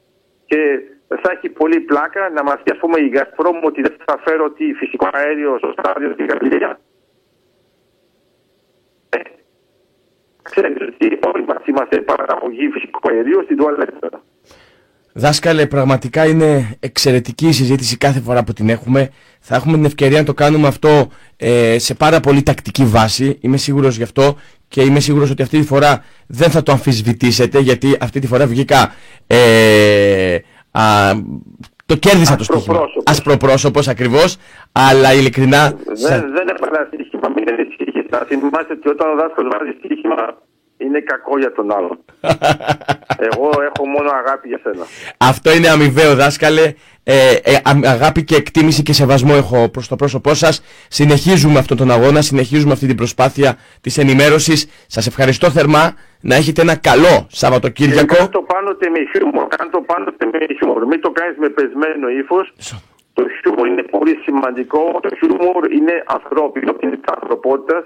και 0.45 0.59
θα 1.07 1.31
έχει 1.35 1.49
πολύ 1.49 1.79
πλάκα 1.79 2.29
να 2.29 2.43
μας 2.43 2.59
πει 2.63 2.71
ας 2.71 2.77
πούμε 2.77 2.99
η 2.99 3.07
Γασπρόμ 3.07 3.57
ότι 3.63 3.81
δεν 3.81 3.95
θα 4.05 4.19
φέρω 4.25 4.43
ότι 4.45 4.73
φυσικό 4.73 5.07
αέριο 5.11 5.57
στο 5.57 5.73
στάδιο 5.77 6.11
στην 6.11 6.25
Γαλλία 6.25 6.79
ξέρετε 10.43 10.83
ότι 10.83 11.19
όλοι 11.33 11.45
μας 11.47 11.65
είμαστε 11.65 11.97
παραγωγή 11.97 12.69
φυσικού 12.73 12.99
αερίου 13.09 13.41
στην 13.43 13.57
τουαλέτα. 13.57 14.23
Δάσκαλε, 15.15 15.67
πραγματικά 15.67 16.25
είναι 16.25 16.77
εξαιρετική 16.79 17.47
η 17.47 17.51
συζήτηση 17.51 17.97
κάθε 17.97 18.19
φορά 18.19 18.43
που 18.43 18.53
την 18.53 18.69
έχουμε. 18.69 19.09
Θα 19.39 19.55
έχουμε 19.55 19.75
την 19.75 19.85
ευκαιρία 19.85 20.17
να 20.17 20.25
το 20.25 20.33
κάνουμε 20.33 20.67
αυτό 20.67 21.11
ε, 21.37 21.79
σε 21.79 21.93
πάρα 21.93 22.19
πολύ 22.19 22.43
τακτική 22.43 22.85
βάση. 22.85 23.37
Είμαι 23.41 23.57
σίγουρος 23.57 23.97
γι' 23.97 24.03
αυτό 24.03 24.37
και 24.67 24.81
είμαι 24.81 24.99
σίγουρος 24.99 25.31
ότι 25.31 25.41
αυτή 25.41 25.59
τη 25.59 25.65
φορά 25.65 26.03
δεν 26.27 26.49
θα 26.49 26.63
το 26.63 26.71
αμφισβητήσετε 26.71 27.59
γιατί 27.59 27.97
αυτή 27.99 28.19
τη 28.19 28.27
φορά 28.27 28.47
βγήκα 28.47 28.93
ε, 29.27 30.37
α, 30.73 30.83
το 31.85 31.95
κέρδισα 31.95 32.35
το 32.35 32.43
στοίχημα. 32.43 32.79
Ασπροπρόσωπος 33.05 33.87
ακριβώς, 33.87 34.37
αλλά 34.71 35.13
ειλικρινά... 35.13 35.73
Δεν, 35.85 35.95
σα... 35.95 36.09
δεν 36.19 36.47
έπαιρνα 36.47 36.87
στοίχημα, 36.89 37.29
μην 37.35 37.45
θα 38.13 38.25
θυμάστε 38.25 38.73
ότι 38.73 38.89
όταν 38.89 39.09
ο 39.09 39.15
δάσκαλος 39.15 39.55
βάζει 39.57 39.73
στοίχημα 39.77 40.37
είναι 40.77 40.99
κακό 40.99 41.39
για 41.39 41.51
τον 41.53 41.71
άλλον. 41.71 41.97
Εγώ 43.27 43.49
έχω 43.69 43.87
μόνο 43.87 44.09
αγάπη 44.21 44.47
για 44.47 44.59
σένα. 44.63 44.85
Αυτό 45.17 45.55
είναι 45.55 45.69
αμοιβαίο 45.69 46.15
δάσκαλε. 46.15 46.73
Ε, 47.05 47.35
ε, 47.43 47.57
αγάπη 47.83 48.23
και 48.23 48.35
εκτίμηση 48.35 48.83
και 48.83 48.93
σεβασμό 48.93 49.33
έχω 49.35 49.69
προς 49.69 49.87
το 49.87 49.95
πρόσωπό 49.95 50.33
σας. 50.33 50.63
Συνεχίζουμε 50.87 51.59
αυτόν 51.59 51.77
τον 51.77 51.91
αγώνα, 51.91 52.21
συνεχίζουμε 52.21 52.73
αυτή 52.73 52.87
την 52.87 52.95
προσπάθεια 52.95 53.57
της 53.81 53.97
ενημέρωσης. 53.97 54.67
Σας 54.87 55.07
ευχαριστώ 55.07 55.49
θερμά. 55.49 55.93
Να 56.21 56.35
έχετε 56.35 56.61
ένα 56.61 56.75
καλό 56.75 57.27
Σαββατοκύριακο. 57.31 58.15
Κάνε 58.15 58.29
το 58.29 58.41
πάνω 58.41 58.69
με 58.95 58.99
χιούμορ. 59.11 59.47
Κάνε 59.47 59.69
το 59.71 59.81
πάνω 59.81 60.05
με 60.31 60.55
χιούμορ. 60.57 60.85
Μην 60.85 61.01
το 61.01 61.11
κάνεις 61.11 61.37
με 61.37 61.49
πεσμένο 61.49 62.09
ύφος. 62.09 62.53
Το 63.13 63.23
χιούμορ 63.41 63.67
είναι 63.67 63.83
πολύ 63.83 64.15
σημαντικό. 64.25 64.99
Το 65.01 65.09
χιούμορ 65.17 65.71
είναι 65.71 66.03
ανθρώπινο, 66.05 66.75
είναι 66.81 66.95
της 66.95 67.09
ανθρωπότητας 67.15 67.83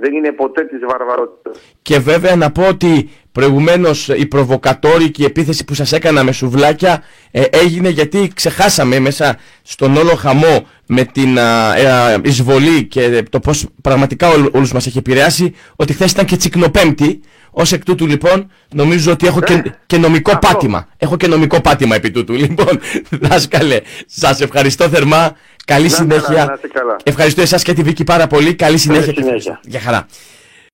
δεν 0.00 0.12
είναι 0.12 0.32
ποτέ 0.32 0.64
της 0.64 0.80
βαρβαρότητας. 0.88 1.76
Και 1.82 1.98
βέβαια 1.98 2.36
να 2.36 2.50
πω 2.50 2.68
ότι 2.68 3.10
προηγουμένως 3.34 4.08
η 4.08 4.26
προβοκατόρικη 4.26 5.24
επίθεση 5.24 5.64
που 5.64 5.74
σας 5.74 5.92
έκανα 5.92 6.24
με 6.24 6.32
σουβλάκια 6.32 7.02
ε, 7.30 7.42
έγινε 7.50 7.88
γιατί 7.88 8.30
ξεχάσαμε 8.34 8.98
μέσα 8.98 9.38
στον 9.62 9.96
όλο 9.96 10.14
χαμό 10.14 10.66
με 10.86 11.04
την 11.04 11.36
ε, 11.36 12.16
εισβολή 12.22 12.84
και 12.84 13.24
το 13.30 13.40
πώς 13.40 13.66
πραγματικά 13.82 14.28
ό, 14.28 14.48
όλους 14.52 14.72
μας 14.72 14.86
έχει 14.86 14.98
επηρεάσει 14.98 15.54
ότι 15.76 15.92
χθες 15.92 16.10
ήταν 16.10 16.24
και 16.24 16.36
τσικνοπέμπτη 16.36 17.20
ως 17.50 17.72
εκ 17.72 17.84
τούτου 17.84 18.06
λοιπόν 18.06 18.50
νομίζω 18.74 19.12
ότι 19.12 19.26
έχω 19.26 19.40
και, 19.40 19.72
και 19.86 19.96
νομικό 19.98 20.38
πάτημα. 20.38 20.88
Έχω 20.96 21.16
και 21.16 21.26
νομικό 21.26 21.60
πάτημα 21.60 21.94
επί 21.94 22.10
τούτου. 22.10 22.32
Λοιπόν, 22.32 22.80
δάσκαλε, 23.28 23.80
σας 24.06 24.40
ευχαριστώ 24.40 24.88
θερμά. 24.88 25.36
Καλή 25.64 25.88
συνέχεια. 25.88 26.58
Καλά, 26.72 26.96
Ευχαριστώ 27.02 27.40
εσάς 27.40 27.62
και 27.62 27.72
τη 27.72 27.82
Βίκη 27.82 28.04
πάρα 28.04 28.26
πολύ. 28.26 28.54
Καλή 28.54 28.78
συνέχεια. 28.78 29.12
συνέχεια. 29.16 29.60
Για 29.62 29.80
χαρά. 29.80 30.06